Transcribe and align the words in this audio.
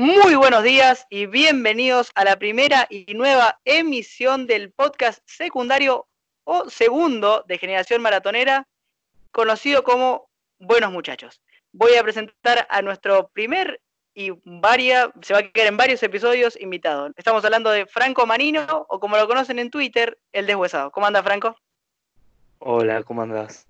Muy 0.00 0.34
buenos 0.34 0.62
días 0.62 1.06
y 1.10 1.26
bienvenidos 1.26 2.10
a 2.14 2.24
la 2.24 2.38
primera 2.38 2.86
y 2.88 3.12
nueva 3.12 3.60
emisión 3.66 4.46
del 4.46 4.72
podcast 4.72 5.20
secundario 5.26 6.06
o 6.44 6.70
segundo 6.70 7.44
de 7.46 7.58
Generación 7.58 8.00
Maratonera, 8.00 8.66
conocido 9.30 9.84
como 9.84 10.30
Buenos 10.58 10.90
Muchachos. 10.90 11.42
Voy 11.72 11.96
a 11.96 12.02
presentar 12.02 12.66
a 12.70 12.80
nuestro 12.80 13.28
primer 13.28 13.82
y 14.14 14.32
varia, 14.42 15.12
se 15.20 15.34
va 15.34 15.40
a 15.40 15.52
quedar 15.52 15.68
en 15.68 15.76
varios 15.76 16.02
episodios 16.02 16.58
invitado. 16.58 17.10
Estamos 17.14 17.44
hablando 17.44 17.70
de 17.70 17.84
Franco 17.84 18.24
Manino, 18.24 18.86
o 18.88 19.00
como 19.00 19.18
lo 19.18 19.28
conocen 19.28 19.58
en 19.58 19.68
Twitter, 19.68 20.18
el 20.32 20.46
deshuesado. 20.46 20.90
¿Cómo 20.92 21.08
anda, 21.08 21.22
Franco? 21.22 21.54
Hola, 22.60 23.02
¿cómo 23.02 23.20
andás? 23.20 23.68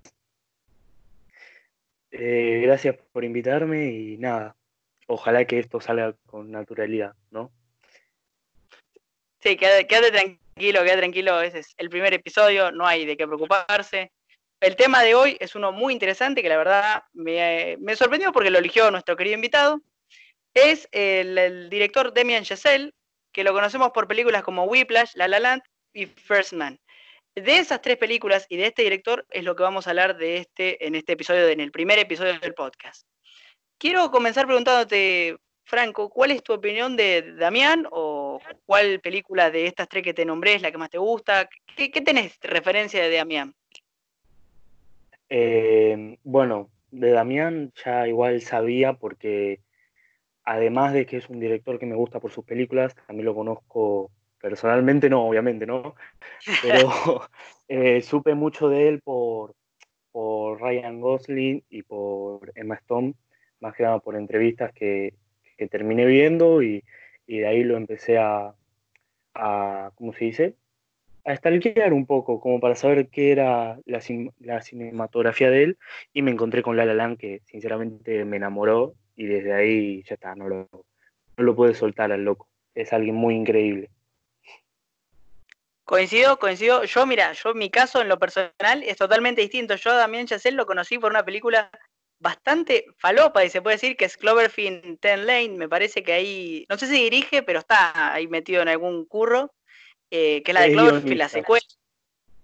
Eh, 2.09 2.61
gracias 2.63 2.95
por 3.11 3.25
invitarme 3.25 3.87
y 3.87 4.17
nada, 4.17 4.55
ojalá 5.11 5.45
que 5.45 5.59
esto 5.59 5.81
salga 5.81 6.15
con 6.25 6.51
naturalidad, 6.51 7.13
¿no? 7.31 7.51
Sí, 9.41 9.57
quédate, 9.57 10.11
tranquilo, 10.11 10.83
quédate 10.83 10.97
tranquilo, 10.97 11.41
ese 11.41 11.59
es 11.59 11.73
el 11.77 11.89
primer 11.89 12.13
episodio, 12.13 12.71
no 12.71 12.85
hay 12.85 13.05
de 13.05 13.17
qué 13.17 13.27
preocuparse. 13.27 14.11
El 14.61 14.75
tema 14.75 15.03
de 15.03 15.15
hoy 15.15 15.37
es 15.39 15.55
uno 15.55 15.71
muy 15.71 15.93
interesante 15.93 16.41
que 16.41 16.49
la 16.49 16.57
verdad 16.57 17.03
me, 17.13 17.77
sorprendió 17.95 18.31
porque 18.31 18.51
lo 18.51 18.59
eligió 18.59 18.89
nuestro 18.91 19.17
querido 19.17 19.35
invitado. 19.35 19.81
Es 20.53 20.87
el, 20.91 21.69
director 21.69 22.13
Demian 22.13 22.43
Chazelle, 22.43 22.93
que 23.33 23.43
lo 23.43 23.53
conocemos 23.53 23.91
por 23.91 24.07
películas 24.07 24.43
como 24.43 24.65
Whiplash, 24.65 25.13
La 25.15 25.27
La 25.27 25.39
Land 25.39 25.63
y 25.93 26.05
First 26.05 26.53
Man. 26.53 26.79
De 27.35 27.57
esas 27.57 27.81
tres 27.81 27.97
películas 27.97 28.45
y 28.49 28.57
de 28.57 28.67
este 28.67 28.83
director 28.83 29.25
es 29.29 29.43
lo 29.43 29.55
que 29.55 29.63
vamos 29.63 29.87
a 29.87 29.89
hablar 29.89 30.17
de 30.17 30.37
este, 30.37 30.85
en 30.85 30.95
este 30.95 31.13
episodio, 31.13 31.47
en 31.49 31.59
el 31.59 31.71
primer 31.71 31.97
episodio 31.97 32.39
del 32.39 32.53
podcast. 32.53 33.05
Quiero 33.81 34.11
comenzar 34.11 34.45
preguntándote, 34.45 35.37
Franco, 35.63 36.11
¿cuál 36.11 36.29
es 36.29 36.43
tu 36.43 36.53
opinión 36.53 36.95
de 36.95 37.33
Damián 37.33 37.87
o 37.89 38.39
cuál 38.67 38.99
película 38.99 39.49
de 39.49 39.65
estas 39.65 39.89
tres 39.89 40.03
que 40.03 40.13
te 40.13 40.23
nombré 40.23 40.53
es 40.53 40.61
la 40.61 40.69
que 40.69 40.77
más 40.77 40.91
te 40.91 40.99
gusta? 40.99 41.49
¿Qué, 41.75 41.89
tenés 41.89 42.37
referencia 42.43 43.01
de 43.01 43.17
Damián? 43.17 43.55
Eh, 45.29 46.15
bueno, 46.23 46.69
de 46.91 47.09
Damián 47.09 47.73
ya 47.83 48.07
igual 48.07 48.41
sabía 48.41 48.93
porque 48.93 49.61
además 50.43 50.93
de 50.93 51.07
que 51.07 51.17
es 51.17 51.27
un 51.27 51.39
director 51.39 51.79
que 51.79 51.87
me 51.87 51.95
gusta 51.95 52.19
por 52.19 52.31
sus 52.31 52.45
películas, 52.45 52.95
también 53.07 53.25
lo 53.25 53.33
conozco 53.33 54.11
personalmente, 54.39 55.09
no, 55.09 55.27
obviamente, 55.27 55.65
¿no? 55.65 55.95
Pero 56.61 56.91
eh, 57.67 58.03
supe 58.03 58.35
mucho 58.35 58.69
de 58.69 58.89
él 58.89 59.01
por, 59.01 59.55
por 60.11 60.61
Ryan 60.61 61.01
Gosling 61.01 61.63
y 61.67 61.81
por 61.81 62.51
Emma 62.53 62.75
Stone 62.75 63.15
más 63.61 63.75
que 63.75 63.83
nada 63.83 63.99
por 63.99 64.15
entrevistas 64.15 64.73
que, 64.73 65.13
terminé 65.69 66.05
viendo 66.05 66.63
y, 66.63 66.83
de 67.27 67.45
ahí 67.47 67.63
lo 67.63 67.77
empecé 67.77 68.17
a, 68.17 68.53
a, 69.35 69.91
¿cómo 69.95 70.11
se 70.11 70.25
dice? 70.25 70.55
A 71.23 71.35
stalkear 71.35 71.93
un 71.93 72.07
poco, 72.07 72.41
como 72.41 72.59
para 72.59 72.75
saber 72.75 73.09
qué 73.09 73.31
era 73.31 73.79
la, 73.85 74.01
cinematografía 74.61 75.51
de 75.51 75.63
él 75.63 75.77
y 76.13 76.23
me 76.23 76.31
encontré 76.31 76.63
con 76.63 76.75
La 76.75 76.85
La 76.85 77.15
que 77.15 77.41
sinceramente 77.45 78.25
me 78.25 78.37
enamoró 78.37 78.95
y 79.15 79.27
desde 79.27 79.53
ahí 79.53 80.03
ya 80.03 80.15
está, 80.15 80.33
no 80.35 80.49
lo, 80.49 80.67
no 81.37 81.43
lo 81.43 81.55
puede 81.55 81.75
soltar 81.75 82.11
al 82.11 82.25
loco. 82.25 82.47
Es 82.73 82.91
alguien 82.91 83.15
muy 83.15 83.35
increíble. 83.35 83.91
Coincido, 85.91 86.39
coincido. 86.39 86.85
Yo, 86.85 87.05
mira, 87.05 87.33
yo 87.33 87.53
mi 87.53 87.69
caso, 87.69 88.01
en 88.01 88.07
lo 88.07 88.17
personal, 88.17 88.81
es 88.83 88.95
totalmente 88.97 89.41
distinto. 89.41 89.75
Yo 89.75 89.91
también, 89.91 90.25
Chazelle 90.25 90.55
lo 90.55 90.65
conocí 90.65 90.97
por 90.97 91.11
una 91.11 91.25
película 91.25 91.69
bastante 92.21 92.85
falopa 92.97 93.43
y 93.43 93.49
se 93.49 93.61
puede 93.61 93.75
decir 93.75 93.97
que 93.97 94.05
es 94.05 94.15
Cloverfield 94.15 94.99
Ten 94.99 95.25
Lane, 95.25 95.49
me 95.49 95.67
parece 95.67 96.03
que 96.03 96.13
ahí, 96.13 96.65
no 96.69 96.77
sé 96.77 96.87
si 96.87 96.93
dirige, 96.93 97.41
pero 97.41 97.59
está 97.59 98.13
ahí 98.13 98.27
metido 98.27 98.61
en 98.61 98.69
algún 98.69 99.05
curro, 99.05 99.51
eh, 100.11 100.43
que 100.43 100.51
es 100.51 100.55
la 100.55 100.61
de 100.61 100.73
Cloverfield, 100.73 101.17
la 101.17 101.29
secuela. 101.29 101.65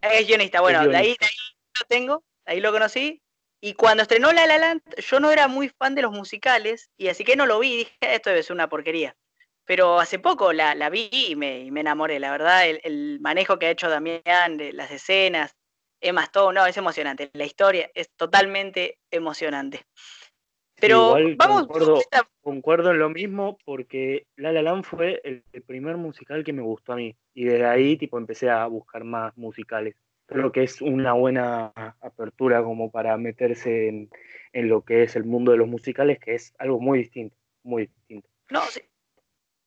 Es 0.02 0.28
guionista, 0.28 0.62
bueno, 0.62 0.88
De, 0.88 0.98
ahí, 0.98 1.16
lo 1.80 1.86
tengo, 1.88 2.24
ahí 2.46 2.60
lo 2.60 2.72
conocí. 2.72 3.22
Y 3.62 3.74
cuando 3.74 4.04
estrenó 4.04 4.32
La 4.34 4.48
La 4.48 4.58
Land, 4.58 4.82
yo 4.98 5.20
no 5.20 5.32
era 5.32 5.48
muy 5.48 5.70
fan 5.70 5.96
de 5.96 6.02
los 6.02 6.12
musicales, 6.12 6.90
y 6.98 7.10
así 7.10 7.24
que 7.24 7.36
no 7.36 7.46
lo 7.46 7.60
vi, 7.60 7.78
dije, 7.78 7.96
esto 8.02 8.30
debe 8.30 8.44
ser 8.44 8.56
una 8.56 8.70
porquería. 8.70 9.16
Pero 9.66 10.00
hace 10.00 10.18
poco 10.18 10.54
la, 10.54 10.90
vi 10.90 11.10
y 11.12 11.36
me, 11.36 11.68
enamoré, 11.68 12.20
la 12.20 12.32
verdad, 12.32 12.68
el, 12.68 12.80
el, 12.84 13.20
manejo 13.20 13.60
que 13.60 13.68
ha 13.68 13.72
hecho 13.72 13.90
Damián, 13.90 14.58
de 14.58 14.74
las 14.74 14.92
escenas, 14.92 15.57
Emma 16.02 16.28
todo 16.32 16.52
no, 16.54 16.66
es 16.66 16.78
emocionante. 16.78 17.30
La 17.34 17.46
historia 17.46 17.90
es 17.94 18.10
totalmente 18.12 18.98
emocionante. 19.12 19.86
Pero 20.80 21.16
vamos. 21.38 21.68
Concuerdo, 21.68 22.02
concuerdo, 22.42 22.92
en 22.92 23.00
lo 23.00 23.10
mismo 23.10 23.58
porque 23.66 24.28
La 24.36 24.52
La 24.52 24.62
Land 24.62 24.84
fue 24.84 25.22
el, 25.24 25.44
primer 25.64 25.98
musical 25.98 26.44
que 26.44 26.54
me 26.54 26.62
gustó 26.62 26.94
a 26.94 26.98
mí. 26.98 27.16
Y 27.34 27.46
desde 27.46 27.66
ahí, 27.66 27.98
tipo, 27.98 28.18
empecé 28.18 28.50
a 28.50 28.66
buscar 28.68 29.04
más 29.04 29.36
musicales. 29.38 29.96
Creo 30.28 30.52
que 30.52 30.64
es 30.64 30.82
una 30.82 31.14
buena 31.14 31.72
apertura 32.02 32.62
como 32.62 32.92
para 32.92 33.18
meterse 33.18 33.88
en, 33.88 34.10
en 34.54 34.70
lo 34.70 34.84
que 34.84 35.04
es 35.04 35.16
el 35.16 35.24
mundo 35.24 35.52
de 35.52 35.58
los 35.58 35.68
musicales, 35.68 36.20
que 36.20 36.36
es 36.36 36.54
algo 36.60 36.80
muy 36.80 37.00
distinto, 37.00 37.36
muy 37.64 37.88
distinto. 37.88 38.28
No, 38.50 38.62
sí. 38.64 38.82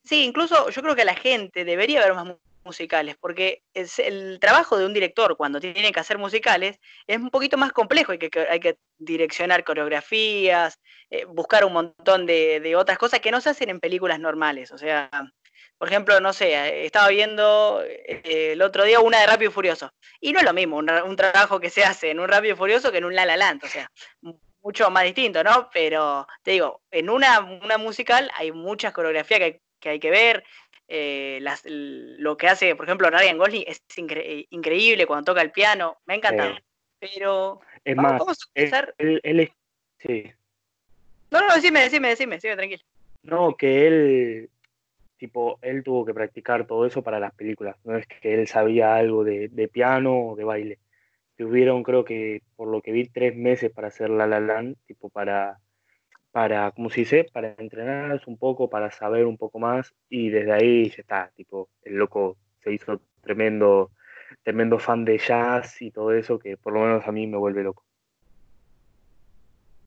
Sí, 0.05 0.25
incluso 0.25 0.71
yo 0.71 0.83
creo 0.83 0.97
que 0.97 1.05
la 1.05 1.15
gente 1.15 1.65
debería 1.65 2.01
ver 2.01 2.15
más 2.15 2.37
musicales, 2.65 3.16
porque 3.19 3.62
es 3.75 3.98
el 3.98 4.38
trabajo 4.41 4.76
de 4.76 4.87
un 4.87 4.93
director 4.93 5.37
cuando 5.37 5.60
tiene 5.60 5.93
que 5.93 6.00
hacer 6.00 6.19
musicales 6.19 6.78
es 7.06 7.19
un 7.19 7.31
poquito 7.31 7.56
más 7.56 7.72
complejo, 7.72 8.12
hay 8.12 8.19
que, 8.19 8.31
hay 8.48 8.60
que 8.60 8.78
direccionar 8.98 9.65
coreografías, 9.65 10.78
eh, 11.10 11.25
buscar 11.25 11.65
un 11.65 11.72
montón 11.72 12.26
de, 12.26 12.75
otras 12.76 12.98
cosas 12.98 13.21
que 13.21 13.31
no 13.31 13.41
se 13.41 13.50
hacen 13.50 13.71
en 13.71 13.81
películas 13.81 14.21
normales, 14.21 14.72
o 14.72 14.78
sea, 14.78 15.10
por 15.78 15.88
ejemplo, 15.88 16.21
no 16.21 16.32
sé, 16.32 16.54
eh, 16.54 16.87
estaba 16.87 17.09
viendo 17.09 17.82
eh, 17.84 18.53
el 18.53 18.62
otro 18.62 18.84
día 18.84 19.00
una 19.00 19.21
de 19.21 19.27
Rápido 19.27 19.50
y 19.50 19.54
Furioso, 19.54 19.92
y 20.21 20.32
no 20.32 20.41
es 20.41 20.44
lo 20.44 20.53
mismo 20.53 20.77
un, 20.77 21.16
trabajo 21.16 21.60
que 21.60 21.71
se 21.71 21.84
hace 21.84 22.10
en 22.10 22.21
un 22.21 22.28
Rápido 22.28 22.54
y 22.54 22.56
Furioso 22.56 22.92
que 22.92 22.98
en 22.98 23.04
un 23.04 23.15
La 23.15 23.27
La 23.27 23.37
Land, 23.37 23.65
o 23.65 23.69
sea, 23.69 23.91
mucho 24.62 24.91
más 24.91 25.04
distinto, 25.04 25.42
¿no? 25.42 25.71
Pero 25.72 26.27
te 26.42 26.53
digo, 26.53 26.82
en 26.91 27.09
una, 27.09 27.41
una 27.41 27.78
musical 27.78 28.31
hay 28.34 28.53
muchas 28.53 28.92
coreografías 28.92 29.41
que, 29.41 29.62
que 29.81 29.88
hay 29.88 30.00
que 30.00 30.10
ver, 30.10 30.44
eh, 30.93 31.41
lo 32.19 32.37
que 32.37 32.49
hace, 32.49 32.75
por 32.75 32.84
ejemplo, 32.84 33.09
Ryan 33.09 33.39
Gosling 33.39 33.65
es 33.65 33.81
increíble 34.51 35.06
cuando 35.06 35.33
toca 35.33 35.41
el 35.41 35.53
piano, 35.53 35.99
me 36.05 36.15
ha 36.15 36.17
encantado. 36.17 36.56
Pero 36.99 37.61
es 37.84 37.95
vamos, 37.95 38.27
más, 38.27 38.39
a 38.43 38.61
empezar. 38.61 38.95
Él, 38.99 39.53
sí. 39.99 40.25
No, 41.31 41.47
no, 41.47 41.55
decime, 41.55 41.81
decime, 41.81 42.09
decime, 42.09 42.34
decime, 42.34 42.56
tranquilo. 42.56 42.83
No, 43.23 43.55
que 43.56 43.87
él, 43.87 44.51
tipo, 45.17 45.61
él 45.62 45.84
tuvo 45.84 46.05
que 46.05 46.12
practicar 46.12 46.67
todo 46.67 46.84
eso 46.84 47.03
para 47.03 47.21
las 47.21 47.33
películas. 47.34 47.77
No 47.84 47.97
es 47.97 48.07
que 48.09 48.34
él 48.34 48.49
sabía 48.49 48.97
algo 48.97 49.22
de, 49.22 49.49
de 49.49 49.69
piano 49.69 50.31
o 50.31 50.34
de 50.37 50.45
baile. 50.45 50.78
Tuvieron, 51.37 51.84
creo 51.84 52.05
que, 52.05 52.43
por 52.57 52.67
lo 52.67 52.83
que 52.83 52.91
vi, 52.91 53.07
tres 53.07 53.37
meses 53.37 53.71
para 53.71 53.89
hacer 53.89 54.11
La 54.11 54.27
La 54.27 54.41
Land, 54.41 54.77
tipo, 54.87 55.09
para 55.09 55.61
para, 56.33 56.71
como 56.73 56.91
se 56.91 57.01
dice, 57.01 57.27
para 57.33 57.55
entrenarse 57.59 58.25
un 58.29 58.39
poco, 58.39 58.71
para 58.71 58.91
saber 58.91 59.27
un 59.27 59.37
poco 59.37 59.59
más 59.59 59.93
y 60.09 60.31
desde 60.31 60.53
ahí 60.53 60.91
ya 60.91 60.97
está, 60.99 61.33
tipo, 61.37 61.69
el 61.83 61.95
loco 61.95 62.37
se 62.63 62.73
hizo 62.73 63.01
tremendo, 63.23 63.91
tremendo 64.43 64.79
fan 64.79 65.05
de 65.05 65.19
jazz 65.19 65.81
y 65.83 65.91
todo 65.91 66.13
eso 66.13 66.39
que 66.39 66.57
por 66.57 66.73
lo 66.73 66.81
menos 66.81 67.07
a 67.07 67.13
mí 67.13 67.27
me 67.27 67.37
vuelve 67.37 67.63
loco. 67.63 67.85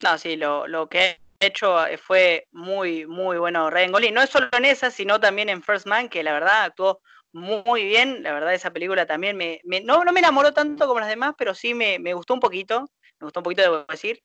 No, 0.03 0.17
sí, 0.17 0.35
lo, 0.35 0.67
lo 0.67 0.89
que 0.89 1.17
he 1.39 1.45
hecho 1.45 1.77
fue 1.97 2.47
muy, 2.51 3.05
muy 3.05 3.37
bueno 3.37 3.69
Ryan. 3.69 3.91
No 4.13 4.21
es 4.21 4.29
solo 4.29 4.49
en 4.51 4.65
esa, 4.65 4.91
sino 4.91 5.19
también 5.19 5.47
en 5.49 5.63
First 5.63 5.87
Man, 5.87 6.09
que 6.09 6.23
la 6.23 6.33
verdad 6.33 6.63
actuó 6.63 6.99
muy 7.31 7.85
bien. 7.85 8.21
La 8.21 8.33
verdad, 8.33 8.53
esa 8.53 8.71
película 8.71 9.05
también 9.05 9.37
me, 9.37 9.61
no, 9.83 10.03
no 10.03 10.11
me 10.11 10.19
enamoró 10.19 10.53
tanto 10.53 10.87
como 10.87 10.99
las 10.99 11.09
demás, 11.09 11.35
pero 11.37 11.53
sí 11.53 11.73
me, 11.73 11.99
me 11.99 12.13
gustó 12.13 12.33
un 12.33 12.41
poquito. 12.41 12.81
Me 13.19 13.25
gustó 13.25 13.39
un 13.39 13.43
poquito, 13.43 13.61
debo 13.61 13.85
decir. 13.87 14.21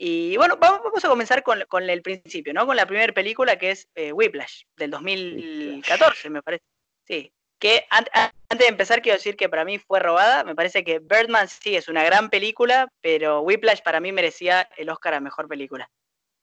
Y 0.00 0.36
bueno, 0.36 0.56
vamos 0.58 1.04
a 1.04 1.08
comenzar 1.08 1.42
con, 1.42 1.90
el 1.90 2.02
principio, 2.02 2.54
¿no? 2.54 2.64
Con 2.66 2.76
la 2.76 2.86
primera 2.86 3.12
película 3.12 3.58
que 3.58 3.72
es 3.72 3.88
eh, 3.96 4.12
Whiplash, 4.12 4.62
del 4.76 4.92
2014, 4.92 6.30
me 6.30 6.40
parece. 6.40 6.62
Sí. 7.04 7.32
Que 7.58 7.84
antes 7.90 8.32
de 8.56 8.66
empezar 8.68 9.02
quiero 9.02 9.18
decir 9.18 9.36
que 9.36 9.48
para 9.48 9.64
mí 9.64 9.80
fue 9.80 9.98
robada. 9.98 10.44
Me 10.44 10.54
parece 10.54 10.84
que 10.84 11.00
Birdman 11.00 11.48
sí 11.48 11.74
es 11.74 11.88
una 11.88 12.04
gran 12.04 12.30
película, 12.30 12.88
pero 13.00 13.40
Whiplash 13.40 13.82
para 13.82 13.98
mí 13.98 14.12
merecía 14.12 14.68
el 14.76 14.88
Oscar 14.88 15.14
a 15.14 15.20
mejor 15.20 15.48
película. 15.48 15.90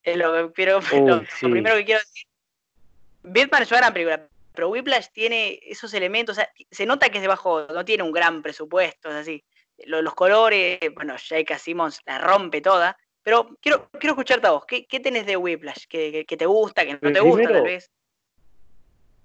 Es 0.04 0.18
lo, 0.18 0.52
que, 0.52 0.66
lo, 0.66 0.82
primero 1.40 1.78
que 1.78 1.86
quiero 1.86 2.02
decir. 2.02 2.28
Birdman 3.24 3.64
es 3.64 3.72
una 3.72 3.80
gran 3.80 3.94
película, 3.94 4.28
pero 4.54 4.68
Whiplash 4.68 5.08
tiene 5.14 5.62
esos 5.64 5.94
elementos. 5.94 6.38
se 6.70 6.86
nota 6.86 7.08
que 7.08 7.20
es 7.20 7.22
de 7.22 7.30
bajo, 7.30 7.68
no 7.68 7.86
tiene 7.86 8.04
un 8.04 8.12
gran 8.12 8.42
presupuesto, 8.42 9.10
es 9.12 9.16
así. 9.16 9.46
Los, 9.86 10.14
colores, 10.14 10.78
bueno, 10.94 11.14
J.K. 11.14 11.58
Simmons 11.58 12.02
la 12.06 12.18
rompe 12.18 12.60
toda 12.60 12.98
pero 13.26 13.58
quiero, 13.60 13.90
quiero 14.00 14.14
escucharte 14.14 14.46
a 14.46 14.52
vos. 14.52 14.66
¿Qué, 14.68 14.86
qué 14.86 15.00
tenés 15.00 15.26
de 15.26 15.36
Whiplash? 15.36 15.88
¿Qué, 15.90 16.24
te 16.28 16.46
gusta? 16.46 16.86
¿Qué 16.86 17.00
no 17.02 17.12
te 17.12 17.20
gusta, 17.22 17.52
tal 17.52 17.64
vez? 17.64 17.92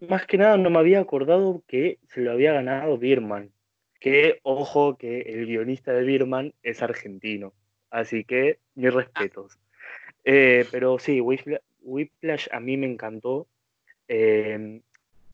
Más 0.00 0.26
que 0.26 0.38
nada, 0.38 0.56
no 0.56 0.70
me 0.70 0.79
había 0.79 1.00
acordado 1.00 1.62
que 1.69 1.99
se 2.08 2.23
lo 2.23 2.32
había 2.32 2.55
ganado 2.55 2.97
Birman. 2.97 3.50
Que, 4.00 4.41
ojo, 4.43 4.97
que 4.97 5.20
el 5.20 5.44
guionista 5.44 5.93
de 5.93 6.05
Birman 6.05 6.55
es 6.62 6.81
argentino. 6.81 7.52
Así 7.91 8.25
que, 8.25 8.58
mis 8.75 8.91
respetos. 8.91 9.58
Eh, 10.25 10.64
pero 10.70 10.99
sí, 10.99 11.20
Whiplash, 11.20 12.49
a 12.52 12.58
mí 12.58 12.79
me 12.79 12.87
encantó. 12.87 13.49
Eh, 14.08 14.81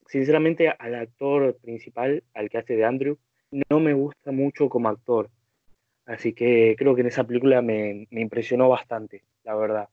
sinceramente, 0.07 0.67
al 0.67 0.95
actor 0.95 1.55
principal, 1.63 2.21
al 2.33 2.49
que 2.49 2.57
hace 2.57 2.75
de 2.75 2.83
Andrew, 2.83 3.17
no 3.69 3.79
me 3.79 3.93
gusta 3.93 4.33
mucho 4.33 4.67
como 4.67 4.89
actor. 4.89 5.29
Así 6.07 6.31
que 6.31 6.75
creo 6.77 6.95
que 6.95 7.01
en 7.01 7.07
esa 7.07 7.25
película 7.25 7.61
me, 7.61 8.07
impresionó 8.11 8.69
bastante, 8.69 9.23
la 9.43 9.55
verdad. 9.55 9.89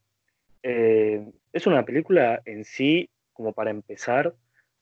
Eh, 0.63 1.27
es 1.53 1.67
una 1.67 1.85
película 1.85 2.41
en 2.45 2.65
sí, 2.65 3.11
como 3.33 3.53
para 3.53 3.71
empezar, 3.71 4.33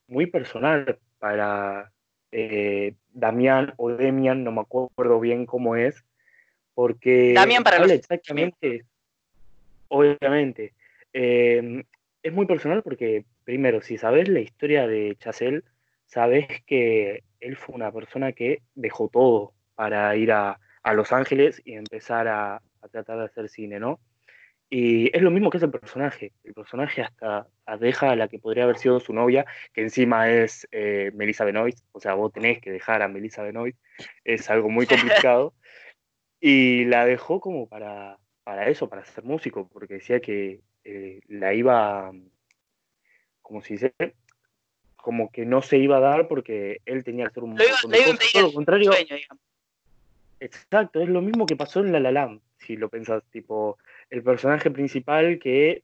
muy 0.07 0.27
personal 0.27 0.99
para 1.17 1.91
eh, 2.31 2.93
Damián 3.11 3.73
o 3.77 3.89
Demian, 3.89 4.43
no 4.43 4.51
me 4.51 4.61
acuerdo 4.61 5.19
bien 5.19 5.47
cómo 5.47 5.75
es, 5.75 6.05
porque 6.75 7.33
Damián 7.33 7.63
para 7.63 7.77
habla 7.77 7.95
exactamente, 7.95 8.85
obviamente, 9.87 10.73
eh, 11.13 11.83
es 12.21 12.31
muy 12.31 12.45
personal 12.45 12.83
porque, 12.83 13.25
primero, 13.43 13.81
si 13.81 13.97
sabes 13.97 14.29
la 14.29 14.39
historia 14.39 14.85
de 14.85 15.15
Chazelle, 15.17 15.63
sabes 16.05 16.45
que 16.67 17.23
él 17.39 17.57
fue 17.57 17.73
una 17.73 17.91
persona 17.91 18.33
que 18.33 18.61
dejó 18.75 19.09
todo 19.09 19.53
para 19.75 20.15
ir 20.15 20.31
a, 20.31 20.59
Los 20.91 21.13
Ángeles 21.13 21.61
y 21.63 21.75
empezar 21.75 22.27
a, 22.27 22.61
tratar 22.91 23.19
de 23.19 23.25
hacer 23.25 23.47
cine, 23.47 23.79
¿no? 23.79 24.01
Y 24.69 25.15
es 25.15 25.21
lo 25.21 25.31
mismo 25.31 25.49
que 25.49 25.57
es 25.57 25.63
el 25.63 25.71
personaje. 25.71 26.33
El 26.43 26.53
personaje 26.53 27.03
hasta 27.03 27.47
deja 27.79 28.09
a 28.09 28.15
la 28.17 28.27
que 28.27 28.39
podría 28.39 28.65
haber 28.65 28.77
sido 28.77 28.99
su 28.99 29.13
novia, 29.13 29.45
que 29.71 29.81
encima 29.81 30.29
es 30.29 30.67
eh, 30.71 31.11
Melissa 31.13 31.45
Benoist. 31.45 31.85
O 31.93 32.01
sea, 32.01 32.15
vos 32.15 32.33
tenés 32.33 32.59
que 32.59 32.71
dejar 32.71 33.01
a 33.01 33.07
Melissa 33.07 33.43
Benoist. 33.43 33.79
Es 34.25 34.49
algo 34.49 34.69
muy 34.69 34.85
complicado. 34.85 35.53
y 36.41 36.83
la 36.85 37.05
dejó 37.05 37.39
como 37.39 37.69
para, 37.69 38.17
para 38.43 38.67
eso, 38.67 38.89
para 38.89 39.05
ser 39.05 39.23
músico, 39.23 39.69
porque 39.69 39.95
decía 39.95 40.19
que 40.19 40.59
eh, 40.83 41.21
la 41.27 41.53
iba, 41.53 42.11
como 43.41 43.61
si 43.61 43.75
dice, 43.75 43.93
como 44.97 45.31
que 45.31 45.45
no 45.45 45.61
se 45.61 45.77
iba 45.77 45.97
a 45.97 46.01
dar 46.01 46.27
porque 46.27 46.81
él 46.85 47.03
tenía 47.03 47.27
que 47.27 47.35
ser 47.35 47.43
un 47.43 47.55
lo 47.55 48.41
lo 48.41 48.53
contrario. 48.53 48.91
Exacto, 50.43 51.01
es 51.01 51.09
lo 51.09 51.21
mismo 51.21 51.45
que 51.45 51.55
pasó 51.55 51.79
en 51.79 51.91
La 51.91 51.99
La 51.99 52.11
Land, 52.11 52.41
si 52.57 52.75
lo 52.75 52.89
pensás, 52.89 53.23
tipo, 53.31 53.77
el 54.09 54.23
personaje 54.23 54.71
principal 54.71 55.39
que 55.39 55.83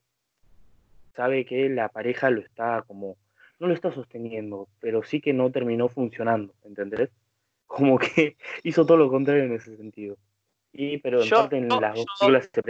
sabe 1.15 1.45
que 1.45 1.69
la 1.69 1.89
pareja 1.89 2.29
lo 2.29 2.41
está 2.41 2.83
como, 2.87 3.17
no 3.59 3.67
lo 3.67 3.73
está 3.73 3.91
sosteniendo, 3.91 4.67
pero 4.79 5.03
sí 5.03 5.21
que 5.21 5.33
no 5.33 5.51
terminó 5.51 5.89
funcionando, 5.89 6.53
¿entendés? 6.63 7.09
Como 7.67 7.99
que 7.99 8.35
hizo 8.63 8.83
todo 8.83 8.97
lo 8.97 9.09
contrario 9.09 9.43
en 9.43 9.53
ese 9.53 9.77
sentido. 9.77 10.17
Y, 10.73 10.97
pero 10.97 11.21
en 11.21 11.29
parte 11.29 11.57
en 11.57 11.67
las 11.67 11.93
dos 11.93 12.05
películas 12.19 12.49
se 12.51 12.61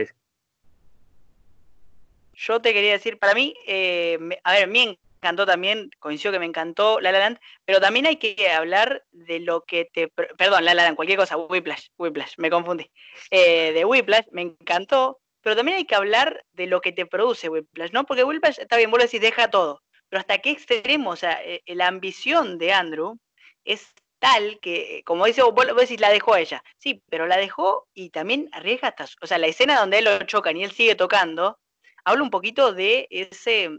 yo 2.40 2.62
te 2.62 2.74
quería 2.74 2.94
decir, 2.94 3.20
para 3.20 3.34
mí, 3.34 3.54
eh, 3.68 4.18
a 4.44 4.54
ver, 4.54 4.70
me 4.70 4.98
encantó 5.22 5.46
también, 5.46 5.90
coincido 6.00 6.32
que 6.32 6.40
me 6.40 6.46
encantó 6.46 7.00
La 7.00 7.12
La 7.12 7.20
Land, 7.20 7.40
pero 7.66 7.80
también 7.80 8.08
hay 8.08 8.18
que 8.18 8.50
hablar 8.50 9.04
de 9.12 9.40
lo 9.40 9.62
que 9.62 9.86
te, 9.86 10.08
perdón, 10.08 10.66
La 10.66 10.74
La 10.74 10.84
Land, 10.84 10.96
cualquier 10.96 11.20
cosa, 11.20 11.38
Whiplash, 11.38 11.88
Whiplash, 11.98 12.36
me 12.38 12.50
confundí, 12.50 12.90
eh, 13.32 13.74
de 13.74 13.86
Whiplash, 13.86 14.28
me 14.32 14.42
encantó, 14.42 15.20
pero 15.42 15.56
también 15.56 15.78
hay 15.78 15.86
que 15.86 15.96
hablar 15.96 16.44
de 16.54 16.68
lo 16.68 16.82
que 16.82 16.92
te 16.92 17.06
produce 17.06 17.50
Whiplash, 17.50 17.92
¿no? 17.92 18.06
Porque 18.06 18.24
Whiplash, 18.24 18.60
está 18.60 18.78
bien, 18.78 18.92
vos 18.92 19.02
decís, 19.02 19.22
deja 19.22 19.50
todo, 19.50 19.82
pero 20.10 20.22
hasta 20.22 20.40
qué 20.40 20.52
extremo, 20.52 21.12
o 21.12 21.16
sea, 21.16 21.42
eh, 21.44 21.62
la 21.68 21.88
ambición 21.88 22.58
de 22.58 22.74
Andrew 22.74 23.20
es 23.66 23.94
tal 24.20 24.60
que, 24.62 25.02
como 25.06 25.26
dice, 25.26 25.44
vos, 25.44 25.66
decís, 25.78 26.00
la 26.00 26.10
dejó 26.10 26.34
a 26.34 26.42
ella, 26.42 26.64
sí, 26.78 27.02
pero 27.10 27.28
la 27.28 27.38
dejó 27.38 27.88
y 27.94 28.10
también 28.10 28.50
arriesga 28.52 28.90
hasta, 28.90 29.06
o 29.22 29.28
sea, 29.28 29.38
la 29.38 29.48
escena 29.48 29.80
donde 29.80 30.00
él 30.00 30.06
lo 30.06 30.20
chocan 30.24 30.58
y 30.58 30.64
él 30.64 30.72
sigue 30.72 30.96
tocando, 30.96 31.58
habla 32.04 32.24
un 32.24 32.30
poquito 32.30 32.74
de 32.74 33.08
ese, 33.10 33.70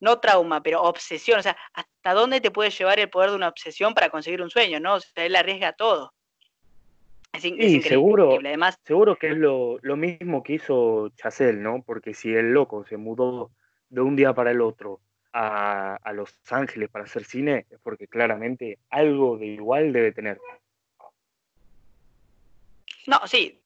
no 0.00 0.18
trauma, 0.18 0.62
pero 0.62 0.82
obsesión, 0.82 1.38
o 1.38 1.42
sea, 1.42 1.56
hasta 1.72 2.14
dónde 2.14 2.40
te 2.40 2.50
puede 2.50 2.70
llevar 2.70 2.98
el 2.98 3.10
poder 3.10 3.30
de 3.30 3.36
una 3.36 3.48
obsesión 3.48 3.94
para 3.94 4.10
conseguir 4.10 4.42
un 4.42 4.50
sueño, 4.50 4.80
¿no? 4.80 4.94
O 4.94 5.00
sea, 5.00 5.24
él 5.24 5.36
arriesga 5.36 5.72
todo. 5.72 6.12
Es, 7.32 7.42
sí, 7.42 7.80
seguro, 7.82 8.38
Además, 8.40 8.76
seguro 8.84 9.16
que 9.16 9.28
es 9.28 9.36
lo, 9.36 9.78
mismo 9.96 10.42
que 10.42 10.54
hizo 10.54 11.10
Chazelle, 11.10 11.60
¿no? 11.60 11.82
Porque 11.82 12.12
si 12.12 12.34
el 12.34 12.52
loco 12.52 12.84
se 12.84 12.96
mudó 12.96 13.52
de 13.88 14.00
un 14.00 14.16
día 14.16 14.32
para 14.32 14.50
el 14.50 14.60
otro 14.60 15.00
a, 15.32 15.98
Los 16.12 16.36
Ángeles 16.50 16.88
para 16.88 17.04
hacer 17.04 17.24
cine, 17.24 17.66
es 17.70 17.78
porque 17.82 18.08
claramente 18.08 18.78
algo 18.88 19.38
de 19.38 19.46
igual 19.46 19.92
debe 19.92 20.10
tener. 20.10 20.40
No, 23.06 23.20
sí, 23.26 23.60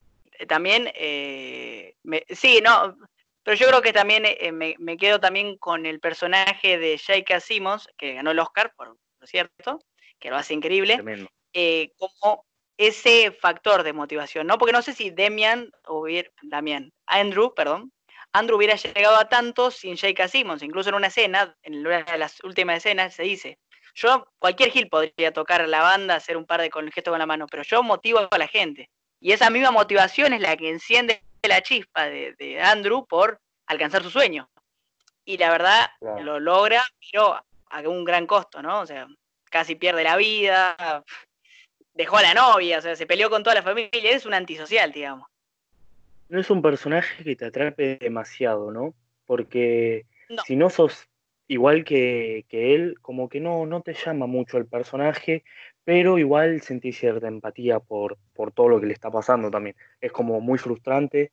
también, 0.47 0.91
eh, 0.95 1.95
sí, 2.29 2.61
no, 2.63 2.97
pero 3.45 3.57
yo 3.57 3.69
creo 3.69 3.83
que 3.83 3.93
también 3.93 4.25
eh, 4.27 4.53
me, 4.53 4.97
quedo 4.97 5.21
también 5.21 5.57
con 5.59 5.87
el 5.87 6.01
personaje 6.01 6.79
de 6.79 6.99
J.K. 6.99 7.41
Simmons, 7.41 7.89
que 7.97 8.15
ganó 8.15 8.31
el 8.31 8.39
Oscar, 8.39 8.73
por, 8.75 8.97
cierto, 9.25 9.81
que 10.19 10.31
lo 10.31 10.37
hace 10.37 10.55
increíble, 10.55 11.29
eh, 11.53 11.93
como 11.99 12.45
ese 12.77 13.31
factor 13.31 13.83
de 13.83 13.93
motivación, 13.93 14.47
¿no? 14.47 14.59
Porque 14.59 14.73
no 14.73 14.83
sé 14.83 14.93
si 14.95 15.11
Demian, 15.11 15.71
hubiera, 15.87 16.31
Damian, 16.43 16.93
Andrew, 17.07 17.55
perdón, 17.55 17.93
Andrew 18.33 18.57
hubiera 18.57 18.75
llegado 18.75 19.17
a 19.17 19.29
tanto 19.29 19.71
sin 19.71 19.97
J.K. 19.97 20.27
Simmons. 20.27 20.63
Incluso 20.63 20.89
en 20.89 20.97
una 20.97 21.07
escena, 21.07 21.57
en 21.63 21.87
una 21.87 22.03
de 22.03 22.19
las 22.19 22.43
últimas 22.43 22.79
escenas, 22.79 23.15
se 23.15 23.23
dice, 23.23 23.59
yo, 23.95 24.27
cualquier 24.41 24.71
Gil 24.71 24.89
podría 24.89 25.33
tocar 25.33 25.69
la 25.69 25.83
banda, 25.83 26.17
hacer 26.17 26.37
un 26.37 26.45
par 26.45 26.61
de 26.61 26.71
con 26.71 26.91
gestos 26.91 27.13
con 27.13 27.19
la 27.21 27.27
mano, 27.27 27.47
pero 27.49 27.63
yo 27.63 27.83
motivo 27.83 28.27
a 28.29 28.39
la 28.39 28.49
gente. 28.49 28.91
Y 29.25 29.33
esa 29.33 29.49
misma 29.49 29.71
motivación 29.71 30.35
es 30.35 30.43
la 30.43 30.55
que 30.55 30.69
enciende 30.69 31.23
la 31.49 31.63
chispa 31.63 32.05
de, 32.05 32.61
Andrew 32.63 33.07
por 33.07 33.41
alcanzar 33.65 34.03
su 34.03 34.11
sueño. 34.11 34.51
Y 35.25 35.39
la 35.39 35.51
verdad 35.51 35.87
lo 36.23 36.39
logra, 36.39 36.83
pero 37.11 37.43
a 37.71 37.81
un 37.89 38.05
gran 38.05 38.27
costo, 38.27 38.61
¿no? 38.61 38.81
O 38.81 38.87
sea, 38.87 39.07
casi 39.45 39.77
pierde 39.77 40.05
la 40.05 40.19
vida, 40.19 41.03
dejó 41.95 42.19
a 42.19 42.23
la 42.23 42.35
novia, 42.35 42.77
o 42.77 42.83
sea, 42.83 42.97
se 42.97 43.07
peleó 43.07 43.31
con 43.31 43.43
toda 43.43 43.55
la 43.55 43.63
familia, 43.63 44.11
es 44.11 44.27
un 44.27 44.35
antisocial, 44.35 44.93
digamos. 44.93 45.27
No 46.29 46.39
es 46.39 46.51
un 46.51 46.61
personaje 46.61 47.25
que 47.25 47.35
te 47.35 47.47
atrape 47.47 47.97
demasiado, 47.97 48.73
¿no? 48.73 48.93
Porque 49.25 50.05
si 50.47 50.55
no 50.55 50.69
sos 50.69 51.09
igual 51.49 51.85
que, 51.85 52.45
él, 52.51 52.99
como 53.01 53.31
que 53.31 53.41
no, 53.41 53.65
no 53.65 53.81
te 53.81 53.95
llama 53.95 54.27
mucho 54.27 54.59
el 54.59 54.67
personaje, 54.67 55.45
pero 55.85 56.19
igual 56.19 56.63
sentís 56.63 56.99
cierta 56.99 57.29
empatía 57.29 57.79
por, 57.79 58.17
por 58.33 58.53
todo 58.53 58.69
lo 58.69 58.81
que 58.81 58.87
le 58.87 58.95
está 58.95 59.11
pasando 59.11 59.51
también. 59.51 59.77
Es 60.01 60.13
como 60.13 60.41
muy 60.41 60.59
frustrante, 60.59 61.33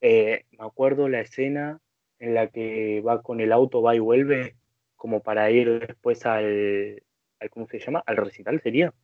eh, 0.00 0.44
me 0.58 0.64
acuerdo 0.64 1.08
la 1.08 1.20
escena 1.20 1.78
en 2.18 2.34
la 2.34 2.48
que 2.48 3.00
va 3.00 3.22
con 3.22 3.40
el 3.40 3.52
auto, 3.52 3.82
va 3.82 3.94
y 3.94 3.98
vuelve, 3.98 4.56
como 4.96 5.20
para 5.20 5.50
ir 5.50 5.80
después 5.80 6.24
al, 6.26 7.02
¿cómo 7.50 7.66
se 7.66 7.78
llama? 7.78 8.02
Al 8.06 8.16
recital 8.16 8.60
sería. 8.62 8.94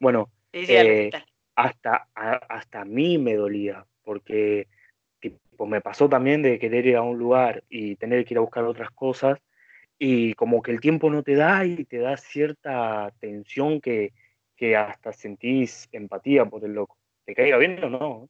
Bueno, 0.00 0.30
eh, 0.52 1.10
hasta, 1.54 2.08
hasta 2.14 2.80
a 2.80 2.84
mí 2.84 3.18
me 3.18 3.34
dolía, 3.34 3.86
porque 4.02 4.66
tipo, 5.20 5.66
me 5.66 5.80
pasó 5.80 6.08
también 6.08 6.42
de 6.42 6.58
querer 6.58 6.86
ir 6.86 6.96
a 6.96 7.02
un 7.02 7.18
lugar 7.18 7.62
y 7.68 7.96
tener 7.96 8.24
que 8.24 8.34
ir 8.34 8.38
a 8.38 8.42
buscar 8.42 8.64
otras 8.64 8.90
cosas, 8.90 9.38
y 9.98 10.34
como 10.34 10.62
que 10.62 10.72
el 10.72 10.80
tiempo 10.80 11.10
no 11.10 11.22
te 11.22 11.34
da 11.34 11.64
y 11.64 11.84
te 11.84 11.98
da 11.98 12.16
cierta 12.16 13.12
tensión 13.20 13.80
que, 13.80 14.12
que 14.56 14.76
hasta 14.76 15.12
sentís 15.12 15.88
empatía 15.92 16.44
por 16.44 16.64
el 16.64 16.72
loco. 16.72 16.96
¿Te 17.24 17.34
caiga 17.34 17.56
bien 17.56 17.82
o 17.82 17.90
no? 17.90 18.28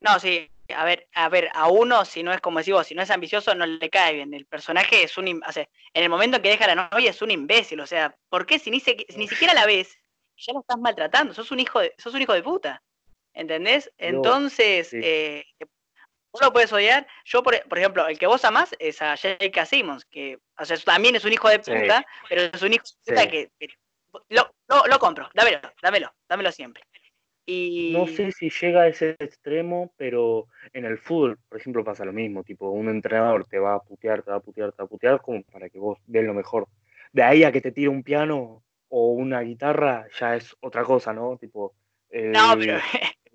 No, 0.00 0.18
sí, 0.18 0.50
a 0.74 0.84
ver, 0.84 1.08
a 1.14 1.28
ver, 1.28 1.48
a 1.54 1.68
uno, 1.68 2.04
si 2.04 2.22
no 2.22 2.32
es 2.32 2.40
como 2.40 2.58
decís 2.58 2.74
vos, 2.74 2.86
si 2.86 2.94
no 2.94 3.02
es 3.02 3.10
ambicioso, 3.10 3.54
no 3.54 3.66
le 3.66 3.90
cae 3.90 4.14
bien. 4.14 4.34
El 4.34 4.46
personaje 4.46 5.04
es 5.04 5.16
un, 5.16 5.42
o 5.46 5.52
sea, 5.52 5.68
en 5.94 6.02
el 6.02 6.08
momento 6.08 6.42
que 6.42 6.50
deja 6.50 6.66
la 6.66 6.90
novia 6.90 7.10
es 7.10 7.22
un 7.22 7.30
imbécil, 7.30 7.80
o 7.80 7.86
sea, 7.86 8.16
¿por 8.28 8.46
qué 8.46 8.58
si 8.58 8.70
ni, 8.70 8.82
ni 9.16 9.28
siquiera 9.28 9.54
la 9.54 9.66
ves, 9.66 9.96
ya 10.36 10.52
lo 10.52 10.60
estás 10.60 10.78
maltratando? 10.78 11.34
Sos 11.34 11.50
un 11.52 11.60
hijo 11.60 11.80
de, 11.80 11.94
sos 11.98 12.14
un 12.14 12.22
hijo 12.22 12.32
de 12.32 12.42
puta, 12.42 12.82
¿entendés? 13.32 13.92
Entonces, 13.96 14.90
eh, 14.92 15.44
vos 16.32 16.42
lo 16.42 16.52
puedes 16.52 16.72
odiar. 16.72 17.06
Yo, 17.24 17.42
por, 17.42 17.54
ejemplo, 17.54 18.08
el 18.08 18.18
que 18.18 18.26
vos 18.26 18.44
amás 18.44 18.74
es 18.78 19.00
a 19.02 19.16
J.K. 19.16 19.66
Simmons, 19.66 20.04
que, 20.06 20.38
o 20.58 20.64
sea, 20.64 20.76
también 20.78 21.14
es 21.14 21.24
un 21.24 21.32
hijo 21.32 21.48
de 21.48 21.58
puta, 21.60 22.04
pero 22.28 22.42
es 22.42 22.62
un 22.62 22.72
hijo 22.72 22.84
de 23.04 23.12
puta 23.12 23.28
que, 23.28 23.50
lo, 24.28 24.54
lo, 24.68 24.86
lo 24.86 24.98
compro, 24.98 25.28
dámelo, 25.34 25.60
dámelo, 25.82 26.12
dámelo 26.28 26.52
siempre. 26.52 26.82
No 27.44 28.06
sé 28.06 28.30
si 28.30 28.50
llega 28.50 28.82
a 28.82 28.86
ese 28.86 29.16
extremo, 29.18 29.92
pero 29.96 30.46
en 30.72 30.84
el 30.84 30.96
fútbol, 30.96 31.38
por 31.48 31.58
ejemplo, 31.58 31.82
pasa 31.82 32.04
lo 32.04 32.12
mismo, 32.12 32.44
tipo, 32.44 32.70
un 32.70 32.88
entrenador 32.88 33.44
te 33.46 33.58
va 33.58 33.74
a 33.74 33.80
putear, 33.80 34.22
te 34.22 34.30
va 34.30 34.36
a 34.36 34.40
putear, 34.40 34.70
te 34.70 34.82
va 34.82 34.84
a 34.84 34.88
putear, 34.88 35.20
como 35.20 35.42
para 35.42 35.68
que 35.68 35.78
vos 35.78 35.98
des 36.06 36.24
lo 36.24 36.34
mejor. 36.34 36.68
De 37.12 37.22
ahí 37.22 37.42
a 37.42 37.50
que 37.50 37.60
te 37.60 37.72
tire 37.72 37.88
un 37.88 38.04
piano 38.04 38.62
o 38.88 39.12
una 39.12 39.40
guitarra, 39.40 40.06
ya 40.18 40.36
es 40.36 40.56
otra 40.60 40.84
cosa, 40.84 41.12
¿no? 41.12 41.36
Tipo, 41.36 41.74
no, 42.12 42.56
pero... 42.56 42.78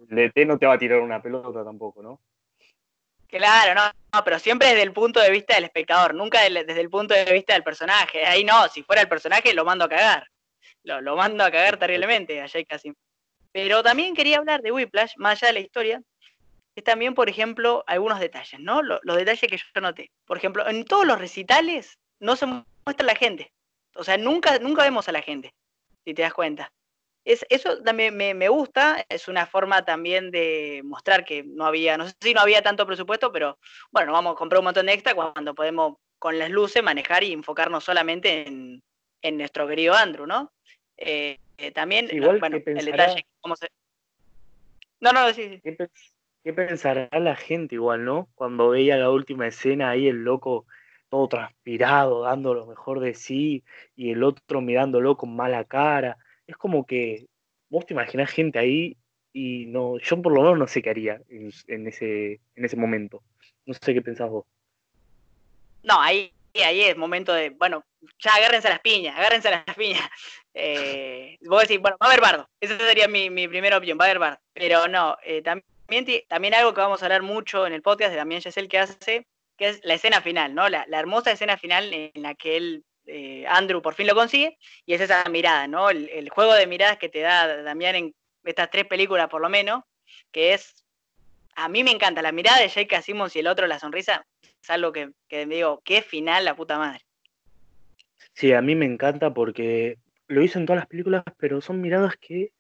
el 0.10 0.48
no 0.48 0.58
te 0.58 0.66
va 0.66 0.74
a 0.74 0.80
tirar 0.80 1.00
una 1.02 1.22
pelota 1.22 1.64
tampoco, 1.64 2.02
¿no? 2.02 2.22
Claro, 3.28 3.76
no, 3.76 3.92
no, 4.14 4.24
pero 4.24 4.40
siempre 4.40 4.70
desde 4.70 4.84
el 4.84 4.94
punto 4.94 5.20
de 5.20 5.32
vista 5.32 5.56
del 5.56 5.66
espectador, 5.66 6.16
nunca 6.16 6.40
desde 6.44 6.80
el 6.80 6.90
punto 6.90 7.14
de 7.14 7.26
vista 7.34 7.54
del 7.54 7.64
personaje. 7.64 8.26
Ahí 8.26 8.46
no, 8.46 8.70
si 8.70 8.84
fuera 8.84 9.02
el 9.02 9.10
personaje 9.10 9.54
lo 9.54 9.66
mando 9.66 9.84
a 9.84 9.90
cagar. 9.90 10.28
Lo, 10.88 11.16
mando 11.16 11.44
a 11.44 11.52
cagar 11.52 11.78
terriblemente 11.78 12.42
a 12.42 12.48
Jake. 12.48 12.94
Pero 13.52 13.84
también 13.84 14.16
quería 14.16 14.38
hablar 14.38 14.62
de 14.62 14.72
Whiplash, 14.72 15.14
más 15.18 15.42
allá 15.42 15.48
de 15.48 15.60
la 15.60 15.66
historia, 15.66 16.02
es 16.76 16.84
también, 16.84 17.16
por 17.16 17.28
ejemplo, 17.28 17.84
algunos 17.88 18.20
detalles, 18.20 18.60
¿no? 18.60 18.84
Los, 18.84 19.02
detalles 19.04 19.50
que 19.50 19.58
yo 19.58 19.82
noté. 19.82 20.12
Por 20.26 20.38
ejemplo, 20.38 20.68
en 20.68 20.86
todos 20.86 21.06
los 21.06 21.18
recitales 21.18 21.98
no 22.20 22.36
se 22.36 22.46
muestra 22.46 23.06
la 23.06 23.16
gente. 23.16 23.52
O 23.96 24.04
sea, 24.04 24.18
nunca, 24.18 24.60
nunca 24.60 24.84
vemos 24.84 25.10
a 25.10 25.12
la 25.12 25.24
gente, 25.24 25.54
si 26.06 26.14
te 26.14 26.22
das 26.22 26.34
cuenta. 26.34 26.72
Es, 27.26 27.46
eso 27.50 27.82
también 27.84 28.16
me, 28.16 28.48
gusta, 28.48 29.04
es 29.10 29.28
una 29.28 29.48
forma 29.48 29.84
también 29.84 30.32
de 30.32 30.82
mostrar 30.86 31.26
que 31.26 31.44
no 31.44 31.66
había, 31.66 31.98
no 31.98 32.08
sé 32.08 32.14
si 32.22 32.34
no 32.34 32.42
había 32.42 32.62
tanto 32.62 32.86
presupuesto, 32.86 33.32
pero 33.32 33.58
bueno, 33.92 34.14
vamos 34.14 34.34
a 34.34 34.38
comprar 34.38 34.60
un 34.60 34.66
montón 34.66 34.86
de 34.86 34.94
extra 34.94 35.14
cuando 35.14 35.54
podemos 35.54 35.96
con 36.20 36.38
las 36.38 36.50
luces 36.50 36.84
manejar 36.84 37.24
y 37.24 37.34
enfocarnos 37.34 37.84
solamente 37.84 38.48
en, 38.48 38.82
nuestro 39.38 39.68
querido 39.68 39.94
Andrew, 39.94 40.26
¿no? 40.26 40.54
Eh, 40.98 41.40
eh, 41.58 41.72
también, 41.72 42.08
bueno, 42.20 42.58
el 42.66 42.86
detalle, 42.86 43.26
No, 45.00 45.12
no, 45.12 45.34
sí, 45.34 45.62
sí. 45.64 45.78
¿Qué, 46.44 46.54
pensará 46.54 47.10
la 47.20 47.36
gente 47.36 47.76
igual, 47.76 48.06
no? 48.06 48.30
Cuando 48.36 48.70
veía 48.70 48.98
la 48.98 49.10
última 49.10 49.48
escena 49.48 49.90
ahí 49.90 50.08
el 50.08 50.24
loco 50.24 50.66
todo 51.10 51.28
transpirado, 51.28 52.22
dando 52.22 52.54
lo 52.54 52.66
mejor 52.66 53.00
de 53.00 53.14
sí, 53.14 53.64
y 53.96 54.12
el 54.12 54.24
otro 54.24 54.62
mirándolo 54.62 55.18
con 55.18 55.36
mala 55.36 55.64
cara. 55.64 56.18
Es 56.48 56.58
como 56.58 56.86
que 56.86 57.28
vos 57.70 57.86
te 57.86 57.94
imaginás 57.94 58.30
gente 58.30 58.60
ahí 58.60 58.98
y 59.34 59.66
no, 59.68 59.98
yo 60.00 60.22
por 60.22 60.34
lo 60.34 60.42
menos 60.42 60.58
no 60.58 60.68
sé 60.68 60.82
qué 60.82 60.90
haría 60.90 61.22
en, 61.30 61.88
ese, 61.88 62.40
en 62.56 62.66
ese 62.66 62.76
momento. 62.76 63.22
No 63.66 63.74
sé 63.74 63.94
qué 63.94 64.02
pensás 64.02 64.30
vos. 64.30 64.46
No, 65.84 66.02
ahí, 66.02 66.32
ahí 66.56 66.82
es 66.82 66.98
momento 66.98 67.34
de, 67.34 67.52
bueno, 67.52 67.84
ya 68.20 68.36
agárrense 68.36 68.70
las 68.70 68.80
piñas, 68.80 69.18
agárrense 69.18 69.50
las 69.50 69.64
piñas. 69.76 70.02
Eh, 70.60 71.38
vos 71.42 71.62
decís, 71.62 71.80
bueno, 71.80 71.98
va 72.02 72.08
a 72.08 72.10
haber 72.10 72.20
bardo. 72.20 72.50
Esa 72.60 72.80
sería 72.80 73.08
mi, 73.08 73.48
primera 73.48 73.78
opción, 73.78 73.96
va 73.96 74.06
a 74.06 74.08
haber 74.08 74.18
bardo. 74.18 74.40
Pero 74.54 74.88
no, 74.88 75.16
eh, 75.22 75.44
también, 75.44 76.24
también 76.28 76.56
algo 76.56 76.74
que 76.74 76.82
vamos 76.82 77.00
a 77.00 77.06
hablar 77.06 77.22
mucho 77.22 77.68
en 77.68 77.74
el 77.74 77.84
podcast 77.84 78.10
de 78.10 78.18
Damián 78.18 78.42
el 78.44 78.68
que 78.68 78.80
hace, 78.80 79.28
que 79.56 79.70
es 79.70 79.80
la 79.84 79.94
escena 79.94 80.20
final, 80.22 80.56
¿no? 80.56 80.68
La, 80.68 80.86
hermosa 80.92 81.32
escena 81.32 81.58
final 81.58 81.94
en 81.94 82.24
la 82.24 82.34
que 82.34 82.58
él, 82.58 82.84
eh, 83.06 83.46
Andrew, 83.48 83.84
por 83.84 83.94
fin 83.94 84.08
lo 84.08 84.16
consigue, 84.16 84.58
y 84.84 84.96
es 84.96 85.02
esa 85.02 85.24
mirada, 85.30 85.68
¿no? 85.68 85.92
El, 85.92 86.30
juego 86.30 86.54
de 86.54 86.66
miradas 86.66 86.98
que 86.98 87.10
te 87.10 87.20
da 87.20 87.62
Damián 87.62 87.96
en 87.96 88.16
estas 88.44 88.72
tres 88.72 88.86
películas, 88.86 89.28
por 89.30 89.42
lo 89.42 89.50
menos, 89.50 89.84
que 90.32 90.54
es. 90.54 90.84
A 91.56 91.70
mí 91.70 91.84
me 91.84 91.92
encanta 91.92 92.22
la 92.22 92.32
mirada 92.32 92.60
de 92.60 92.70
Jake 92.70 93.02
Simmons 93.02 93.36
y 93.36 93.40
el 93.40 93.48
otro, 93.48 93.68
la 93.68 93.80
sonrisa, 93.80 94.26
es 94.42 94.70
algo 94.70 94.92
que, 94.92 95.12
que 95.28 95.46
digo, 95.46 95.82
qué 95.84 96.02
final 96.02 96.46
la 96.46 96.56
puta 96.56 96.78
madre. 96.78 97.07
Sí, 98.38 98.54
a 98.54 98.62
mí 98.62 98.76
me 98.76 98.86
encanta 98.86 99.34
porque 99.34 99.98
lo 100.28 100.44
hizo 100.44 100.60
en 100.60 100.68
todas 100.68 100.82
las 100.82 100.88
películas, 100.88 101.24
pero 101.40 101.60
son 101.60 101.82
miradas 101.82 102.18
que 102.18 102.52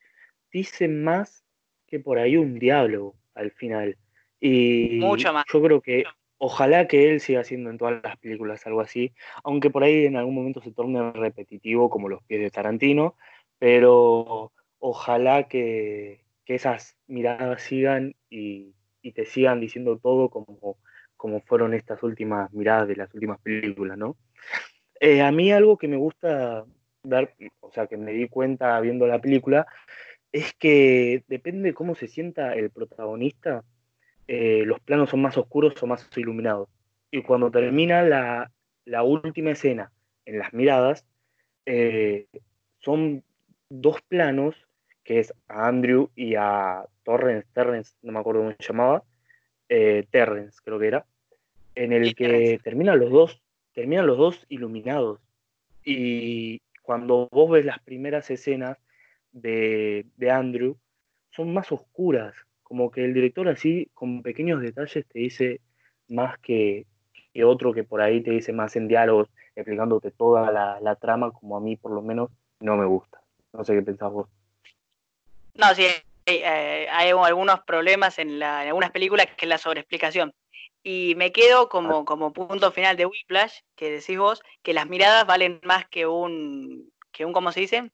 dicen 0.51 1.03
más 1.03 1.45
que 1.85 1.99
por 1.99 2.17
ahí 2.17 2.35
un 2.35 2.57
diálogo 2.57 3.15
al 3.35 3.51
final. 3.51 3.95
Y 4.39 4.97
Mucho 4.99 5.31
más. 5.31 5.45
yo 5.53 5.61
creo 5.61 5.81
que 5.81 6.05
ojalá 6.39 6.87
que 6.87 7.11
él 7.11 7.19
siga 7.19 7.41
haciendo 7.41 7.69
en 7.69 7.77
todas 7.77 8.01
las 8.01 8.17
películas 8.17 8.65
algo 8.65 8.81
así, 8.81 9.13
aunque 9.43 9.69
por 9.69 9.83
ahí 9.83 10.07
en 10.07 10.15
algún 10.15 10.33
momento 10.33 10.63
se 10.63 10.71
torne 10.71 11.11
repetitivo 11.11 11.91
como 11.91 12.09
los 12.09 12.23
pies 12.23 12.41
de 12.41 12.49
Tarantino, 12.49 13.15
pero 13.59 14.51
ojalá 14.79 15.47
que, 15.47 16.25
esas 16.47 16.97
miradas 17.05 17.61
sigan 17.61 18.15
y, 18.31 18.73
y, 19.03 19.11
te 19.11 19.25
sigan 19.25 19.59
diciendo 19.59 19.99
todo 19.99 20.29
como, 20.29 20.79
como 21.17 21.41
fueron 21.41 21.75
estas 21.75 22.01
últimas 22.01 22.51
miradas 22.51 22.87
de 22.87 22.95
las 22.95 23.13
últimas 23.13 23.39
películas, 23.41 23.95
¿no? 23.95 24.17
Eh, 24.99 25.21
a 25.21 25.31
mí 25.31 25.51
algo 25.51 25.77
que 25.77 25.87
me 25.87 25.97
gusta 25.97 26.65
dar, 27.03 27.33
o 27.59 27.71
sea, 27.71 27.87
que 27.87 27.97
me 27.97 28.13
di 28.13 28.27
cuenta 28.27 28.79
viendo 28.79 29.07
la 29.07 29.21
película, 29.21 29.67
es 30.31 30.53
que 30.53 31.23
depende 31.27 31.69
de 31.69 31.73
cómo 31.73 31.95
se 31.95 32.07
sienta 32.07 32.53
el 32.55 32.69
protagonista, 32.69 33.63
eh, 34.27 34.63
los 34.65 34.79
planos 34.79 35.09
son 35.09 35.21
más 35.21 35.37
oscuros 35.37 35.81
o 35.81 35.87
más 35.87 36.09
iluminados. 36.17 36.69
Y 37.11 37.21
cuando 37.21 37.51
termina 37.51 38.03
la, 38.03 38.51
última 39.03 39.51
escena 39.51 39.91
en 40.25 40.39
las 40.39 40.53
miradas, 40.53 41.05
eh, 41.65 42.27
son 42.79 43.23
dos 43.69 44.01
planos, 44.07 44.55
que 45.03 45.19
es 45.19 45.33
a 45.47 45.67
Andrew 45.67 46.09
y 46.15 46.35
a 46.35 46.85
Torrens, 47.03 47.45
Terrence, 47.53 47.93
no 48.01 48.11
me 48.11 48.19
acuerdo 48.19 48.41
cómo 48.41 48.55
se 48.59 48.67
llamaba, 48.67 49.03
Terrence 49.67 50.59
creo 50.63 50.79
que 50.79 50.87
era, 50.87 51.05
en 51.75 51.93
el 51.93 52.15
que 52.15 52.59
terminan 52.63 52.99
los 52.99 53.11
dos 53.11 53.41
terminan 53.77 54.07
los 54.07 54.17
dos 54.17 54.43
iluminados. 54.49 55.19
Y 55.85 56.59
cuando 56.81 57.29
vos 57.31 57.51
ves 57.51 57.63
las 57.63 57.77
primeras 57.79 58.27
escenas 58.31 58.75
de, 59.31 60.03
Andrew, 60.31 60.77
son 61.29 61.53
más 61.53 61.71
oscuras, 61.71 62.33
como 62.63 62.89
que 62.89 63.05
el 63.05 63.13
director 63.13 63.47
así, 63.47 63.87
con 63.93 64.23
pequeños 64.23 64.63
detalles, 64.63 65.05
te 65.05 65.19
dice 65.19 65.61
más 66.07 66.39
que, 66.39 66.87
otro 67.45 67.71
que 67.71 67.83
por 67.83 68.01
ahí 68.01 68.21
te 68.21 68.31
dice 68.31 68.51
más 68.51 68.75
en 68.75 68.87
diálogos, 68.87 69.29
explicándote 69.55 70.09
toda 70.09 70.51
la, 70.81 70.95
trama, 70.95 71.29
como 71.31 71.55
a 71.55 71.61
mí 71.61 71.75
por 71.75 71.91
lo 71.91 72.01
menos 72.01 72.31
no 72.59 72.77
me 72.77 72.85
gusta. 72.87 73.21
No 73.53 73.63
sé 73.63 73.75
qué 73.75 73.83
pensás 73.83 74.11
vos. 74.11 74.27
No, 75.53 75.67
sí, 75.75 75.85
hay, 76.25 76.41
hay 76.41 77.11
algunos 77.11 77.59
problemas 77.59 78.17
la, 78.17 78.63
en 78.63 78.69
algunas 78.69 78.89
películas 78.89 79.27
que 79.37 79.45
es 79.45 79.49
la 79.49 79.59
sobreexplicación. 79.59 80.33
Y 80.89 81.15
me 81.15 81.33
quedo 81.33 81.67
como, 81.67 82.05
como 82.05 82.31
punto 82.31 82.71
final 82.71 82.95
de 82.95 83.05
Whiplash, 83.05 83.59
que 83.75 83.91
decís 83.91 84.17
vos, 84.17 84.41
que 84.63 84.73
las 84.73 84.87
miradas 84.87 85.27
valen 85.27 85.59
más 85.63 85.85
que 85.89 86.07
un, 86.07 86.93
que 87.11 87.25
un 87.25 87.33
¿cómo 87.33 87.51
se 87.51 87.59
dice? 87.59 87.91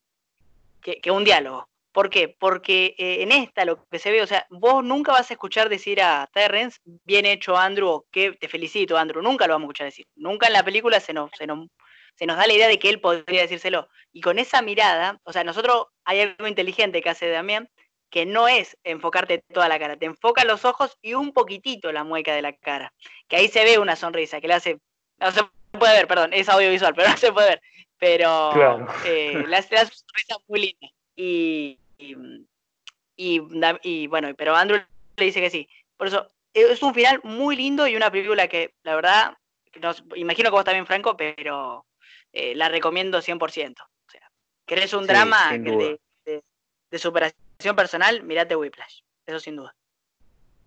Que, 0.79 1.09
un 1.09 1.23
diálogo. 1.23 1.67
¿Por 1.91 2.12
qué? 2.12 2.27
Porque 2.27 2.93
eh, 3.00 3.23
en 3.23 3.31
esta 3.31 3.65
lo 3.65 3.83
que 3.89 3.97
se 3.97 4.12
ve, 4.12 4.21
o 4.21 4.27
sea, 4.27 4.45
vos 4.51 4.83
nunca 4.83 5.12
vas 5.12 5.31
a 5.31 5.33
escuchar 5.33 5.69
decir 5.69 6.03
a 6.03 6.29
Terrence, 6.31 6.81
bien 6.85 7.25
hecho 7.25 7.57
Andrew, 7.57 7.89
o 7.89 8.05
que 8.12 8.33
te 8.33 8.47
felicito 8.47 8.95
Andrew, 8.95 9.23
nunca 9.23 9.47
lo 9.47 9.53
vamos 9.53 9.65
a 9.65 9.69
escuchar 9.69 9.88
decir. 9.88 10.05
Nunca 10.15 10.45
en 10.45 10.53
la 10.53 10.63
película 10.63 11.00
se 11.00 11.13
nos, 11.13 11.31
se 11.35 11.47
nos, 11.47 11.67
se 12.13 12.27
nos 12.27 12.38
da 12.38 12.45
la 12.45 12.53
idea 12.53 12.67
de 12.67 12.77
que 12.77 12.89
él 12.89 13.01
podría 13.01 13.41
decírselo. 13.41 13.89
Y 14.12 14.21
con 14.21 14.38
esa 14.38 14.62
mirada, 14.62 15.19
o 15.23 15.33
sea, 15.33 15.43
nosotros 15.43 15.88
hay 16.05 16.19
algo 16.19 16.45
inteligente 16.45 17.01
que 17.01 17.09
hace 17.09 17.27
Damián, 17.27 17.71
que 18.13 18.27
no 18.27 18.48
es 18.48 18.77
enfocarte 18.84 19.39
toda 19.39 19.67
la 19.67 19.79
cara, 19.79 19.98
te 19.98 20.05
enfoca 20.05 20.46
los 20.46 20.65
ojos 20.65 21.00
y 21.01 21.15
un 21.15 21.34
poquitito 21.34 21.91
la 21.91 22.03
mueca 22.03 22.36
de 22.36 22.43
la 22.43 22.53
cara, 22.53 22.93
que 23.27 23.38
ahí 23.38 23.48
se 23.48 23.63
ve 23.63 23.79
una 23.79 23.96
sonrisa, 23.96 24.39
que 24.39 24.48
le 24.48 24.53
hace, 24.53 24.79
no 25.17 25.32
se 25.32 25.41
puede 25.72 25.93
ver, 25.93 26.08
perdón, 26.08 26.32
es 26.32 26.48
audiovisual, 26.48 26.93
pero 26.96 27.10
no 27.10 27.17
se 27.17 27.34
puede 27.34 27.50
ver, 27.50 27.62
pero 27.98 28.51
eh, 29.03 29.43
le, 29.48 29.58
hace, 29.58 29.74
una 29.74 29.86
sonrisa 29.86 30.36
muy 30.48 30.60
linda. 30.60 30.96
Y, 31.15 31.79
y, 33.15 34.08
bueno, 34.08 34.36
pero 34.38 34.55
Andrew 34.55 34.79
le 35.17 35.25
dice 35.25 35.41
que 35.41 35.50
sí. 35.50 35.67
Por 35.98 36.05
eso, 36.05 36.27
es 36.53 36.84
un 36.84 36.93
final 36.93 37.20
muy 37.24 37.55
lindo 37.55 37.88
y 37.88 37.96
una 37.96 38.12
película 38.12 38.48
que, 38.48 38.75
la 38.84 38.93
verdad, 38.93 39.38
imagino 40.13 40.51
que 40.51 40.55
vos 40.55 40.65
también, 40.65 40.86
Franco, 40.86 41.17
pero 41.17 41.88
eh, 42.32 42.53
la 42.53 42.70
recomiendo 42.70 43.24
100%. 43.24 43.41
O 43.41 44.12
sea, 44.12 44.32
querés 44.67 44.93
un 44.93 45.08
drama 45.08 45.58
de, 45.58 45.98
de 46.91 47.00
superación 47.00 47.42
personal, 47.72 48.24
mirate 48.24 48.55
Whiplash, 48.55 49.01
eso 49.25 49.39
sin 49.39 49.55
duda. 49.55 49.74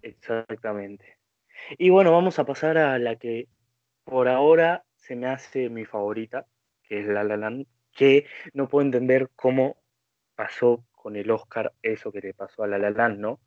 Exactamente. 0.03 1.19
Y 1.79 1.91
bueno, 1.91 2.13
vamos 2.13 2.39
a 2.39 2.47
pasar 2.47 2.79
a 2.79 2.99
la 2.99 3.17
que 3.17 3.49
por 4.05 4.29
ahora 4.29 4.85
se 4.97 5.17
me 5.17 5.27
hace 5.27 5.69
mi 5.69 5.85
favorita, 5.85 6.47
que 6.83 7.01
es 7.01 7.07
La 7.07 7.25
La 7.25 7.37
Land, 7.37 7.67
que 7.93 8.27
no 8.53 8.69
puedo 8.69 8.85
entender 8.85 9.31
cómo 9.35 9.77
pasó 10.35 10.85
con 10.93 11.17
el 11.17 11.31
Oscar 11.31 11.73
eso 11.83 12.13
que 12.13 12.21
le 12.21 12.35
pasó 12.35 12.63
a 12.63 12.67
La 12.67 12.79
La 12.79 12.91
Land, 12.91 13.19
¿no? 13.19 13.41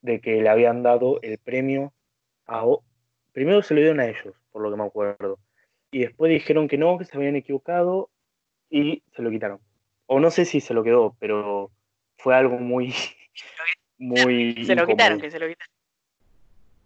De 0.00 0.20
que 0.20 0.40
le 0.40 0.48
habían 0.48 0.82
dado 0.82 1.20
el 1.22 1.38
premio 1.38 1.92
a... 2.46 2.64
Primero 3.32 3.62
se 3.62 3.74
lo 3.74 3.80
dieron 3.80 4.00
a 4.00 4.06
ellos, 4.06 4.34
por 4.50 4.62
lo 4.62 4.70
que 4.70 4.76
me 4.76 4.84
acuerdo. 4.84 5.38
Y 5.90 6.00
después 6.00 6.30
dijeron 6.30 6.68
que 6.68 6.78
no, 6.78 6.98
que 6.98 7.04
se 7.04 7.16
habían 7.16 7.36
equivocado 7.36 8.10
y 8.70 9.02
se 9.14 9.22
lo 9.22 9.30
quitaron. 9.30 9.60
O 10.06 10.20
no 10.20 10.30
sé 10.30 10.44
si 10.44 10.60
se 10.60 10.74
lo 10.74 10.84
quedó, 10.84 11.16
pero 11.18 11.70
fue 12.16 12.34
algo 12.34 12.58
muy. 12.58 12.94
muy 13.98 14.64
se 14.64 14.74
lo 14.74 14.86
quitaron, 14.86 15.20
que 15.20 15.30
se 15.30 15.38
lo 15.38 15.48
quitaron. 15.48 15.72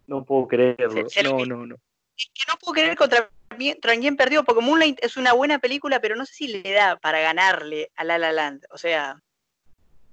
No 0.07 0.23
puedo 0.23 0.47
creerlo. 0.47 1.07
no, 1.23 1.45
no, 1.45 1.65
no. 1.65 1.75
Es 2.17 2.29
que 2.33 2.43
no 2.47 2.57
puedo 2.59 2.73
creer 2.73 2.97
contra, 2.97 3.29
quién 3.57 4.15
perdió, 4.15 4.43
porque 4.43 4.61
Moonlight 4.61 5.03
es 5.03 5.17
una 5.17 5.33
buena 5.33 5.59
película, 5.59 5.99
pero 5.99 6.15
no 6.15 6.25
sé 6.25 6.33
si 6.33 6.47
le 6.47 6.71
da 6.71 6.97
para 6.97 7.19
ganarle 7.19 7.91
a 7.95 8.03
La 8.03 8.17
La 8.17 8.31
Land. 8.31 8.65
O 8.71 8.77
sea. 8.77 9.21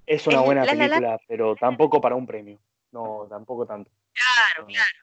Es 0.07 0.27
una 0.27 0.41
buena 0.41 0.65
película, 0.65 1.19
pero 1.27 1.55
tampoco 1.57 2.01
para 2.01 2.15
un 2.15 2.27
premio. 2.27 2.59
No, 2.93 3.27
tampoco 3.29 3.67
tanto. 3.67 3.91
Claro, 4.13 4.67
claro. 4.67 4.99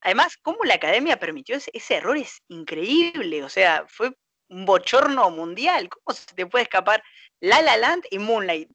Además, 0.00 0.36
cómo 0.38 0.64
la 0.64 0.74
academia 0.74 1.18
permitió 1.18 1.56
ese, 1.56 1.70
ese, 1.74 1.96
error 1.96 2.16
es 2.16 2.42
increíble. 2.48 3.42
O 3.42 3.48
sea, 3.48 3.84
fue 3.88 4.16
un 4.48 4.64
bochorno 4.64 5.30
mundial. 5.30 5.88
¿Cómo 5.88 6.14
se 6.14 6.34
te 6.34 6.46
puede 6.46 6.64
escapar 6.64 7.02
La 7.40 7.60
La 7.62 7.76
Land 7.76 8.04
y 8.10 8.18
Moonlight? 8.18 8.70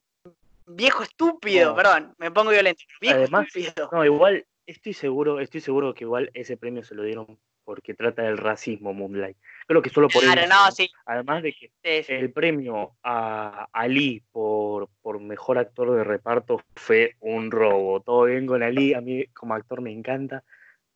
Viejo 0.74 1.02
estúpido, 1.02 1.74
perdón, 1.74 2.14
me 2.18 2.30
pongo 2.30 2.50
violento. 2.50 2.82
Viejo 3.00 3.16
Además, 3.16 3.48
No, 3.92 4.04
igual, 4.04 4.46
estoy 4.66 4.92
seguro, 4.92 5.40
estoy 5.40 5.60
seguro 5.60 5.94
que 5.94 6.04
igual 6.04 6.30
ese 6.34 6.56
premio 6.56 6.82
se 6.82 6.94
lo 6.94 7.02
dieron 7.02 7.38
porque 7.64 7.94
trata 7.94 8.22
del 8.22 8.38
racismo 8.38 8.92
Moonlight. 8.92 9.36
Creo 9.66 9.82
que 9.82 9.90
solo 9.90 10.08
por 10.08 10.22
claro, 10.22 10.42
No, 10.48 10.70
sí. 10.72 10.90
Además 11.06 11.42
de 11.42 11.52
que 11.52 11.70
el 12.08 12.32
premio 12.32 12.96
a 13.04 13.68
Ali 13.72 14.22
por, 14.32 14.88
por 15.02 15.20
mejor 15.20 15.58
actor 15.58 15.94
de 15.94 16.02
reparto 16.02 16.60
fue 16.74 17.14
un 17.20 17.50
robo. 17.50 18.00
Todo 18.00 18.24
bien 18.24 18.46
con 18.46 18.62
Ali, 18.62 18.94
a 18.94 19.00
mí 19.00 19.26
como 19.26 19.54
actor 19.54 19.82
me 19.82 19.92
encanta, 19.92 20.42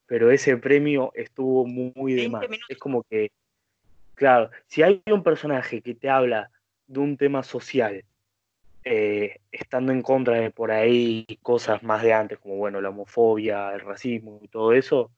pero 0.05 0.31
ese 0.31 0.57
premio 0.57 1.11
estuvo 1.15 1.65
muy, 1.65 2.13
de 2.13 2.29
más. 2.29 2.45
Es 2.67 2.77
como 2.77 3.03
que 3.03 3.31
Claro, 4.15 4.49
si 4.67 4.81
hay 4.81 5.03
un 5.07 5.23
personaje 5.23 5.81
que 5.81 5.93
te 5.93 6.09
habla 6.09 6.49
de 6.87 6.99
un 6.99 7.17
tema 7.17 7.43
social, 7.43 8.03
eh, 8.87 9.39
estando 9.51 9.91
en 9.91 10.03
contra 10.03 10.35
de 10.35 10.51
por 10.51 10.71
ahí 10.71 11.25
cosas 11.41 11.81
más 11.81 12.03
de 12.03 12.13
antes, 12.13 12.37
como 12.37 12.55
bueno, 12.55 12.79
la 12.81 12.89
homofobia, 12.89 13.73
el 13.73 13.79
racismo 13.79 14.39
y 14.43 14.47
todo 14.47 14.73
eso, 14.73 15.11